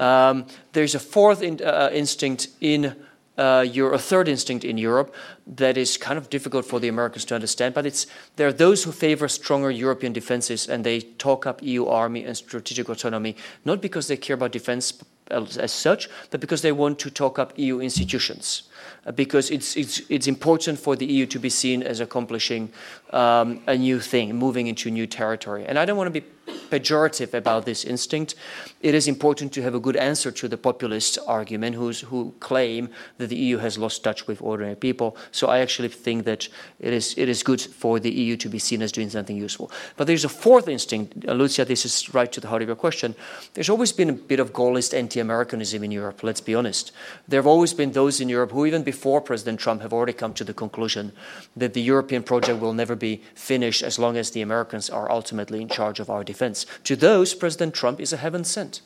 [0.00, 2.96] Um, there's a fourth in, uh, instinct in
[3.38, 5.14] uh, your a third instinct in Europe
[5.46, 7.74] that is kind of difficult for the Americans to understand.
[7.74, 8.06] But it's
[8.36, 12.36] there are those who favor stronger European defenses and they talk up EU army and
[12.36, 14.92] strategic autonomy not because they care about defense
[15.30, 18.62] as, such, but because they want to talk up EU institutions.
[19.06, 22.70] Uh, because it's, it's, it's important for the EU to be seen as accomplishing
[23.12, 25.64] um, a new thing, moving into new territory.
[25.66, 26.26] And I don't want to be
[26.70, 28.34] pejorative about this instinct.
[28.80, 33.28] It is important to have a good answer to the populist argument who claim that
[33.28, 35.16] the EU has lost touch with ordinary people.
[35.32, 36.48] So I actually think that
[36.78, 39.70] it is, it is good for the EU to be seen as doing something useful.
[39.96, 41.26] But there's a fourth instinct.
[41.26, 43.14] Uh, Lucia, this is right to the heart of your question.
[43.54, 46.92] There's always been a bit of Gaullist anti Americanism in Europe, let's be honest.
[47.26, 50.34] There have always been those in Europe who, even before President Trump, have already come
[50.34, 51.12] to the conclusion
[51.56, 55.60] that the European project will never be finished as long as the Americans are ultimately
[55.60, 56.37] in charge of our defense.
[56.38, 58.80] To those, President Trump is a heaven sent.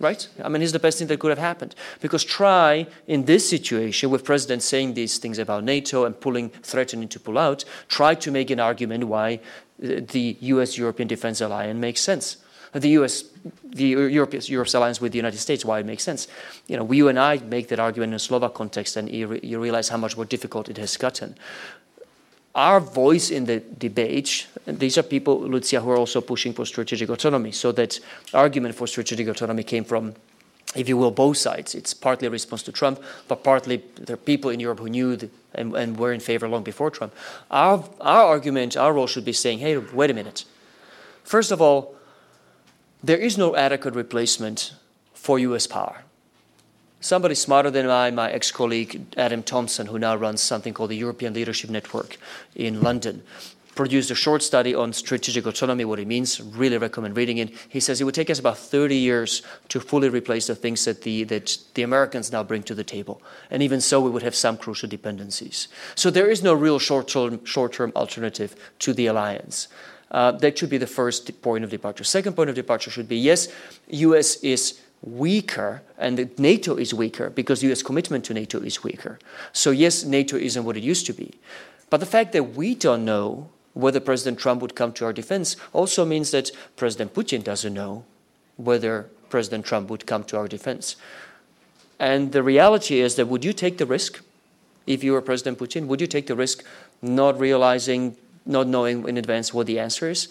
[0.00, 0.28] Right?
[0.42, 1.76] I mean, he's the best thing that could have happened.
[2.00, 7.08] Because try, in this situation, with President saying these things about NATO and pulling, threatening
[7.08, 11.78] to pull out, try to make an argument why uh, the US European Defense Alliance
[11.78, 12.38] makes sense.
[12.72, 13.24] The US,
[13.64, 16.26] the Europe, Europe's alliance with the United States, why it makes sense.
[16.66, 19.60] You know, you and I make that argument in a Slovak context, and you, you
[19.60, 21.36] realize how much more difficult it has gotten
[22.54, 27.08] our voice in the debate, these are people, Lucia, who are also pushing for strategic
[27.08, 27.52] autonomy.
[27.52, 27.98] So that
[28.34, 30.14] argument for strategic autonomy came from,
[30.76, 31.74] if you will, both sides.
[31.74, 35.16] It's partly a response to Trump, but partly there are people in Europe who knew
[35.16, 37.14] the, and, and were in favor long before Trump.
[37.50, 40.44] Our, our argument, our role should be saying, hey, wait a minute.
[41.24, 41.94] First of all,
[43.02, 44.74] there is no adequate replacement
[45.14, 46.04] for US power
[47.02, 50.96] somebody smarter than I, my ex colleague Adam Thomson, who now runs something called the
[50.96, 52.16] European Leadership Network
[52.54, 53.22] in London,
[53.74, 56.40] produced a short study on strategic autonomy, what it means.
[56.40, 57.50] Really recommend reading it.
[57.68, 61.02] He says it would take us about 30 years to fully replace the things that
[61.02, 63.22] the, that the Americans now bring to the table.
[63.50, 65.68] And even so, we would have some crucial dependencies.
[65.94, 69.68] So there is no real short term, short -term alternative to the alliance.
[70.10, 72.04] Uh, that should be the first point of departure.
[72.04, 73.48] Second point of departure should be yes,
[73.88, 79.18] US is weaker and NATO is weaker because US commitment to NATO is weaker.
[79.52, 81.34] So yes, NATO isn't what it used to be.
[81.90, 85.56] But the fact that we don't know whether President Trump would come to our defense
[85.72, 88.04] also means that President Putin doesn't know
[88.56, 90.96] whether President Trump would come to our defense.
[91.98, 94.20] And the reality is that would you take the risk
[94.86, 95.86] if you were President Putin?
[95.86, 96.64] Would you take the risk
[97.00, 100.28] not realizing, not knowing in advance what the answer is?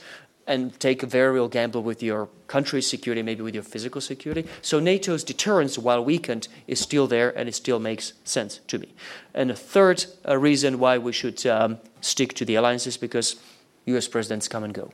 [0.52, 4.46] And take a very real gamble with your country's security, maybe with your physical security.
[4.62, 8.94] So NATO's deterrence, while weakened, is still there and it still makes sense to me.
[9.34, 13.38] And a third uh, reason why we should um, stick to the alliances because
[13.86, 14.92] US presidents come and go.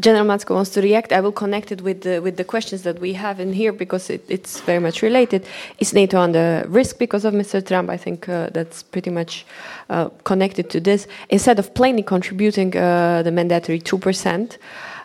[0.00, 3.00] General Macko wants to react, I will connect it with the, with the questions that
[3.00, 5.46] we have in here because it, it's very much related.
[5.78, 7.66] Is NATO under risk because of Mr.
[7.66, 7.88] Trump?
[7.88, 9.46] I think uh, that's pretty much
[9.88, 11.06] uh, connected to this.
[11.30, 14.58] Instead of plainly contributing uh, the mandatory 2%,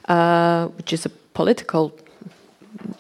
[0.10, 1.94] uh, which is a political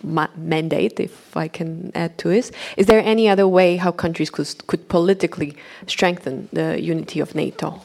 [0.03, 4.29] ma mandate, if I can add to this, is there any other way how countries
[4.29, 5.57] could, could politically
[5.88, 7.81] strengthen the unity of NATO?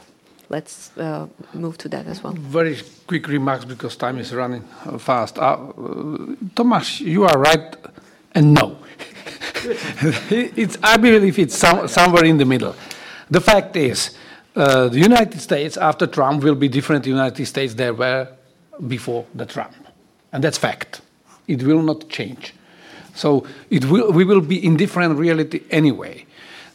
[0.48, 2.32] Let's uh, move to that as well.
[2.32, 4.62] Very quick remarks because time is running
[4.98, 5.38] fast.
[5.38, 5.58] Uh,
[6.98, 7.76] you are right
[8.34, 8.78] and no.
[10.30, 12.74] it's, I believe it's some, somewhere in the middle.
[13.30, 14.16] The fact is,
[14.54, 18.28] uh, the United States after Trump will be different United States there were
[18.86, 19.74] before the Trump.
[20.32, 21.00] And that's fact.
[21.48, 22.54] It will not change.
[23.14, 26.26] So it will, we will be in different reality anyway.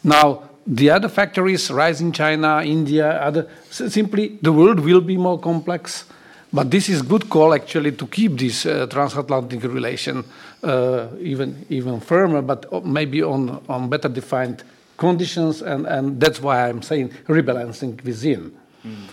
[0.02, 5.38] Now, the other factories, rise in China, India, other, simply the world will be more
[5.38, 6.04] complex.
[6.52, 10.24] But this is good call actually to keep this uh, transatlantic relation
[10.62, 14.62] uh, even even firmer, but maybe on on better defined
[14.98, 18.52] conditions, and and that's why I'm saying rebalancing within.
[18.84, 19.08] Mm.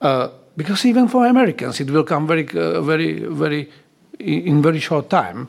[0.00, 3.68] Uh, because even for Americans, it will come very uh, very very
[4.18, 5.48] in very short time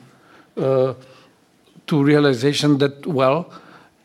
[0.57, 0.93] uh,
[1.85, 3.45] to realization that well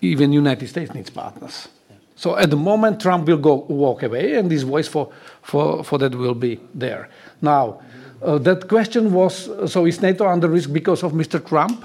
[0.03, 1.69] even United States needs partners.
[2.17, 5.11] So at the moment, Trump will go walk away, and his voice for,
[5.43, 7.09] for, for that will be there.
[7.41, 7.81] Now,
[8.23, 11.45] uh, that question was so is NATO under risk because of Mr.
[11.45, 11.85] Trump?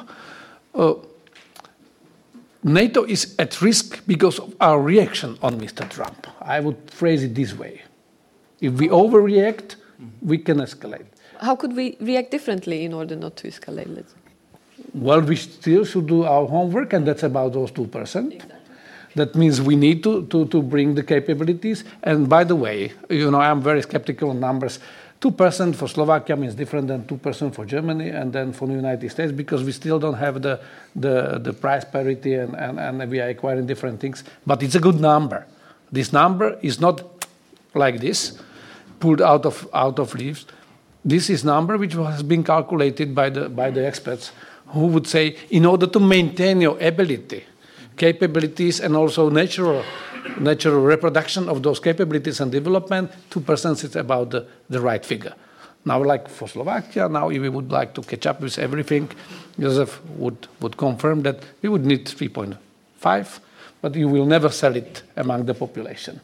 [0.75, 0.93] Uh,
[2.63, 5.89] NATO is at risk because of our reaction on Mr.
[5.89, 6.27] Trump.
[6.41, 7.81] I would phrase it this way.
[8.59, 9.75] If we overreact,
[10.21, 11.05] we can escalate.
[11.39, 14.05] How could we react differently in order not to escalate?
[14.97, 18.33] Well, we still should do our homework, and that's about those 2%.
[18.33, 18.55] Exactly.
[19.15, 21.83] That means we need to, to, to bring the capabilities.
[22.03, 24.79] And by the way, you know, I'm very skeptical on numbers.
[25.21, 29.31] 2% for Slovakia means different than 2% for Germany and then for the United States
[29.31, 30.59] because we still don't have the,
[30.95, 34.23] the, the price parity and, and, and we are acquiring different things.
[34.45, 35.47] But it's a good number.
[35.91, 37.01] This number is not
[37.73, 38.37] like this,
[38.99, 40.45] pulled out of, out of leaves.
[41.03, 44.31] This is number which has been calculated by the, by the experts
[44.69, 47.43] who would say, in order to maintain your ability,
[47.95, 49.83] capabilities, and also natural,
[50.39, 55.33] natural reproduction of those capabilities and development, 2% is about the, the right figure.
[55.85, 59.09] Now, like for Slovakia, now if we would like to catch up with everything,
[59.57, 63.39] Joseph would, would confirm that we would need 3.5,
[63.81, 66.19] but you will never sell it among the population.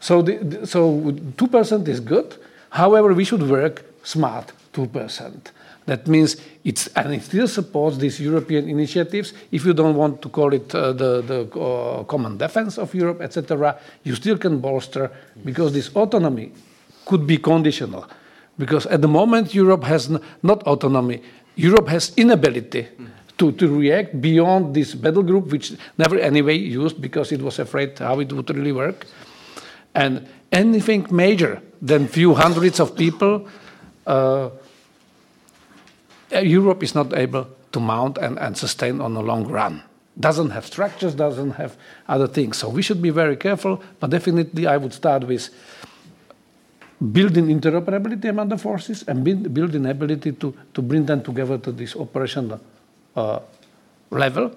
[0.00, 2.36] So, the, so 2% is good.
[2.70, 5.50] However, we should work smart 2%.
[5.86, 9.32] That means it's, and it still supports these European initiatives.
[9.50, 13.22] If you don't want to call it uh, the, the uh, common defense of Europe,
[13.22, 15.10] etc., you still can bolster
[15.44, 16.52] because this autonomy
[17.06, 18.04] could be conditional.
[18.58, 20.10] Because at the moment, Europe has
[20.42, 21.22] not autonomy,
[21.54, 22.88] Europe has inability
[23.38, 27.98] to, to react beyond this battle group, which never anyway used because it was afraid
[27.98, 29.06] how it would really work.
[29.94, 33.48] And anything major than few hundreds of people.
[34.06, 34.50] Uh,
[36.44, 39.82] Europe is not able to mount and, and sustain on a long run.
[40.18, 41.76] Doesn't have structures, doesn't have
[42.08, 42.56] other things.
[42.56, 45.50] So we should be very careful, but definitely I would start with
[47.12, 49.22] building interoperability among the forces and
[49.52, 52.60] building ability to, to bring them together to this operational
[53.14, 53.40] uh,
[54.10, 54.56] level.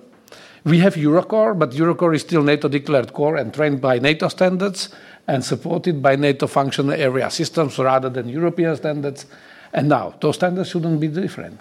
[0.64, 4.90] We have Eurocorps, but Eurocorps is still NATO declared core and trained by NATO standards
[5.28, 9.26] and supported by NATO functional area systems rather than European standards.
[9.74, 11.60] And now, those standards shouldn't be different.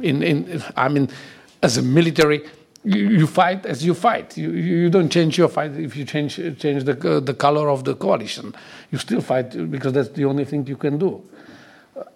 [0.00, 1.08] In, in, I mean,
[1.62, 2.42] as a military,
[2.84, 4.36] you, you fight as you fight.
[4.36, 7.84] You, you don't change your fight if you change, change the, uh, the color of
[7.84, 8.54] the coalition.
[8.90, 11.22] You still fight because that's the only thing you can do.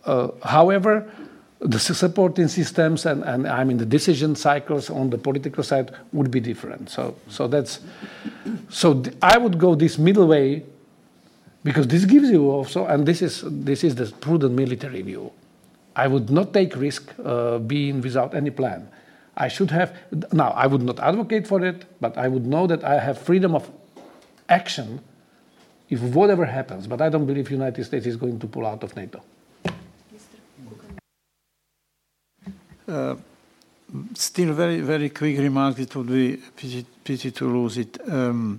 [0.04, 1.10] Uh, however,
[1.60, 6.30] the supporting systems and, and I mean the decision cycles on the political side would
[6.30, 6.88] be different.
[6.90, 7.80] So, so that's
[8.68, 10.64] so I would go this middle way
[11.68, 15.30] because this gives you also, and this is, this is the prudent military view.
[15.94, 18.88] I would not take risk uh, being without any plan.
[19.36, 19.94] I should have,
[20.32, 23.54] now I would not advocate for it, but I would know that I have freedom
[23.54, 23.70] of
[24.48, 25.00] action
[25.90, 26.86] if whatever happens.
[26.86, 29.20] But I don't believe United States is going to pull out of NATO.
[32.88, 33.16] Uh,
[34.14, 35.78] still, very, very quick remark.
[35.78, 37.98] It would be pity, pity to lose it.
[38.08, 38.58] Um,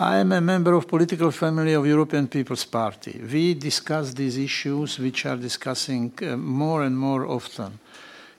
[0.00, 3.20] I am a member of political family of European People's Party.
[3.20, 7.80] We discuss these issues which are discussing uh, more and more often.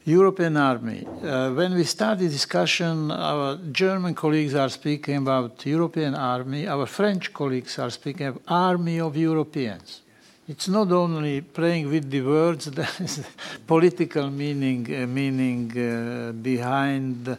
[0.06, 1.06] European Army.
[1.06, 6.66] Uh, when we start the discussion, our German colleagues are speaking about European Army.
[6.66, 10.02] Our French colleagues are speaking of Army of Europeans.
[10.48, 13.22] it's not only playing with the words, there is
[13.68, 17.38] political meaning, uh, meaning uh, behind,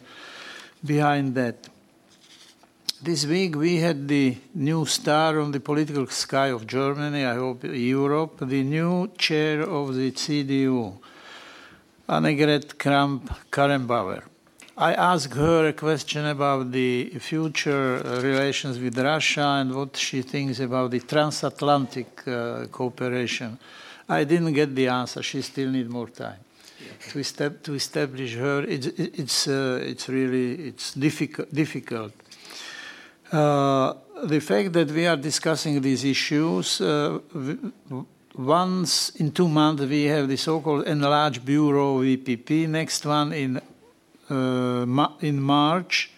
[0.85, 1.70] behind that.
[3.03, 7.63] This week we had the new star on the political sky of Germany, I hope
[7.63, 10.93] Europe, the new chair of the CDU,
[12.07, 14.21] Annegret Kramp-Karrenbauer.
[14.77, 20.21] I asked her a question about the future uh, relations with Russia and what she
[20.21, 23.57] thinks about the transatlantic uh, cooperation.
[24.07, 25.23] I didn't get the answer.
[25.23, 26.37] She still needs more time
[27.09, 28.61] to, to establish her.
[28.61, 31.51] It's, it's, uh, it's really it's difficult.
[31.51, 32.13] difficult.
[33.31, 33.93] Uh,
[34.25, 37.19] the fact that we are discussing these issues, uh,
[38.35, 43.61] once in two months we have the so-called enlarged bureau EPP, next one in,
[44.29, 46.11] uh, in March.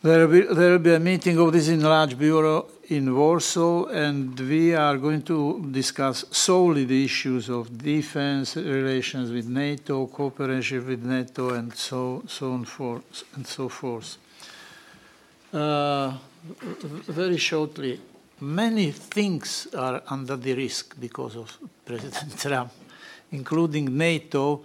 [0.00, 4.74] There will, there will be a meeting of this enlarged bureau in Warsaw, and we
[4.74, 11.50] are going to discuss solely the issues of defense, relations with NATO, cooperation with NATO,
[11.50, 14.18] and so, so on forth, and so forth.
[15.52, 16.14] Uh,
[17.08, 18.00] very shortly,
[18.40, 22.72] many things are under the risk because of President Trump,
[23.30, 24.62] including NATO.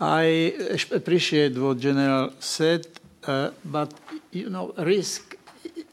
[0.00, 0.54] I
[0.92, 2.86] appreciate what General said,
[3.26, 3.92] uh, but
[4.30, 5.36] you know, risk.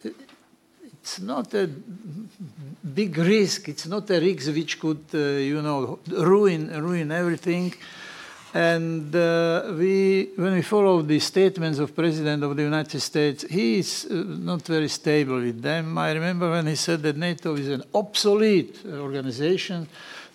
[0.04, 3.70] It's not a big risk.
[3.70, 7.74] It's not a risk which could, uh, you know, ruin ruin everything.
[8.56, 13.80] And uh, we, when we follow the statements of President of the United States, he
[13.80, 15.98] is uh, not very stable with them.
[15.98, 19.90] I remember when he said that NATO is an obsolete organization.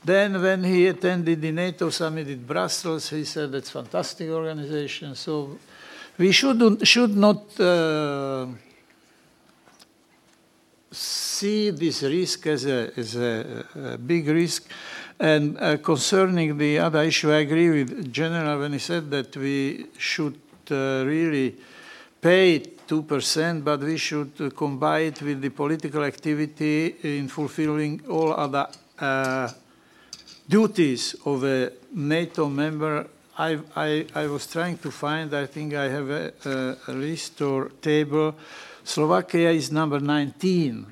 [0.04, 5.14] Then when he attended the NATO summit in Brussels, he said that's fantastic organization.
[5.14, 5.58] So
[6.18, 8.48] we should, should not uh,
[10.90, 14.68] see this risk as a, as a, a big risk.
[15.18, 19.86] And uh, concerning the other issue, I agree with General when he said that we
[19.98, 20.38] should
[20.70, 21.56] uh, really
[22.20, 28.32] pay 2%, but we should uh, combine it with the political activity in fulfilling all
[28.32, 28.66] other
[28.98, 29.48] uh,
[30.48, 33.06] duties of a NATO member.
[33.38, 37.70] I, I, I, was trying to find, I think I have a, a list or
[37.80, 38.34] table.
[38.90, 40.84] Slovakia is number 19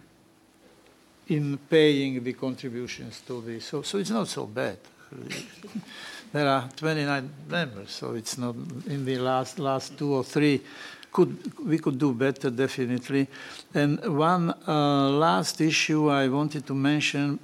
[1.30, 3.58] in paying the contributions to the.
[3.58, 4.78] So, so it's not so bad.
[6.32, 8.54] there are 29 members, so it's not
[8.86, 10.62] in the last last two or three.
[11.10, 13.26] Could we could do better definitely.
[13.74, 17.40] And one uh, last issue I wanted to mention.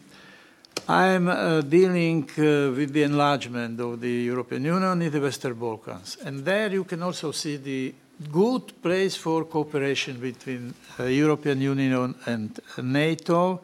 [0.86, 6.18] I'm uh, dealing uh, with the enlargement of the European Union in the Western Balkans,
[6.24, 7.94] and there you can also see the
[8.31, 13.61] good place for cooperation between uh, European Union and NATO,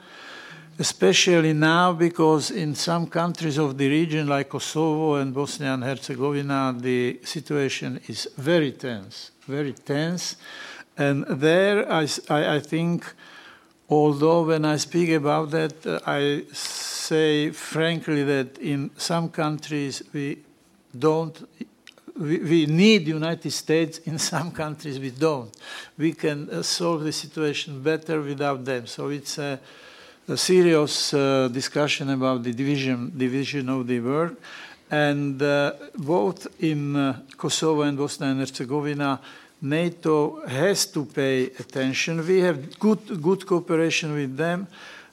[0.79, 6.75] especially now because in some countries of the region like Kosovo and Bosnia and Herzegovina,
[6.79, 10.37] the situation is very tense, very tense.
[10.97, 13.15] And there I, I, I think,
[13.89, 20.39] although when I speak about that, uh, I say frankly that in some countries we
[20.99, 21.41] don't
[22.21, 23.99] we, we need United States.
[24.05, 25.51] In some countries, we don't.
[25.97, 28.87] We can uh, solve the situation better without them.
[28.87, 29.59] So it's a,
[30.29, 34.35] a serious uh, discussion about the division division of the work.
[34.91, 39.21] And uh, both in Kosovo and Bosnia and Herzegovina,
[39.63, 42.27] NATO has to pay attention.
[42.27, 44.67] We have good good cooperation with them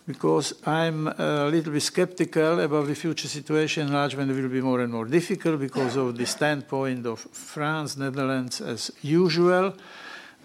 [0.07, 3.88] because I'm a little bit skeptical about the future situation.
[3.88, 8.89] Enlargement will be more and more difficult because of the standpoint of France, Netherlands, as
[9.01, 9.73] usual.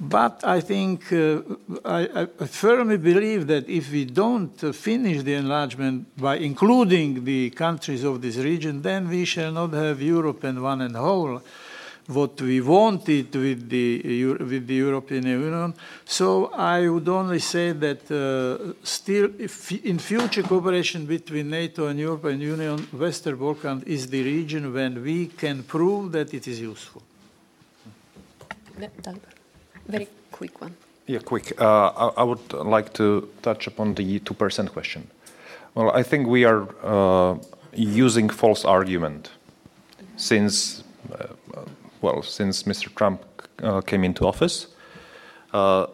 [0.01, 1.43] But I think uh,
[1.85, 8.03] I, I, firmly believe that if we don't finish the enlargement by including the countries
[8.03, 11.41] of this region, then we shall not have Europe and one and whole
[12.07, 14.03] what we wanted with the,
[14.35, 15.75] with the European Union.
[16.05, 19.31] So I would only say that uh, still,
[19.85, 25.27] in future cooperation between NATO and European Union, Western Balkan is the region when we
[25.29, 27.03] can prove that it is useful.
[29.87, 30.75] Very quick one.
[31.07, 31.61] Yeah, quick.
[31.61, 35.09] Uh, I, I, would like to touch upon the 2% question.
[35.75, 37.39] Well, I think we are uh,
[37.75, 39.31] using false argument
[40.17, 41.27] since uh,
[42.03, 42.95] well, since Mr.
[42.95, 43.23] Trump
[43.63, 44.67] uh, came into office.
[45.53, 45.87] Uh,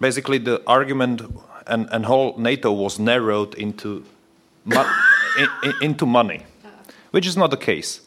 [0.00, 1.22] basically, the argument
[1.66, 4.04] and, and whole NATO was narrowed into,
[4.64, 4.84] mo
[5.38, 6.44] in, into money,
[7.10, 8.00] which is not the case.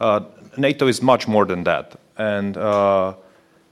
[0.00, 0.20] Uh,
[0.56, 1.98] NATO is much more than that.
[2.16, 3.14] And uh,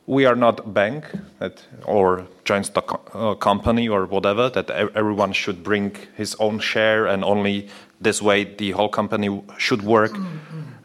[0.07, 1.05] we are not a bank
[1.39, 7.07] that, or joint stock uh, company or whatever that everyone should bring his own share
[7.07, 7.69] and only
[8.01, 10.17] this way the whole company should work.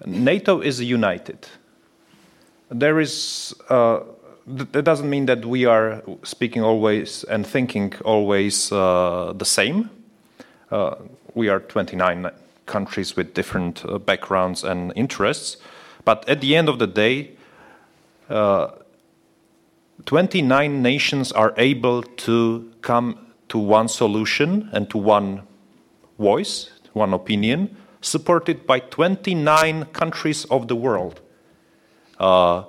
[0.06, 1.48] NATO is united.
[2.74, 3.54] There is.
[3.70, 4.00] Uh,
[4.46, 9.90] that doesn't mean that we are speaking always and thinking always uh, the same.
[10.70, 10.96] Uh,
[11.34, 12.30] we are 29
[12.66, 15.58] countries with different uh, backgrounds and interests,
[16.04, 17.32] but at the end of the day,
[18.30, 18.72] uh,
[20.06, 23.18] 29 nations are able to come
[23.48, 25.44] to one solution and to one
[26.20, 31.22] voice, one opinion, supported by 29 countries of the world.
[32.24, 32.64] Uh,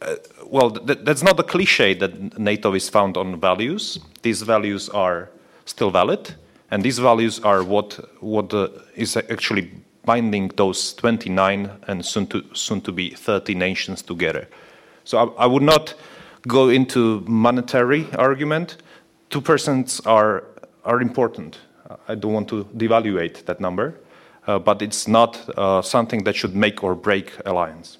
[0.00, 0.16] uh,
[0.50, 4.00] well, th that's not a cliche that NATO is found on values.
[4.22, 5.28] These values are
[5.64, 6.34] still valid,
[6.70, 9.70] and these values are what what uh, is actually
[10.04, 14.48] binding those 29 and soon to soon to be 30 nations together.
[15.04, 15.94] So I, I would not
[16.48, 18.82] go into monetary argument.
[19.30, 20.42] Two percent are
[20.84, 21.58] are important.
[22.08, 23.94] I don't want to devaluate that number,
[24.46, 27.98] but it's not uh, something that should make or break alliance.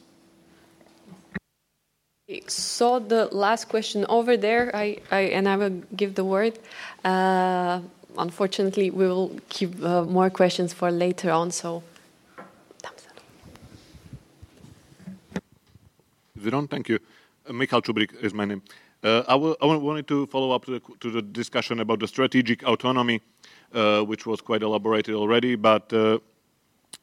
[2.47, 6.59] So the last question over there, I, I and I will give the word.
[7.05, 7.81] Uh,
[8.16, 11.51] unfortunately, we will keep uh, more questions for later on.
[11.51, 11.82] So,
[16.39, 16.98] Viron, thank you.
[17.48, 18.62] Uh, Michal Čubrik is my name.
[19.02, 22.06] Uh, I, will, I wanted to follow up to the, to the discussion about the
[22.06, 23.20] strategic autonomy,
[23.74, 25.56] uh, which was quite elaborated already.
[25.56, 26.19] But uh,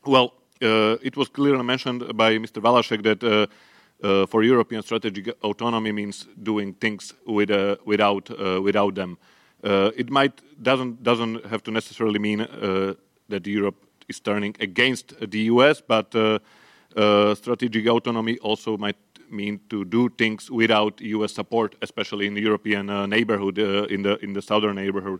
[0.05, 2.61] well, uh, it was clearly mentioned by Mr.
[2.61, 8.95] Valášek that uh, for European strategic autonomy means doing things with, uh, without, uh, without
[8.95, 9.17] them.
[9.63, 12.93] Uh, it might doesn't doesn't have to necessarily mean uh,
[13.27, 13.75] that Europe
[14.07, 18.95] is turning against the US, but uh, strategic autonomy also might
[19.29, 23.57] mean to do things without US support, especially in the European neighborhood,
[23.91, 25.19] in the in the southern neighborhood.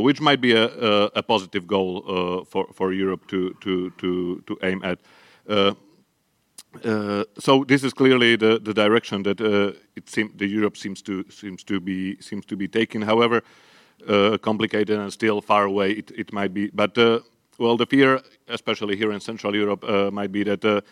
[0.00, 4.58] Which might be a, a, a positive goal for, for Europe to, to, to, to
[4.62, 4.98] aim at.
[6.84, 11.02] Uh, so this is clearly the, the direction that uh, it seem, the Europe seems
[11.02, 13.02] to seems to be seems to be taking.
[13.02, 13.42] However,
[14.06, 16.70] uh, complicated and still far away it, it might be.
[16.70, 17.20] But uh,
[17.58, 20.84] well, the fear, especially here in Central Europe, uh, might be that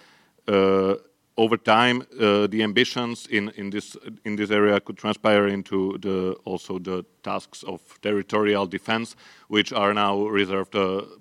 [1.37, 6.79] over time the ambitions in, in this in this area could transpire into the also
[6.79, 9.17] the tasks of territorial defense,
[9.49, 10.75] which are now reserved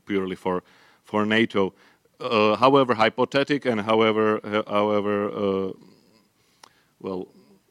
[0.06, 0.64] purely for
[1.04, 1.74] for NATO.
[2.20, 5.72] Uh, however hypothetical and however, uh, however, uh,
[7.02, 7.28] well,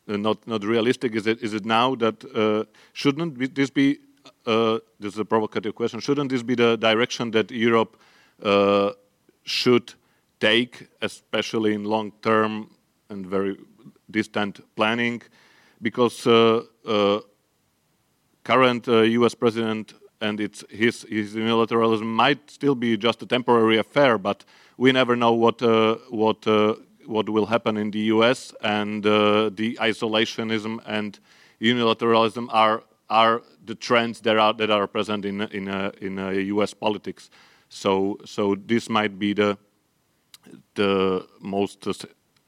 [0.09, 3.99] uh, not not realistic is it is it now that uh, shouldn't this be
[4.47, 7.97] uh, this is a provocative question shouldn't this be the direction that Europe
[9.45, 9.95] should
[10.49, 12.53] take, especially in long term
[13.11, 13.57] and very
[14.11, 15.23] distant planning,
[15.81, 16.16] because
[18.45, 18.87] current
[19.19, 19.35] U.S.
[19.35, 19.95] President
[20.25, 24.45] and it's his, his unilateralism might still be just a temporary affair, but
[24.77, 26.75] we never know what, uh, what, uh,
[27.07, 31.19] what will happen in the US, and uh, the isolationism and
[31.61, 35.69] unilateralism are, are the trends that are, that are present in, in,
[36.01, 36.19] in
[36.57, 37.31] US politics.
[37.69, 39.59] So, so this might be the,
[40.75, 41.83] the most,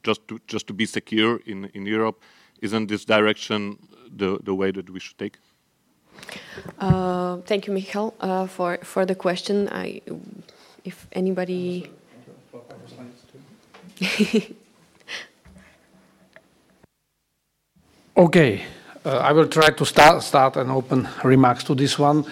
[0.03, 2.23] just, to, just to be secure in, in Europe,
[2.63, 3.79] isn't this direction
[4.17, 5.39] the, the way that we should take?
[6.79, 9.69] Uh, thank you, Michal, uh, for for the question.
[9.69, 10.01] I,
[10.85, 11.91] if anybody.
[18.17, 18.63] okay,
[19.05, 22.25] uh, I will try to start start and open remarks to this one.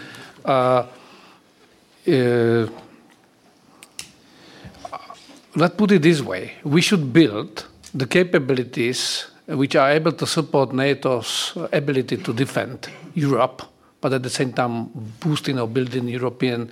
[5.56, 10.72] Let's put it this way: we should build the capabilities which are able to support
[10.72, 13.62] NATO's ability to defend Europe
[14.04, 16.70] but at the same time boosting or building European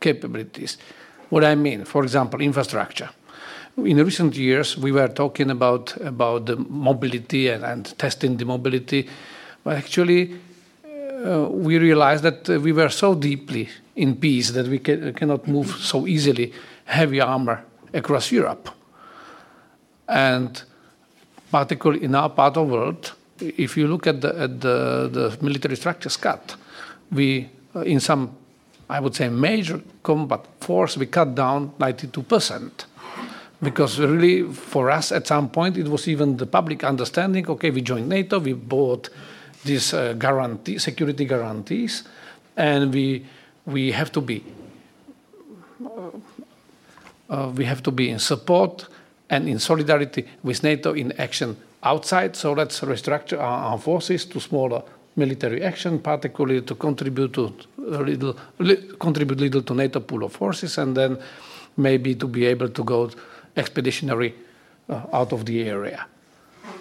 [0.00, 0.78] capabilities.
[1.28, 3.10] What I mean, for example, infrastructure.
[3.76, 9.06] In recent years, we were talking about, about the mobility and, and testing the mobility,
[9.62, 10.34] but actually,
[11.26, 15.68] uh, we realized that we were so deeply in peace that we ca cannot move
[15.72, 16.54] so easily
[16.86, 17.62] heavy armor
[17.92, 18.70] across Europe.
[20.08, 20.62] And
[21.50, 26.56] particularly in our part of the world, if you look at the, military structures cut,
[27.10, 27.48] we,
[27.84, 28.36] in some,
[28.88, 32.84] I would say, major combat force, we cut down 92%.
[33.62, 37.80] Because really, for us, at some point, it was even the public understanding okay, we
[37.80, 39.08] joined NATO, we bought
[39.64, 40.14] these uh,
[40.78, 42.02] security guarantees,
[42.56, 43.24] and we,
[43.64, 44.44] we have to be.
[47.32, 48.86] Uh, uh, we have to be in support
[49.30, 52.36] and in solidarity with NATO in action outside.
[52.36, 54.82] So let's restructure our, forces to smaller
[55.16, 60.32] military action, particularly to contribute to a little, li contribute little to NATO pool of
[60.32, 61.18] forces, and then
[61.76, 63.10] maybe to be able to go
[63.56, 64.34] expeditionary
[64.88, 66.06] uh, out of the area.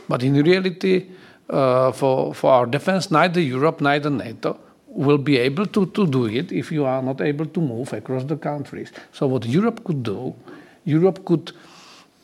[0.08, 1.08] But in reality,
[1.50, 4.58] uh, for, for our defense, neither Europe, neither NATO
[4.92, 8.24] will be able to, to do it if you are not able to move across
[8.26, 8.92] the countries.
[9.14, 10.36] So what Europe could do,
[10.86, 11.54] Europe could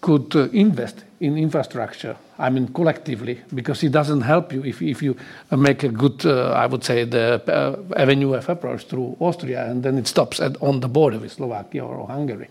[0.01, 2.15] could uh, invest in infrastructure.
[2.37, 5.15] I mean, collectively, because it doesn't help you if, if you
[5.51, 9.81] make a good, uh, I would say, the uh, avenue of approach through Austria and
[9.81, 12.47] then it stops at, on the border with Slovakia or Hungary.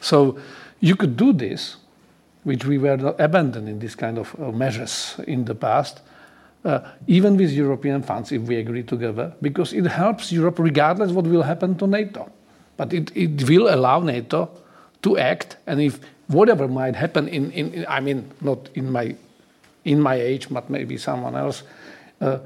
[0.00, 0.38] So
[0.80, 1.76] you could do this,
[2.44, 6.11] which we were abandoning these kind of uh, measures in the past, uh,
[7.06, 11.42] even with European funds, if we agree together, because it helps Europe regardless what will
[11.42, 12.30] happen to NATO.
[12.76, 14.50] But it, it will allow NATO
[15.02, 19.16] to act, and if whatever might happen in, in, in, I mean, not in my,
[19.84, 21.64] in my age, but maybe someone else,
[22.20, 22.38] uh,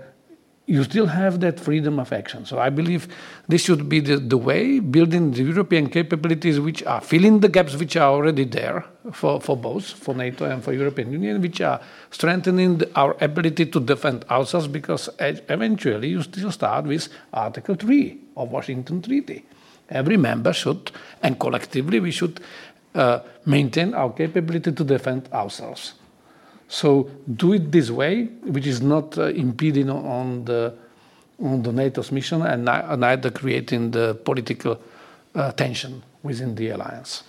[0.66, 2.44] you still have that freedom of action.
[2.44, 3.06] So I believe
[3.46, 7.76] this should be the, the way, building the European capabilities which are filling the gaps
[7.76, 11.80] which are already there for, for both, for NATO and for European Union, which are
[12.10, 18.18] strengthening the, our ability to defend ourselves because eventually you still start with Article 3
[18.36, 19.44] of Washington Treaty.
[19.88, 20.90] Every member should,
[21.22, 22.40] and collectively we should
[22.96, 25.94] uh, maintain our capability to defend ourselves.
[26.68, 30.74] So do it this way, which is not uh, impeding on the
[31.38, 34.80] on the NATO's mission and neither creating the political
[35.34, 37.22] uh, tension within the alliance.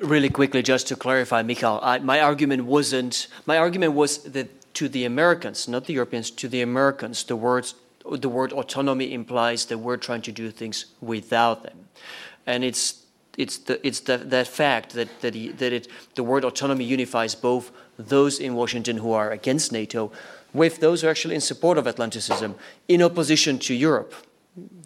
[0.00, 3.26] Really quickly, just to clarify, Michal, I, my argument wasn't.
[3.46, 7.74] My argument was that to the Americans, not the Europeans, to the Americans, the words
[8.08, 11.88] the word autonomy implies that we're trying to do things without them,
[12.46, 12.99] and it's
[13.36, 17.34] it's the, it's the, that fact that, that, he, that it, the word autonomy unifies
[17.34, 20.10] both those in Washington who are against NATO
[20.52, 22.54] with those who are actually in support of Atlanticism
[22.88, 24.14] in opposition to Europe.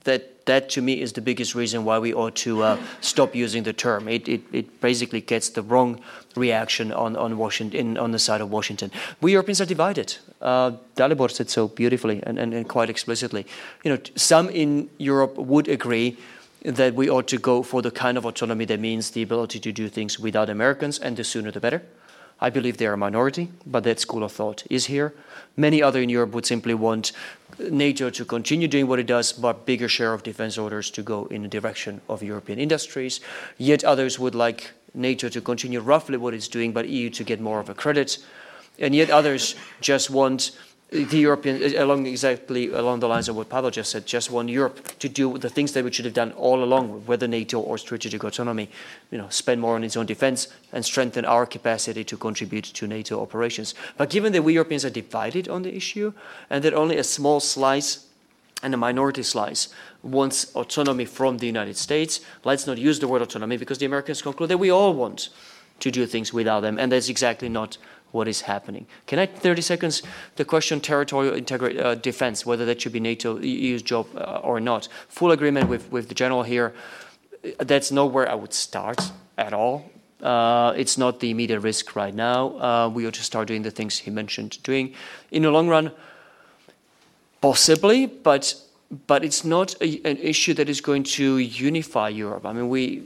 [0.04, 3.62] That, that to me is the biggest reason why we ought to uh, stop using
[3.62, 4.08] the term.
[4.08, 6.00] It, it, it basically gets the wrong
[6.36, 8.90] reaction on, on, Washington, on the side of Washington.
[9.22, 10.16] We Europeans are divided.
[10.42, 13.46] Uh, Dalibor said so beautifully and, and, and quite explicitly.
[13.84, 16.18] You know, some in Europe would agree
[16.64, 19.72] that we ought to go for the kind of autonomy that means the ability to
[19.72, 21.82] do things without Americans, and the sooner the better.
[22.40, 25.14] I believe they are a minority, but that school of thought is here.
[25.56, 27.12] Many other in Europe would simply want
[27.58, 31.26] NATO to continue doing what it does, but bigger share of defense orders to go
[31.26, 33.20] in the direction of European industries.
[33.56, 37.40] Yet others would like NATO to continue roughly what it's doing, but EU to get
[37.40, 38.18] more of a credit.
[38.78, 40.58] And yet others just want
[40.90, 44.48] the European, uh, along exactly along the lines of what Pavel just said, just want
[44.48, 47.78] Europe to do the things that we should have done all along, whether NATO or
[47.78, 48.68] strategic autonomy,
[49.10, 52.86] you know, spend more on its own defense and strengthen our capacity to contribute to
[52.86, 53.74] NATO operations.
[53.96, 56.12] But given that we Europeans are divided on the issue
[56.48, 58.06] and that only a small slice
[58.62, 59.68] and a minority slice
[60.02, 64.22] wants autonomy from the United States, let's not use the word autonomy because the Americans
[64.22, 65.28] conclude that we all want
[65.80, 67.78] to do things without them, and that's exactly not
[68.14, 68.86] what is happening.
[69.06, 70.02] Can I, 30 seconds,
[70.36, 74.60] the question territorial integra- uh, defense, whether that should be NATO, EU's job uh, or
[74.60, 74.88] not.
[75.08, 76.72] Full agreement with, with the general here.
[77.58, 79.90] That's not where I would start at all.
[80.22, 82.58] Uh, it's not the immediate risk right now.
[82.58, 84.94] Uh, we ought to start doing the things he mentioned doing.
[85.30, 85.90] In the long run,
[87.40, 88.54] possibly, but
[89.06, 92.46] but it's not a, an issue that is going to unify Europe.
[92.46, 93.02] I mean, we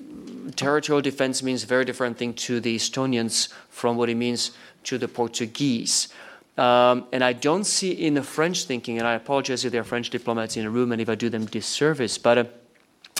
[0.56, 4.52] territorial defense means a very different thing to the Estonians from what it means
[4.84, 6.08] to the Portuguese.
[6.56, 9.84] Um, and I don't see in the French thinking, and I apologize if there are
[9.84, 12.44] French diplomats in the room and if I do them disservice, but uh,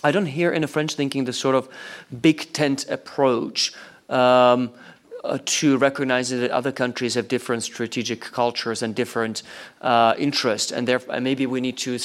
[0.03, 1.69] I don't hear in the French thinking the sort of
[2.21, 3.73] big tent approach
[4.09, 4.71] um,
[5.25, 9.43] uh, to recognizing that other countries have different strategic cultures and different
[9.83, 11.99] uh, interests, and therefore maybe we need to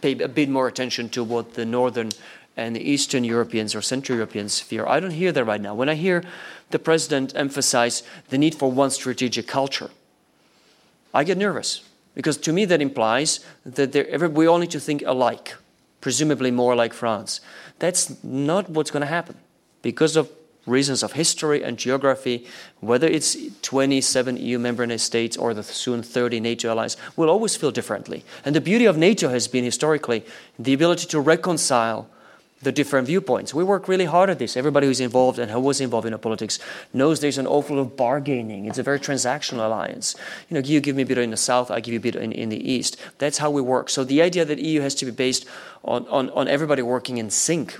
[0.00, 2.10] pay a bit more attention to what the northern
[2.56, 4.86] and the Eastern Europeans or Central Europeans fear.
[4.86, 5.74] I don't hear that right now.
[5.74, 6.22] When I hear
[6.70, 9.90] the president emphasize the need for one strategic culture,
[11.14, 11.82] I get nervous
[12.14, 15.56] because to me that implies that there, we all need to think alike,
[16.00, 17.40] presumably more like France.
[17.78, 19.36] That's not what's going to happen
[19.82, 20.30] because of
[20.66, 22.46] reasons of history and geography,
[22.80, 27.72] whether it's 27 EU member states or the soon 30 NATO allies, will always feel
[27.72, 28.24] differently.
[28.44, 30.24] And the beauty of NATO has been historically
[30.58, 32.08] the ability to reconcile
[32.62, 33.52] the different viewpoints.
[33.52, 34.56] We work really hard at this.
[34.56, 36.58] Everybody who's involved and who was involved in politics
[36.92, 38.66] knows there's an awful lot of bargaining.
[38.66, 40.14] It's a very transactional alliance.
[40.48, 42.16] You know, you give me a bit in the south, I give you a bit
[42.16, 42.96] in, in the east.
[43.18, 43.90] That's how we work.
[43.90, 45.44] So the idea that EU has to be based
[45.82, 47.76] on, on, on everybody working in sync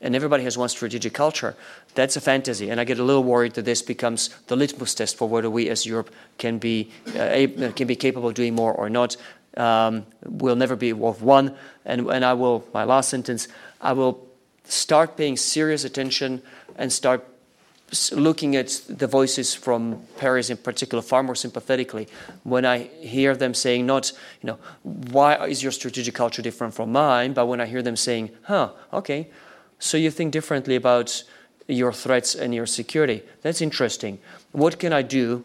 [0.00, 1.54] and everybody has one strategic culture,
[1.94, 2.70] that's a fantasy.
[2.70, 5.68] And I get a little worried that this becomes the litmus test for whether we
[5.68, 7.46] as Europe can be, uh,
[7.76, 9.16] can be capable of doing more or not.
[9.56, 11.54] Um, we'll never be of one.
[11.84, 13.48] And, and I will, my last sentence,
[13.80, 14.26] I will
[14.64, 16.42] start paying serious attention
[16.76, 17.26] and start
[18.12, 22.06] looking at the voices from Paris in particular far more sympathetically
[22.44, 26.92] when I hear them saying not, you know, why is your strategic culture different from
[26.92, 29.28] mine, but when I hear them saying, huh, okay,
[29.78, 31.24] so you think differently about
[31.66, 33.22] your threats and your security.
[33.42, 34.18] That's interesting.
[34.52, 35.44] What can I do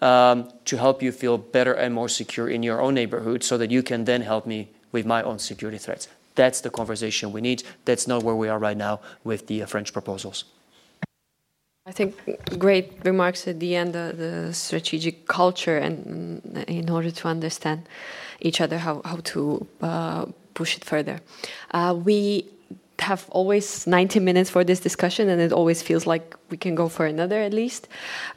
[0.00, 3.70] um, to help you feel better and more secure in your own neighborhood so that
[3.70, 6.08] you can then help me with my own security threats?
[6.36, 7.64] That's the conversation we need.
[7.84, 10.44] That's not where we are right now with the uh, French proposals.
[11.88, 12.16] I think
[12.58, 17.88] great remarks at the end, uh, the strategic culture, and mm, in order to understand
[18.40, 21.20] each other, how, how to uh, push it further.
[21.70, 22.48] Uh, we
[23.00, 26.88] have always 90 minutes for this discussion, and it always feels like we can go
[26.88, 27.88] for another at least.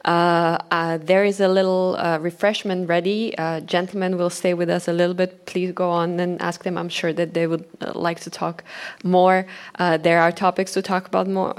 [0.04, 3.36] Uh, uh, there is a little uh, refreshment ready.
[3.38, 5.46] Uh, gentlemen will stay with us a little bit.
[5.46, 6.76] Please go on and ask them.
[6.76, 8.64] I'm sure that they would uh, like to talk
[9.04, 9.46] more.
[9.78, 11.54] Uh, there are topics to talk about more.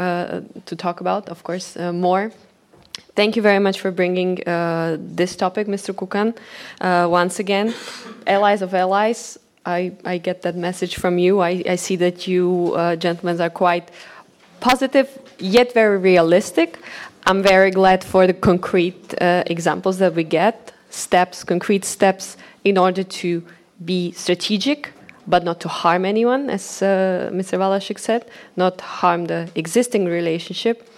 [0.65, 2.31] to talk about, of course, more.
[3.15, 4.35] Thank you very much for bringing
[5.15, 5.93] this topic, Mr.
[5.93, 6.35] Kukan.
[7.09, 7.73] once again,
[8.27, 9.37] allies of allies.
[9.65, 11.39] I, I get that message from you.
[11.39, 13.91] I, I see that you uh, gentlemen are quite
[14.59, 16.79] positive, yet very realistic.
[17.27, 22.77] I'm very glad for the concrete uh, examples that we get, steps, concrete steps in
[22.77, 23.43] order to
[23.85, 24.91] be strategic,
[25.27, 27.59] but not to harm anyone, as uh, Mr.
[27.59, 28.25] Valášek said,
[28.55, 30.89] not harm the existing relationship.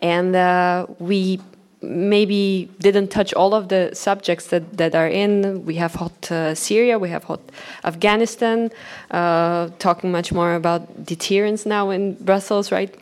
[0.00, 1.40] And uh, we
[1.88, 5.64] maybe didn't touch all of the subjects that, that are in.
[5.64, 7.40] We have hot uh, Syria, we have hot
[7.84, 8.70] Afghanistan,
[9.10, 12.94] uh, talking much more about deterrence now in Brussels, right?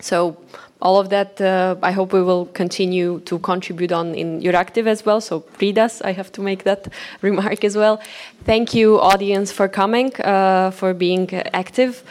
[0.00, 0.36] So
[0.84, 5.04] all of that, uh, I hope we will continue to contribute on in Euractiv as
[5.06, 5.20] well.
[5.20, 6.02] So read us.
[6.02, 6.88] I have to make that
[7.22, 8.00] remark as well.
[8.44, 12.02] Thank you, audience, for coming, uh, for being active.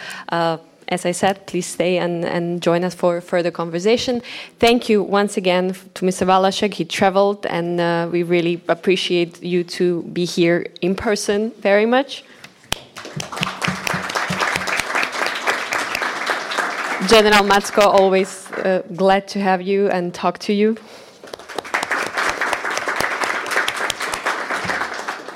[0.94, 4.22] As I said, please stay and, and join us for further conversation.
[4.60, 6.28] Thank you once again to Mr.
[6.28, 6.76] Valášek.
[6.76, 12.24] He traveled, and uh, we really appreciate you to be here in person very much.
[17.08, 20.78] General Macko, always uh, glad to have you and talk to you.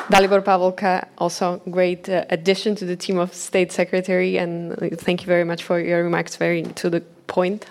[0.10, 5.22] Dalibor Pavolka, also great uh, addition to the team of State Secretary, and uh, thank
[5.22, 7.66] you very much for your remarks, very to the point.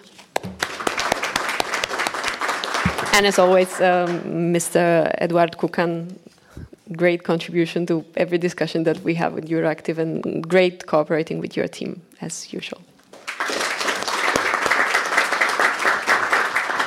[3.15, 5.11] And as always, um, Mr.
[5.17, 6.15] Eduard Kukan,
[6.93, 11.69] great contribution to every discussion that we have with Euractiv, and great cooperating with your
[11.69, 12.83] team as usual.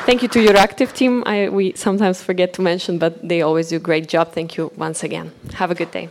[0.10, 1.22] Thank you to Euractiv team.
[1.28, 4.34] I, we sometimes forget to mention, but they always do a great job.
[4.34, 5.32] Thank you once again.
[5.54, 6.10] Have a good day.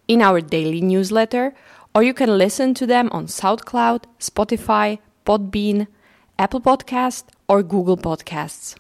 [0.08, 1.54] in our daily newsletter,
[1.94, 5.88] or you can listen to them on SoundCloud, Spotify, Podbean,
[6.40, 8.76] Apple Podcast, or Google Podcasts.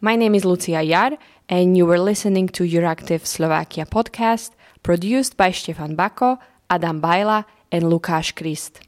[0.00, 1.16] My name is Lucia Yar,
[1.48, 4.50] and you were listening to Euractiv Slovakia podcast
[4.82, 6.38] produced by Stefan Bako,
[6.70, 8.80] Adam Bajla, and Lukáš Krist.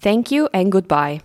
[0.00, 1.20] Thank you and goodbye.